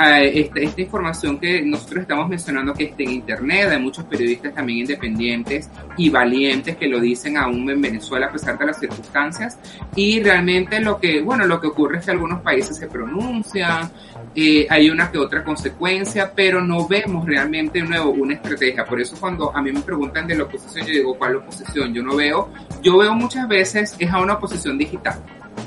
Ah, 0.01 0.23
esta, 0.23 0.61
esta, 0.61 0.81
información 0.81 1.41
que 1.41 1.61
nosotros 1.61 2.03
estamos 2.03 2.29
mencionando 2.29 2.73
que 2.73 2.85
está 2.85 3.03
en 3.03 3.11
internet, 3.11 3.69
hay 3.69 3.81
muchos 3.81 4.05
periodistas 4.05 4.55
también 4.55 4.79
independientes 4.79 5.69
y 5.97 6.09
valientes 6.09 6.77
que 6.77 6.87
lo 6.87 7.01
dicen 7.01 7.37
aún 7.37 7.69
en 7.69 7.81
Venezuela 7.81 8.27
a 8.27 8.31
pesar 8.31 8.57
de 8.57 8.67
las 8.67 8.79
circunstancias 8.79 9.59
y 9.97 10.23
realmente 10.23 10.81
lo 10.81 11.01
que, 11.01 11.21
bueno, 11.21 11.47
lo 11.47 11.61
que 11.61 11.67
ocurre 11.67 11.99
es 11.99 12.05
que 12.05 12.13
algunos 12.13 12.43
países 12.43 12.77
se 12.77 12.87
pronuncian, 12.87 13.91
eh, 14.37 14.69
hay 14.71 14.89
una 14.89 15.11
que 15.11 15.19
otra 15.19 15.43
consecuencia, 15.43 16.31
pero 16.33 16.61
no 16.61 16.87
vemos 16.87 17.27
realmente 17.27 17.83
nuevo 17.83 18.11
una 18.11 18.35
estrategia. 18.35 18.85
Por 18.85 19.01
eso 19.01 19.17
cuando 19.19 19.53
a 19.53 19.61
mí 19.61 19.73
me 19.73 19.81
preguntan 19.81 20.29
de 20.29 20.37
la 20.37 20.45
oposición, 20.45 20.87
yo 20.87 20.93
digo, 20.93 21.19
¿cuál 21.19 21.35
oposición? 21.35 21.93
Yo 21.93 22.05
no 22.05 22.15
veo, 22.15 22.51
yo 22.83 22.99
veo 22.99 23.17
muchas 23.17 23.49
veces 23.49 23.97
es 23.99 24.13
a 24.13 24.21
una 24.21 24.35
oposición 24.35 24.79
digital 24.79 25.21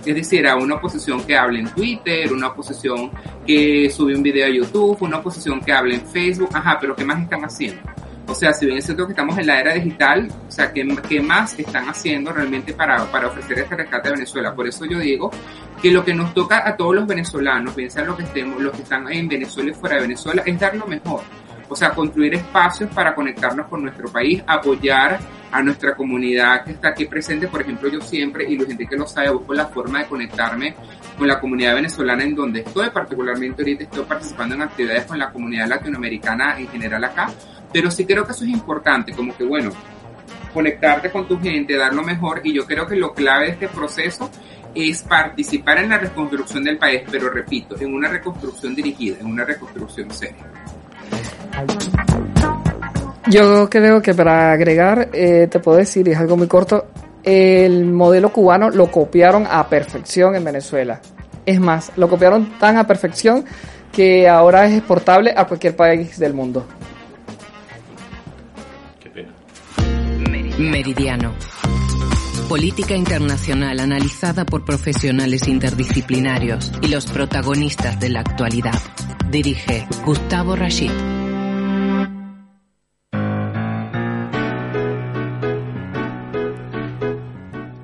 es 0.06 0.16
decir, 0.16 0.48
a 0.48 0.56
una 0.56 0.76
oposición 0.76 1.24
que 1.24 1.38
hable 1.38 1.60
en 1.60 1.70
Twitter, 1.70 2.32
una 2.32 2.48
oposición 2.48 3.12
que 3.46 3.90
sube 3.90 4.16
un 4.16 4.24
video 4.24 4.48
a 4.48 4.50
YouTube, 4.50 4.98
una 5.02 5.18
oposición 5.18 5.62
que 5.62 5.72
hable 5.72 5.96
en 5.96 6.06
Facebook, 6.06 6.50
ajá, 6.54 6.78
pero 6.80 6.96
¿qué 6.96 7.06
más 7.06 7.22
están 7.22 7.44
haciendo? 7.44 7.82
O 8.28 8.36
sea, 8.36 8.54
si 8.54 8.66
bien 8.66 8.78
es 8.78 8.86
cierto 8.86 9.06
que 9.06 9.12
estamos 9.12 9.38
en 9.38 9.48
la 9.48 9.60
era 9.60 9.74
digital, 9.74 10.30
o 10.48 10.52
sea, 10.52 10.72
¿qué, 10.72 10.88
qué 11.10 11.22
más 11.22 11.58
están 11.60 11.90
haciendo 11.90 12.32
realmente 12.32 12.74
para, 12.74 13.04
para 13.12 13.28
ofrecer 13.28 13.60
este 13.60 13.76
rescate 13.76 14.08
a 14.08 14.12
Venezuela? 14.14 14.56
Por 14.56 14.68
eso 14.68 14.86
yo 14.86 15.00
digo 15.00 15.32
que 15.82 15.92
lo 15.92 16.06
que 16.06 16.14
nos 16.14 16.34
toca 16.34 16.68
a 16.68 16.78
todos 16.78 16.96
los 16.96 17.08
venezolanos, 17.08 17.74
piensa 17.74 18.04
lo 18.04 18.16
que 18.16 18.24
estemos, 18.24 18.62
los 18.62 18.72
que 18.74 18.84
están 18.84 19.12
en 19.12 19.28
Venezuela 19.28 19.72
y 19.72 19.74
fuera 19.74 19.96
de 19.96 20.04
Venezuela, 20.04 20.44
es 20.46 20.60
dar 20.60 20.76
lo 20.76 20.88
mejor. 20.88 21.22
O 21.72 21.76
sea, 21.78 21.92
construir 21.92 22.34
espacios 22.34 22.90
para 22.94 23.16
conectarnos 23.16 23.68
con 23.68 23.82
nuestro 23.84 24.12
país, 24.12 24.44
apoyar 24.46 25.18
a 25.50 25.64
nuestra 25.64 25.96
comunidad 25.96 26.66
que 26.66 26.72
está 26.72 26.90
aquí 26.90 27.06
presente. 27.06 27.48
Por 27.48 27.62
ejemplo, 27.62 27.88
yo 27.88 28.02
siempre, 28.02 28.44
y 28.44 28.58
la 28.58 28.66
gente 28.66 28.86
que 28.86 28.98
lo 28.98 29.08
sabe, 29.08 29.30
busco 29.30 29.54
la 29.54 29.68
forma 29.68 30.00
de 30.00 30.06
conectarme 30.08 30.76
con 31.18 31.30
la 31.30 31.40
comunidad 31.40 31.76
venezolana 31.76 32.26
en 32.26 32.36
donde 32.36 32.60
estoy, 32.60 32.90
particularmente 32.90 33.62
ahorita 33.62 33.86
estoy 33.86 34.04
participando 34.04 34.56
en 34.56 34.64
actividades 34.64 35.06
con 35.06 35.18
la 35.18 35.32
comunidad 35.32 35.70
latinoamericana 35.70 36.60
en 36.60 36.68
general 36.68 37.06
acá, 37.06 37.32
pero 37.72 37.90
sí 37.90 38.06
creo 38.06 38.26
que 38.26 38.34
eso 38.34 38.44
es 38.44 38.50
importante, 38.50 39.14
como 39.14 39.34
que 39.38 39.46
bueno, 39.46 39.72
conectarte 40.54 41.10
con 41.10 41.26
tu 41.26 41.40
gente, 41.40 41.78
dar 41.78 41.94
lo 41.94 42.04
mejor, 42.04 42.42
y 42.44 42.54
yo 42.54 42.66
creo 42.66 42.86
que 42.86 42.98
lo 42.98 43.14
clave 43.14 43.46
de 43.46 43.52
este 43.52 43.68
proceso 43.70 44.30
es 44.76 45.04
participar 45.04 45.78
en 45.78 45.90
la 45.90 46.00
reconstrucción 46.00 46.66
del 46.66 46.78
país, 46.78 47.04
pero 47.10 47.30
repito, 47.30 47.80
en 47.80 47.94
una 47.94 48.10
reconstrucción 48.10 48.76
dirigida, 48.76 49.20
en 49.22 49.28
una 49.28 49.46
reconstrucción 49.46 50.12
seria. 50.12 50.61
Yo 53.30 53.70
creo 53.70 54.02
que 54.02 54.14
para 54.14 54.52
agregar, 54.52 55.10
eh, 55.14 55.48
te 55.50 55.60
puedo 55.60 55.78
decir, 55.78 56.08
y 56.08 56.12
es 56.12 56.18
algo 56.18 56.36
muy 56.38 56.48
corto, 56.48 56.88
el 57.24 57.86
modelo 57.86 58.32
cubano 58.32 58.70
lo 58.70 58.90
copiaron 58.92 59.48
a 59.50 59.68
perfección 59.70 60.36
en 60.36 60.44
Venezuela. 60.44 61.02
Es 61.46 61.60
más, 61.60 61.92
lo 61.96 62.10
copiaron 62.10 62.58
tan 62.60 62.78
a 62.78 62.86
perfección 62.86 63.46
que 63.92 64.28
ahora 64.28 64.66
es 64.66 64.74
exportable 64.74 65.34
a 65.36 65.46
cualquier 65.46 65.76
país 65.76 66.18
del 66.18 66.34
mundo. 66.34 66.66
Qué 69.00 69.10
pena. 69.10 69.30
Meridiano. 70.58 71.34
Política 72.50 72.96
internacional 72.96 73.80
analizada 73.80 74.46
por 74.46 74.66
profesionales 74.66 75.48
interdisciplinarios 75.48 76.72
y 76.82 76.88
los 76.88 77.06
protagonistas 77.06 78.00
de 78.00 78.10
la 78.10 78.20
actualidad. 78.20 78.78
Dirige 79.30 79.88
Gustavo 80.04 80.56
Rashid. 80.56 81.21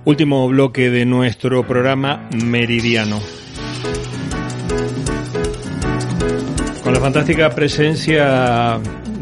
Último 0.07 0.47
bloque 0.47 0.89
de 0.89 1.05
nuestro 1.05 1.67
programa 1.67 2.29
Meridiano. 2.31 3.19
Con 6.81 6.93
la 6.93 7.01
fantástica 7.01 7.49
presencia 7.49 8.79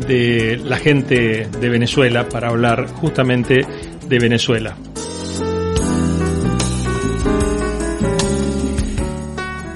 de 0.08 0.62
la 0.64 0.78
gente 0.78 1.48
de 1.60 1.70
Venezuela 1.70 2.30
para 2.30 2.50
hablar 2.50 2.86
justamente 2.86 3.66
de 4.08 4.20
Venezuela. 4.20 4.78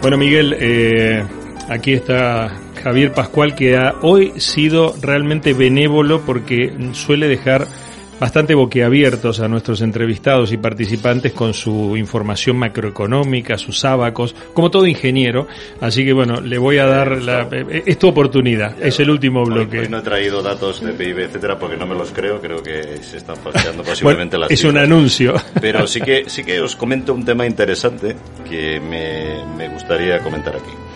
Bueno, 0.03 0.17
Miguel, 0.19 0.55
eh, 0.59 1.23
aquí 1.69 1.93
está 1.93 2.55
Javier 2.83 3.13
Pascual 3.13 3.55
que 3.55 3.77
ha 3.77 3.95
hoy 4.03 4.33
sido 4.37 4.93
realmente 5.01 5.53
benévolo 5.53 6.21
porque 6.21 6.71
suele 6.93 7.27
dejar 7.27 7.65
bastante 8.19 8.53
boquiabiertos 8.53 9.39
a 9.39 9.47
nuestros 9.47 9.81
entrevistados 9.81 10.51
y 10.51 10.57
participantes 10.57 11.33
con 11.33 11.53
su 11.53 11.95
información 11.97 12.57
macroeconómica, 12.57 13.57
sus 13.57 13.83
ábacos, 13.85 14.35
como 14.53 14.69
todo 14.69 14.85
ingeniero. 14.85 15.47
Así 15.81 16.03
que 16.05 16.13
bueno, 16.13 16.41
le 16.41 16.57
voy 16.57 16.77
a 16.77 16.85
dar 16.85 17.21
la, 17.21 17.47
eh, 17.51 17.83
es 17.85 17.97
tu 17.97 18.07
oportunidad, 18.07 18.81
es 18.81 18.99
el 18.99 19.09
último 19.09 19.43
bloque. 19.45 19.79
Hoy, 19.79 19.89
no 19.89 19.99
he 19.99 20.01
traído 20.01 20.41
datos 20.41 20.81
de 20.81 20.93
PIB, 20.93 21.19
etcétera, 21.19 21.57
porque 21.57 21.77
no 21.77 21.85
me 21.85 21.95
los 21.95 22.11
creo, 22.11 22.41
creo 22.41 22.61
que 22.61 22.97
se 23.01 23.17
están 23.17 23.37
paseando 23.37 23.83
posiblemente 23.85 24.37
las 24.37 24.51
Es 24.51 24.63
un 24.63 24.77
anuncio. 24.77 25.35
Pero 25.59 25.87
sí 25.87 26.01
que, 26.01 26.25
sí 26.27 26.43
que 26.43 26.59
os 26.61 26.75
comento 26.75 27.13
un 27.13 27.25
tema 27.25 27.45
interesante 27.45 28.15
que 28.47 28.79
me, 28.79 29.45
me 29.57 29.69
gustaría 29.69 30.19
comentar 30.19 30.55
aquí. 30.55 30.88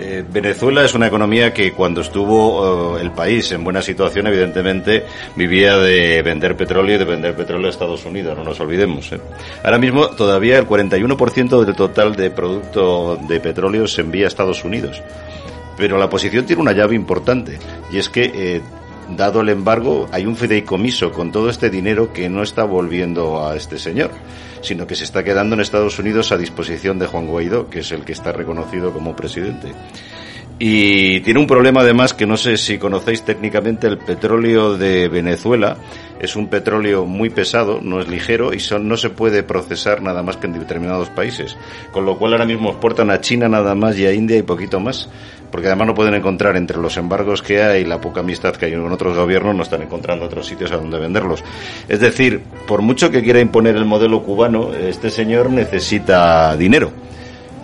Eh, 0.00 0.24
Venezuela 0.32 0.84
es 0.84 0.94
una 0.94 1.08
economía 1.08 1.52
que 1.52 1.72
cuando 1.72 2.02
estuvo 2.02 2.96
eh, 2.96 3.02
el 3.02 3.10
país 3.10 3.50
en 3.50 3.64
buena 3.64 3.82
situación, 3.82 4.28
evidentemente 4.28 5.04
vivía 5.34 5.76
de 5.76 6.22
vender 6.22 6.56
petróleo 6.56 6.94
y 6.94 6.98
de 6.98 7.04
vender 7.04 7.34
petróleo 7.34 7.66
a 7.66 7.70
Estados 7.70 8.04
Unidos, 8.04 8.38
no 8.38 8.44
nos 8.44 8.60
olvidemos. 8.60 9.10
¿eh? 9.10 9.18
Ahora 9.64 9.78
mismo 9.78 10.06
todavía 10.10 10.56
el 10.56 10.68
41% 10.68 11.64
del 11.64 11.74
total 11.74 12.14
de 12.14 12.30
producto 12.30 13.18
de 13.28 13.40
petróleo 13.40 13.88
se 13.88 14.02
envía 14.02 14.26
a 14.26 14.28
Estados 14.28 14.62
Unidos. 14.62 15.02
Pero 15.76 15.98
la 15.98 16.08
posición 16.08 16.46
tiene 16.46 16.62
una 16.62 16.72
llave 16.72 16.94
importante 16.94 17.58
y 17.90 17.98
es 17.98 18.08
que 18.08 18.62
dado 19.16 19.40
el 19.40 19.48
embargo, 19.48 20.08
hay 20.12 20.26
un 20.26 20.36
fideicomiso 20.36 21.12
con 21.12 21.32
todo 21.32 21.48
este 21.48 21.70
dinero 21.70 22.12
que 22.12 22.28
no 22.28 22.42
está 22.42 22.64
volviendo 22.64 23.46
a 23.46 23.56
este 23.56 23.78
señor, 23.78 24.10
sino 24.60 24.86
que 24.86 24.94
se 24.94 25.04
está 25.04 25.24
quedando 25.24 25.54
en 25.54 25.60
Estados 25.60 25.98
Unidos 25.98 26.32
a 26.32 26.36
disposición 26.36 26.98
de 26.98 27.06
Juan 27.06 27.26
Guaidó, 27.26 27.70
que 27.70 27.80
es 27.80 27.92
el 27.92 28.04
que 28.04 28.12
está 28.12 28.32
reconocido 28.32 28.92
como 28.92 29.16
presidente. 29.16 29.72
Y 30.60 31.20
tiene 31.20 31.38
un 31.38 31.46
problema 31.46 31.82
además 31.82 32.14
que 32.14 32.26
no 32.26 32.36
sé 32.36 32.56
si 32.56 32.78
conocéis 32.78 33.22
técnicamente 33.22 33.86
el 33.86 33.96
petróleo 33.96 34.76
de 34.76 35.08
Venezuela. 35.08 35.76
Es 36.18 36.34
un 36.34 36.48
petróleo 36.48 37.06
muy 37.06 37.30
pesado, 37.30 37.78
no 37.80 38.00
es 38.00 38.08
ligero 38.08 38.52
y 38.52 38.58
no 38.80 38.96
se 38.96 39.10
puede 39.10 39.44
procesar 39.44 40.02
nada 40.02 40.24
más 40.24 40.36
que 40.36 40.48
en 40.48 40.54
determinados 40.54 41.10
países. 41.10 41.56
Con 41.92 42.04
lo 42.04 42.18
cual 42.18 42.32
ahora 42.32 42.44
mismo 42.44 42.70
exportan 42.70 43.10
a 43.12 43.20
China 43.20 43.48
nada 43.48 43.76
más 43.76 43.96
y 43.98 44.06
a 44.06 44.12
India 44.12 44.36
y 44.36 44.42
poquito 44.42 44.80
más. 44.80 45.08
Porque 45.50 45.68
además 45.68 45.88
no 45.88 45.94
pueden 45.94 46.14
encontrar 46.14 46.56
entre 46.56 46.78
los 46.78 46.96
embargos 46.96 47.42
que 47.42 47.62
hay 47.62 47.82
y 47.82 47.84
la 47.84 48.00
poca 48.00 48.20
amistad 48.20 48.54
que 48.54 48.66
hay 48.66 48.72
con 48.72 48.92
otros 48.92 49.16
gobiernos, 49.16 49.54
no 49.54 49.62
están 49.62 49.82
encontrando 49.82 50.26
otros 50.26 50.46
sitios 50.46 50.72
a 50.72 50.76
donde 50.76 50.98
venderlos. 50.98 51.42
Es 51.88 52.00
decir, 52.00 52.42
por 52.66 52.82
mucho 52.82 53.10
que 53.10 53.22
quiera 53.22 53.40
imponer 53.40 53.76
el 53.76 53.84
modelo 53.84 54.22
cubano, 54.22 54.72
este 54.72 55.10
señor 55.10 55.50
necesita 55.50 56.56
dinero 56.56 56.92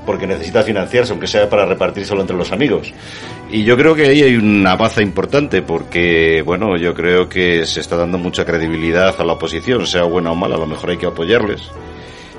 porque 0.05 0.27
necesita 0.27 0.63
financiarse, 0.63 1.13
aunque 1.13 1.27
sea 1.27 1.49
para 1.49 1.67
repartir 1.67 2.05
solo 2.05 2.21
entre 2.21 2.37
los 2.37 2.53
amigos. 2.53 2.93
Y 3.51 3.65
yo 3.65 3.77
creo 3.77 3.95
que 3.95 4.07
ahí 4.07 4.23
hay 4.23 4.37
una 4.37 4.77
baza 4.77 5.03
importante, 5.03 5.63
porque, 5.63 6.43
bueno, 6.45 6.77
yo 6.77 6.95
creo 6.95 7.29
que 7.29 7.67
se 7.67 7.81
está 7.81 7.97
dando 7.97 8.19
mucha 8.19 8.45
credibilidad 8.45 9.15
a 9.19 9.25
la 9.25 9.35
oposición, 9.35 9.87
sea 9.87 10.05
buena 10.05 10.33
o 10.33 10.35
mala, 10.35 10.57
a 10.57 10.59
lo 10.59 10.67
mejor 10.67 10.91
hay 10.91 10.97
que 10.97 11.07
apoyarles. 11.07 11.71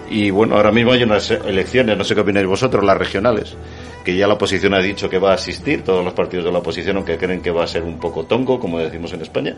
Y 0.10 0.30
bueno, 0.30 0.56
ahora 0.56 0.72
mismo 0.72 0.92
hay 0.92 1.04
unas 1.04 1.32
elecciones, 1.32 1.98
no 1.98 2.04
sé 2.04 2.14
qué 2.14 2.22
opináis 2.22 2.46
vosotros, 2.46 2.84
las 2.84 2.98
regionales, 2.98 3.56
que 4.04 4.16
ya 4.16 4.28
la 4.28 4.36
oposición 4.36 4.74
ha 4.74 4.80
dicho 4.80 5.10
que 5.10 5.18
va 5.18 5.32
a 5.32 5.36
asistir, 5.36 5.84
todos 5.84 6.04
los 6.04 6.14
partidos 6.14 6.46
de 6.46 6.52
la 6.52 6.60
oposición, 6.60 6.98
aunque 6.98 7.18
creen 7.18 7.42
que 7.42 7.52
va 7.52 7.64
a 7.64 7.68
ser 7.68 7.84
un 7.84 8.00
poco 8.00 8.26
tongo, 8.26 8.60
como 8.60 8.80
decimos 8.80 9.14
en 9.14 9.22
España. 9.22 9.56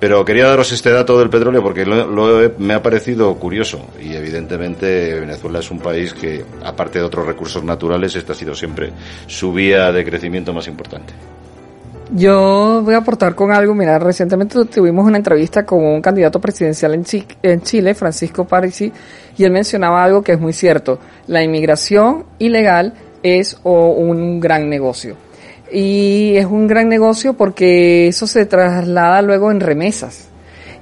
Pero 0.00 0.24
quería 0.24 0.46
daros 0.46 0.72
este 0.72 0.90
dato 0.90 1.18
del 1.18 1.28
petróleo 1.28 1.62
porque 1.62 1.84
lo, 1.84 2.52
me 2.56 2.72
ha 2.72 2.82
parecido 2.82 3.34
curioso 3.34 3.86
y 4.02 4.14
evidentemente 4.14 5.20
Venezuela 5.20 5.58
es 5.58 5.70
un 5.70 5.78
país 5.78 6.14
que, 6.14 6.42
aparte 6.64 6.98
de 6.98 7.04
otros 7.04 7.26
recursos 7.26 7.62
naturales, 7.62 8.16
esta 8.16 8.32
ha 8.32 8.34
sido 8.34 8.54
siempre 8.54 8.92
su 9.26 9.52
vía 9.52 9.92
de 9.92 10.02
crecimiento 10.02 10.54
más 10.54 10.66
importante. 10.68 11.12
Yo 12.12 12.82
voy 12.84 12.94
a 12.94 12.98
aportar 12.98 13.34
con 13.34 13.52
algo. 13.52 13.74
Mira, 13.74 13.98
recientemente 13.98 14.64
tuvimos 14.64 15.06
una 15.06 15.18
entrevista 15.18 15.64
con 15.64 15.84
un 15.84 16.02
candidato 16.02 16.40
presidencial 16.40 16.94
en, 16.94 17.04
en 17.42 17.62
Chile, 17.62 17.94
Francisco 17.94 18.44
Parisi, 18.44 18.92
y 19.36 19.44
él 19.44 19.52
mencionaba 19.52 20.02
algo 20.02 20.22
que 20.22 20.32
es 20.32 20.40
muy 20.40 20.52
cierto. 20.52 20.98
La 21.28 21.42
inmigración 21.42 22.24
ilegal 22.38 22.94
es 23.22 23.58
un 23.62 24.40
gran 24.40 24.68
negocio 24.68 25.16
y 25.72 26.34
es 26.36 26.46
un 26.46 26.66
gran 26.66 26.88
negocio 26.88 27.34
porque 27.34 28.08
eso 28.08 28.26
se 28.26 28.46
traslada 28.46 29.22
luego 29.22 29.50
en 29.50 29.60
remesas. 29.60 30.28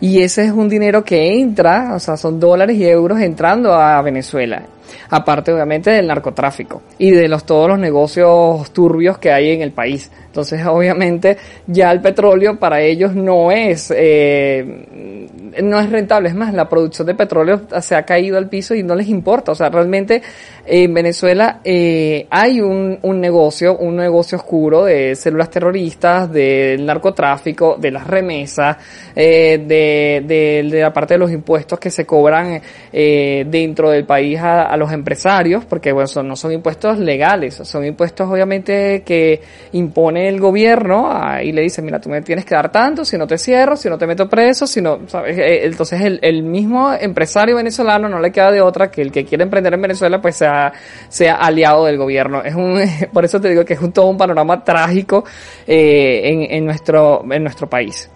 Y 0.01 0.23
ese 0.23 0.45
es 0.45 0.53
un 0.53 0.69
dinero 0.69 1.05
que 1.05 1.41
entra, 1.41 1.95
o 1.95 1.99
sea, 1.99 2.17
son 2.17 2.39
dólares 2.39 2.77
y 2.77 2.87
euros 2.87 3.21
entrando 3.21 3.75
a 3.75 4.01
Venezuela. 4.01 4.63
Aparte, 5.11 5.53
obviamente, 5.53 5.91
del 5.91 6.07
narcotráfico 6.07 6.83
y 6.99 7.11
de 7.11 7.29
los, 7.29 7.45
todos 7.45 7.69
los 7.69 7.79
negocios 7.79 8.71
turbios 8.73 9.19
que 9.19 9.33
hay 9.33 9.51
en 9.51 9.63
el 9.63 9.73
país. 9.73 10.11
Entonces, 10.27 10.65
obviamente, 10.67 11.37
ya 11.67 11.91
el 11.91 12.01
petróleo 12.01 12.59
para 12.59 12.81
ellos 12.81 13.15
no 13.15 13.51
es, 13.51 13.93
eh, 13.95 15.27
no 15.63 15.81
es 15.81 15.91
rentable. 15.91 16.29
Es 16.29 16.35
más, 16.35 16.55
la 16.55 16.69
producción 16.69 17.07
de 17.07 17.15
petróleo 17.15 17.63
se 17.81 17.95
ha 17.95 18.03
caído 18.05 18.39
al 18.39 18.49
piso 18.49 18.75
y 18.75 18.83
no 18.83 18.95
les 18.95 19.09
importa. 19.09 19.53
O 19.53 19.55
sea, 19.55 19.69
realmente 19.69 20.23
en 20.67 20.93
Venezuela 20.93 21.61
eh, 21.65 22.27
hay 22.31 22.61
un, 22.61 22.99
un 23.03 23.21
negocio, 23.21 23.77
un 23.79 23.97
negocio 23.97 24.37
oscuro 24.39 24.85
de 24.85 25.15
células 25.15 25.51
terroristas, 25.51 26.31
del 26.31 26.85
narcotráfico, 26.85 27.77
de 27.79 27.91
las 27.91 28.07
remesas, 28.07 28.77
eh, 29.17 29.59
de, 29.67 30.23
de, 30.27 30.69
de, 30.71 30.81
la 30.81 30.93
parte 30.93 31.15
de 31.15 31.19
los 31.19 31.33
impuestos 31.33 31.79
que 31.79 31.91
se 31.91 32.05
cobran 32.05 32.61
eh, 32.93 33.47
dentro 33.49 33.91
del 33.91 34.05
país 34.05 34.39
a, 34.39 34.65
a, 34.65 34.77
los 34.77 34.93
empresarios, 34.93 35.65
porque 35.65 35.93
bueno, 35.93 36.07
son, 36.07 36.29
no 36.29 36.37
son 36.37 36.53
impuestos 36.53 36.99
legales, 36.99 37.55
son 37.55 37.85
impuestos 37.85 38.29
obviamente 38.29 39.03
que 39.05 39.41
impone 39.73 40.29
el 40.29 40.39
gobierno 40.39 41.09
ah, 41.11 41.43
y 41.43 41.53
le 41.53 41.63
dice, 41.63 41.83
mira, 41.83 42.01
tú 42.01 42.11
me 42.11 42.23
tienes 42.23 42.45
que 42.45 42.55
dar 42.55 42.71
tanto, 42.71 43.05
si 43.05 43.17
no 43.17 43.27
te 43.27 43.39
cierro, 43.39 43.77
si 43.77 43.89
no 43.89 43.97
te 43.97 44.07
meto 44.07 44.29
preso, 44.29 44.67
si 44.67 44.83
no, 44.83 45.01
¿sabes? 45.07 45.39
Eh, 45.49 45.65
entonces 45.65 46.03
el, 46.03 46.19
el 46.21 46.43
mismo 46.43 46.93
empresario 46.93 47.57
venezolano 47.57 48.07
no 48.07 48.21
le 48.21 48.31
queda 48.31 48.53
de 48.53 48.61
otra 48.61 48.91
que 48.91 49.01
el 49.01 49.11
que 49.11 49.25
quiere 49.25 49.45
emprender 49.45 49.73
en 49.73 49.81
Venezuela 49.81 50.21
pues 50.21 50.37
sea 50.37 50.75
sea, 51.09 51.37
aliado 51.37 51.87
del 51.87 51.97
gobierno. 51.97 52.43
Es 52.43 52.55
un, 52.55 52.79
por 53.15 53.25
eso 53.25 53.41
te 53.41 53.49
digo 53.49 53.65
que 53.65 53.73
es 53.73 53.81
un, 53.81 53.91
todo 53.91 54.09
un 54.09 54.19
panorama 54.19 54.63
trágico 54.63 55.25
eh, 55.67 56.21
en, 56.25 56.43
en, 56.51 56.67
nuestro, 56.67 57.25
en 57.33 57.43
nuestro 57.43 57.67
país. 57.67 58.11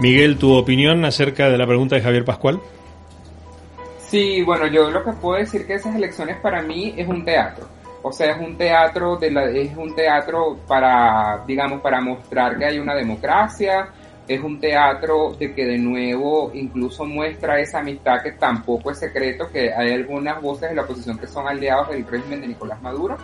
Miguel, 0.00 0.36
¿tu 0.36 0.52
opinión 0.52 1.04
acerca 1.04 1.48
de 1.48 1.56
la 1.56 1.66
pregunta 1.68 1.94
de 1.94 2.02
Javier 2.02 2.24
Pascual? 2.24 2.60
Sí, 4.08 4.42
bueno, 4.42 4.66
yo 4.66 4.90
lo 4.90 5.04
que 5.04 5.12
puedo 5.12 5.38
decir 5.38 5.64
que 5.64 5.74
esas 5.74 5.94
elecciones 5.94 6.38
para 6.38 6.60
mí 6.60 6.92
es 6.96 7.06
un 7.06 7.24
teatro. 7.24 7.68
O 8.02 8.12
sea, 8.12 8.32
es 8.32 8.38
un 8.38 8.56
teatro 8.58 9.16
de 9.16 9.30
la, 9.30 9.44
es 9.44 9.74
un 9.76 9.94
teatro 9.94 10.58
para, 10.66 11.42
digamos, 11.46 11.80
para 11.80 12.00
mostrar 12.00 12.58
que 12.58 12.66
hay 12.66 12.78
una 12.78 12.94
democracia, 12.94 13.88
es 14.26 14.42
un 14.42 14.58
teatro 14.58 15.34
de 15.38 15.52
que 15.54 15.66
de 15.66 15.78
nuevo 15.78 16.50
incluso 16.54 17.04
muestra 17.04 17.60
esa 17.60 17.80
amistad 17.80 18.22
que 18.22 18.32
tampoco 18.32 18.90
es 18.90 18.98
secreto, 18.98 19.50
que 19.50 19.72
hay 19.72 19.92
algunas 19.92 20.40
voces 20.40 20.70
de 20.70 20.76
la 20.76 20.82
oposición 20.82 21.18
que 21.18 21.26
son 21.26 21.46
aliados 21.46 21.90
del 21.90 22.06
régimen 22.06 22.40
de 22.40 22.48
Nicolás 22.48 22.80
Maduro, 22.80 23.16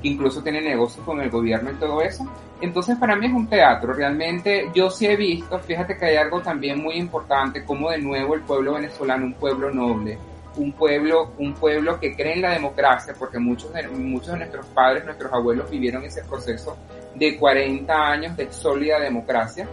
que 0.00 0.08
incluso 0.08 0.42
tienen 0.42 0.64
negocios 0.64 1.04
con 1.04 1.20
el 1.20 1.28
gobierno 1.28 1.70
y 1.70 1.74
todo 1.74 2.00
eso. 2.00 2.26
Entonces 2.60 2.96
para 2.96 3.16
mí 3.16 3.26
es 3.26 3.32
un 3.32 3.46
teatro, 3.46 3.92
realmente 3.92 4.70
yo 4.74 4.88
sí 4.88 5.06
he 5.06 5.16
visto, 5.16 5.58
fíjate 5.58 5.96
que 5.98 6.06
hay 6.06 6.16
algo 6.16 6.40
también 6.40 6.82
muy 6.82 6.94
importante, 6.94 7.62
como 7.62 7.90
de 7.90 7.98
nuevo 7.98 8.34
el 8.34 8.40
pueblo 8.40 8.74
venezolano, 8.74 9.26
un 9.26 9.34
pueblo 9.34 9.70
noble, 9.70 10.16
un 10.56 10.72
pueblo, 10.72 11.32
un 11.36 11.52
pueblo 11.52 12.00
que 12.00 12.16
cree 12.16 12.32
en 12.32 12.40
la 12.40 12.52
democracia, 12.52 13.12
porque 13.18 13.38
muchos 13.38 13.74
de, 13.74 13.86
muchos 13.88 14.32
de 14.32 14.38
nuestros 14.38 14.64
padres, 14.68 15.04
nuestros 15.04 15.30
abuelos 15.30 15.68
vivieron 15.68 16.02
ese 16.04 16.24
proceso 16.24 16.78
de 17.14 17.36
40 17.36 17.94
años 17.94 18.36
de 18.38 18.50
sólida 18.50 18.98
democracia 18.98 19.68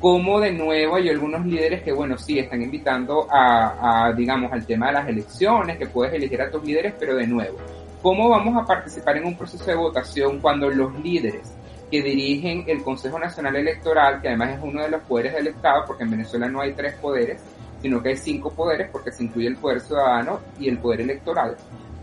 como 0.00 0.40
de 0.40 0.52
nuevo 0.52 0.96
hay 0.96 1.08
algunos 1.08 1.44
líderes 1.44 1.82
que, 1.82 1.92
bueno, 1.92 2.16
sí, 2.16 2.38
están 2.38 2.62
invitando 2.62 3.26
a, 3.30 4.12
digamos, 4.16 4.52
al 4.52 4.64
tema 4.64 4.86
de 4.86 4.92
las 4.92 5.08
elecciones, 5.08 5.76
que 5.76 5.86
puedes 5.86 6.14
elegir 6.14 6.40
a 6.40 6.50
tus 6.50 6.62
líderes, 6.64 6.94
pero 6.98 7.16
de 7.16 7.26
nuevo, 7.26 7.58
¿cómo 8.00 8.28
vamos 8.28 8.56
a 8.62 8.66
participar 8.66 9.16
en 9.16 9.26
un 9.26 9.36
proceso 9.36 9.64
de 9.64 9.74
votación 9.74 10.38
cuando 10.40 10.70
los 10.70 10.94
líderes 11.00 11.54
que 11.90 12.02
dirigen 12.02 12.64
el 12.66 12.82
Consejo 12.82 13.18
Nacional 13.18 13.56
Electoral, 13.56 14.20
que 14.20 14.28
además 14.28 14.56
es 14.56 14.60
uno 14.62 14.82
de 14.82 14.90
los 14.90 15.02
poderes 15.02 15.34
del 15.34 15.48
Estado, 15.48 15.84
porque 15.86 16.04
en 16.04 16.10
Venezuela 16.10 16.48
no 16.48 16.60
hay 16.60 16.74
tres 16.74 16.94
poderes, 16.94 17.42
sino 17.80 18.02
que 18.02 18.10
hay 18.10 18.16
cinco 18.16 18.50
poderes, 18.50 18.90
porque 18.90 19.10
se 19.10 19.24
incluye 19.24 19.48
el 19.48 19.56
poder 19.56 19.80
ciudadano 19.80 20.40
y 20.60 20.68
el 20.68 20.78
poder 20.78 21.00
electoral, 21.00 21.56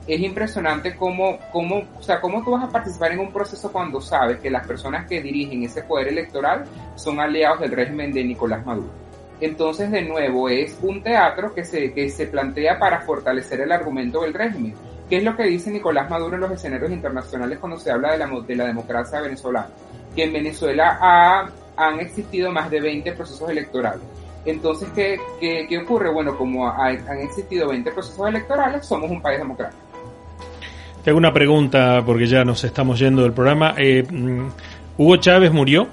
es 0.08 0.20
impresionante 0.20 0.96
cómo, 0.96 1.40
cómo, 1.52 1.84
o 1.98 2.02
sea, 2.02 2.22
cómo 2.22 2.44
tú 2.44 2.52
vas 2.52 2.64
a 2.64 2.70
participar 2.70 3.12
en 3.14 3.20
un 3.20 3.32
proceso 3.32 3.72
cuando 3.72 4.00
sabes 4.00 4.40
que 4.40 4.52
las 4.52 4.66
personas 4.68 5.08
que 5.08 5.22
dirigen 5.22 5.64
ese 5.64 5.82
poder 5.84 6.10
electoral 6.10 6.66
son 6.96 7.20
aliados 7.20 7.60
del 7.62 7.72
régimen 7.72 8.12
de 8.12 8.24
Nicolás 8.24 8.66
Maduro. 8.66 9.06
Entonces, 9.42 9.92
de 9.92 10.04
nuevo, 10.04 10.48
es 10.48 10.78
un 10.82 11.02
teatro 11.02 11.54
que 11.54 11.66
se, 11.66 11.92
que 11.92 12.10
se 12.10 12.28
plantea 12.28 12.80
para 12.80 13.02
fortalecer 13.02 13.62
el 13.62 13.72
argumento 13.72 14.22
del 14.22 14.34
régimen. 14.34 14.74
¿Qué 15.10 15.18
es 15.18 15.24
lo 15.24 15.36
que 15.36 15.44
dice 15.44 15.72
Nicolás 15.72 16.10
Maduro 16.10 16.36
en 16.36 16.42
los 16.42 16.52
escenarios 16.52 16.92
internacionales 16.92 17.60
cuando 17.60 17.78
se 17.78 17.92
habla 17.92 18.12
de 18.12 18.18
la, 18.20 18.28
de 18.28 18.56
la 18.56 18.66
democracia 18.66 19.22
venezolana? 19.22 19.68
Que 20.16 20.24
en 20.24 20.34
Venezuela 20.34 20.98
ha, 21.02 21.50
han 21.76 22.00
existido 22.00 22.52
más 22.52 22.70
de 22.70 22.80
20 22.80 23.12
procesos 23.12 23.50
electorales. 23.50 24.04
Entonces, 24.46 24.88
¿qué, 24.96 25.18
qué, 25.40 25.66
qué 25.68 25.80
ocurre? 25.80 26.12
Bueno, 26.12 26.38
como 26.38 26.70
han 26.70 27.20
existido 27.20 27.68
20 27.70 27.92
procesos 27.92 28.28
electorales, 28.28 28.86
somos 28.86 29.10
un 29.10 29.22
país 29.22 29.40
democrático. 29.40 29.85
Te 31.06 31.12
hago 31.12 31.20
una 31.20 31.32
pregunta 31.32 32.02
porque 32.04 32.26
ya 32.26 32.44
nos 32.44 32.64
estamos 32.64 32.98
yendo 32.98 33.22
del 33.22 33.32
programa. 33.32 33.76
Eh, 33.78 34.02
mm, 34.10 34.48
¿Hugo 34.98 35.18
Chávez 35.18 35.52
murió? 35.52 35.88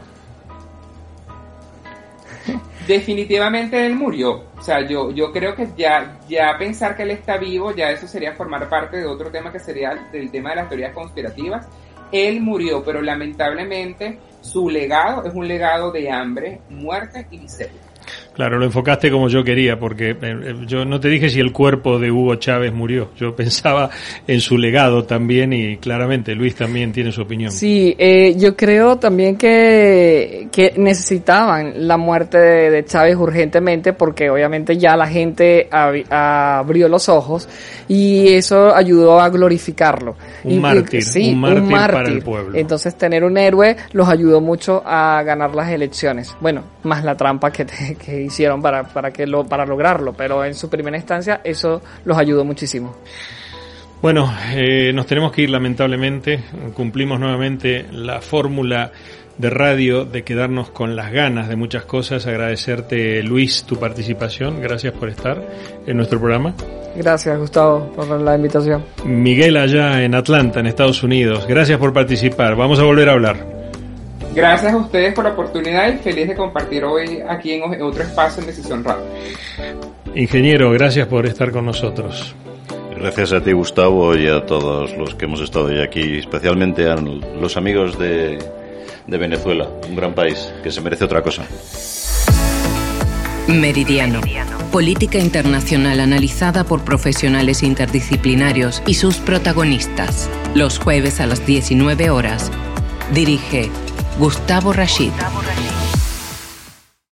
Definitivamente 2.89 3.85
él 3.85 3.95
murió. 3.95 4.47
O 4.57 4.63
sea, 4.63 4.89
yo, 4.89 5.11
yo 5.11 5.31
creo 5.31 5.55
que 5.55 5.69
ya, 5.77 6.19
ya 6.27 6.57
pensar 6.59 6.97
que 6.97 7.03
él 7.03 7.11
está 7.11 7.37
vivo, 7.37 7.77
ya 7.77 7.91
eso 7.91 8.07
sería 8.07 8.33
formar 8.33 8.71
parte 8.71 8.97
de 8.97 9.05
otro 9.05 9.31
tema 9.31 9.53
que 9.53 9.59
sería 9.59 10.09
del 10.11 10.31
tema 10.31 10.49
de 10.49 10.57
las 10.57 10.71
teorías 10.71 10.95
conspirativas. 10.95 11.69
Él 12.11 12.41
murió, 12.41 12.83
pero 12.83 13.03
lamentablemente 13.03 14.19
su 14.41 14.71
legado 14.71 15.27
es 15.27 15.35
un 15.35 15.47
legado 15.47 15.93
de 15.93 16.11
hambre, 16.11 16.63
muerte 16.71 17.27
y 17.31 17.37
miseria. 17.37 17.83
Claro, 18.35 18.59
lo 18.59 18.65
enfocaste 18.65 19.11
como 19.11 19.29
yo 19.29 19.45
quería, 19.45 19.79
porque 19.79 20.11
eh, 20.11 20.17
eh, 20.23 20.55
yo 20.67 20.85
no 20.85 20.99
te 20.99 21.09
dije 21.09 21.29
si 21.29 21.39
el 21.39 21.53
cuerpo 21.53 21.99
de 21.99 22.11
Hugo 22.11 22.37
Chávez 22.37 22.73
murió. 22.73 23.11
Yo 23.17 23.37
pensaba 23.37 23.91
en 24.27 24.41
su 24.41 24.57
legado 24.57 25.05
también 25.05 25.53
y 25.53 25.77
claramente 25.77 26.35
Luis 26.35 26.55
también 26.55 26.93
tiene 26.93 27.13
su 27.13 27.23
opinión. 27.23 27.53
Sí, 27.53 27.95
eh, 27.99 28.35
yo 28.37 28.57
creo 28.57 28.97
también 28.97 29.37
que, 29.37 30.49
que 30.51 30.73
necesitaban 30.77 31.87
la 31.87 31.97
muerte 31.97 32.39
de, 32.39 32.83
Chávez 32.85 33.17
urgentemente 33.17 33.93
porque 33.93 34.29
obviamente 34.29 34.77
ya 34.77 34.97
la 34.97 35.07
gente 35.07 35.69
abrió 35.71 36.89
los 36.89 37.09
ojos 37.09 37.49
y 37.87 38.29
eso 38.29 38.75
ayudó 38.75 39.21
a 39.21 39.29
glorificarlo. 39.29 40.17
Un 40.45 40.61
mártir, 40.61 41.05
un 41.33 41.41
mártir 41.41 41.71
para 41.71 42.09
el 42.09 42.23
pueblo. 42.23 42.59
Entonces 42.59 42.97
tener 42.97 43.23
un 43.25 43.39
héroe 43.39 43.77
los 43.93 44.09
ayudó 44.09 44.41
mucho 44.41 44.83
a 44.85 45.23
ganar 45.23 45.55
las 45.55 45.71
elecciones. 45.71 46.35
Bueno, 46.41 46.65
más 46.83 47.05
la 47.05 47.17
trampa 47.17 47.51
que, 47.53 47.65
que 47.65 48.22
hicieron 48.23 48.63
para, 48.63 48.85
para, 48.85 49.11
que 49.11 49.27
lo, 49.27 49.45
para 49.45 49.67
lograrlo, 49.67 50.13
pero 50.13 50.45
en 50.45 50.55
su 50.55 50.69
primera 50.71 50.97
instancia 50.97 51.41
eso 51.45 51.83
los 52.05 52.17
ayudó 52.17 52.45
muchísimo. 52.45 52.97
Bueno, 54.01 54.35
eh, 54.55 54.93
nos 54.93 55.07
tenemos 55.07 55.31
que 55.31 55.43
ir 55.43 55.51
lamentablemente, 55.51 56.41
cumplimos 56.75 57.21
nuevamente 57.21 57.87
la 57.93 58.21
fórmula 58.21 58.91
de 59.39 59.51
radio 59.51 60.05
de 60.05 60.25
quedarnos 60.25 60.71
con 60.71 60.97
las 60.97 61.13
ganas 61.13 61.49
de 61.49 61.57
muchas 61.57 61.85
cosas. 61.85 62.27
Agradecerte, 62.27 63.23
Luis, 63.23 63.65
tu 63.65 63.77
participación. 63.77 64.61
Gracias 64.61 64.93
por 64.93 65.09
estar 65.09 65.41
en 65.87 65.97
nuestro 65.97 66.19
programa. 66.19 66.55
Gracias, 66.97 67.39
Gustavo, 67.39 67.93
por 67.95 68.21
la 68.21 68.37
invitación. 68.37 68.85
Miguel, 69.05 69.57
allá 69.57 70.03
en 70.03 70.15
Atlanta, 70.15 70.61
en 70.61 70.67
Estados 70.67 71.03
Unidos. 71.03 71.47
Gracias 71.47 71.79
por 71.79 71.93
participar. 71.93 72.55
Vamos 72.57 72.79
a 72.81 72.85
volver 72.85 73.09
a 73.09 73.13
hablar. 73.13 73.62
Gracias 74.35 74.73
a 74.73 74.77
ustedes 74.77 75.15
por 75.15 75.25
la 75.25 75.33
oportunidad 75.33 75.93
y 75.93 75.99
feliz 75.99 76.29
de 76.29 76.35
compartir 76.35 76.85
hoy 76.85 77.21
aquí 77.29 77.53
en 77.53 77.83
otro 77.83 78.03
espacio 78.03 78.41
en 78.41 78.47
Decisión 78.47 78.83
Radio. 78.83 79.05
Ingeniero, 80.15 80.71
gracias 80.71 81.07
por 81.07 81.27
estar 81.27 81.51
con 81.51 81.67
nosotros. 81.67 82.35
Gracias 82.97 83.33
a 83.33 83.43
ti, 83.43 83.53
Gustavo, 83.53 84.15
y 84.17 84.29
a 84.29 84.47
todos 84.47 84.97
los 84.97 85.15
que 85.15 85.25
hemos 85.25 85.41
estado 85.41 85.67
hoy 85.67 85.81
aquí, 85.81 86.19
especialmente 86.19 86.89
a 86.89 86.97
los 86.97 87.57
amigos 87.57 87.99
de, 87.99 88.39
de 89.07 89.19
Venezuela, 89.19 89.69
un 89.89 89.97
gran 89.97 90.15
país 90.15 90.53
que 90.63 90.71
se 90.71 90.81
merece 90.81 91.05
otra 91.05 91.23
cosa. 91.23 91.45
Meridiano. 93.49 94.21
Política 94.71 95.19
internacional 95.19 96.01
analizada 96.01 96.65
por 96.65 96.85
profesionales 96.85 97.63
interdisciplinarios 97.63 98.83
y 98.87 98.95
sus 98.95 99.17
protagonistas. 99.17 100.31
Los 100.55 100.79
jueves 100.79 101.21
a 101.21 101.27
las 101.27 101.45
19 101.45 102.11
horas. 102.11 102.51
Dirige 103.13 103.71
Gustavo 104.19 104.73
Rashid. 104.73 105.13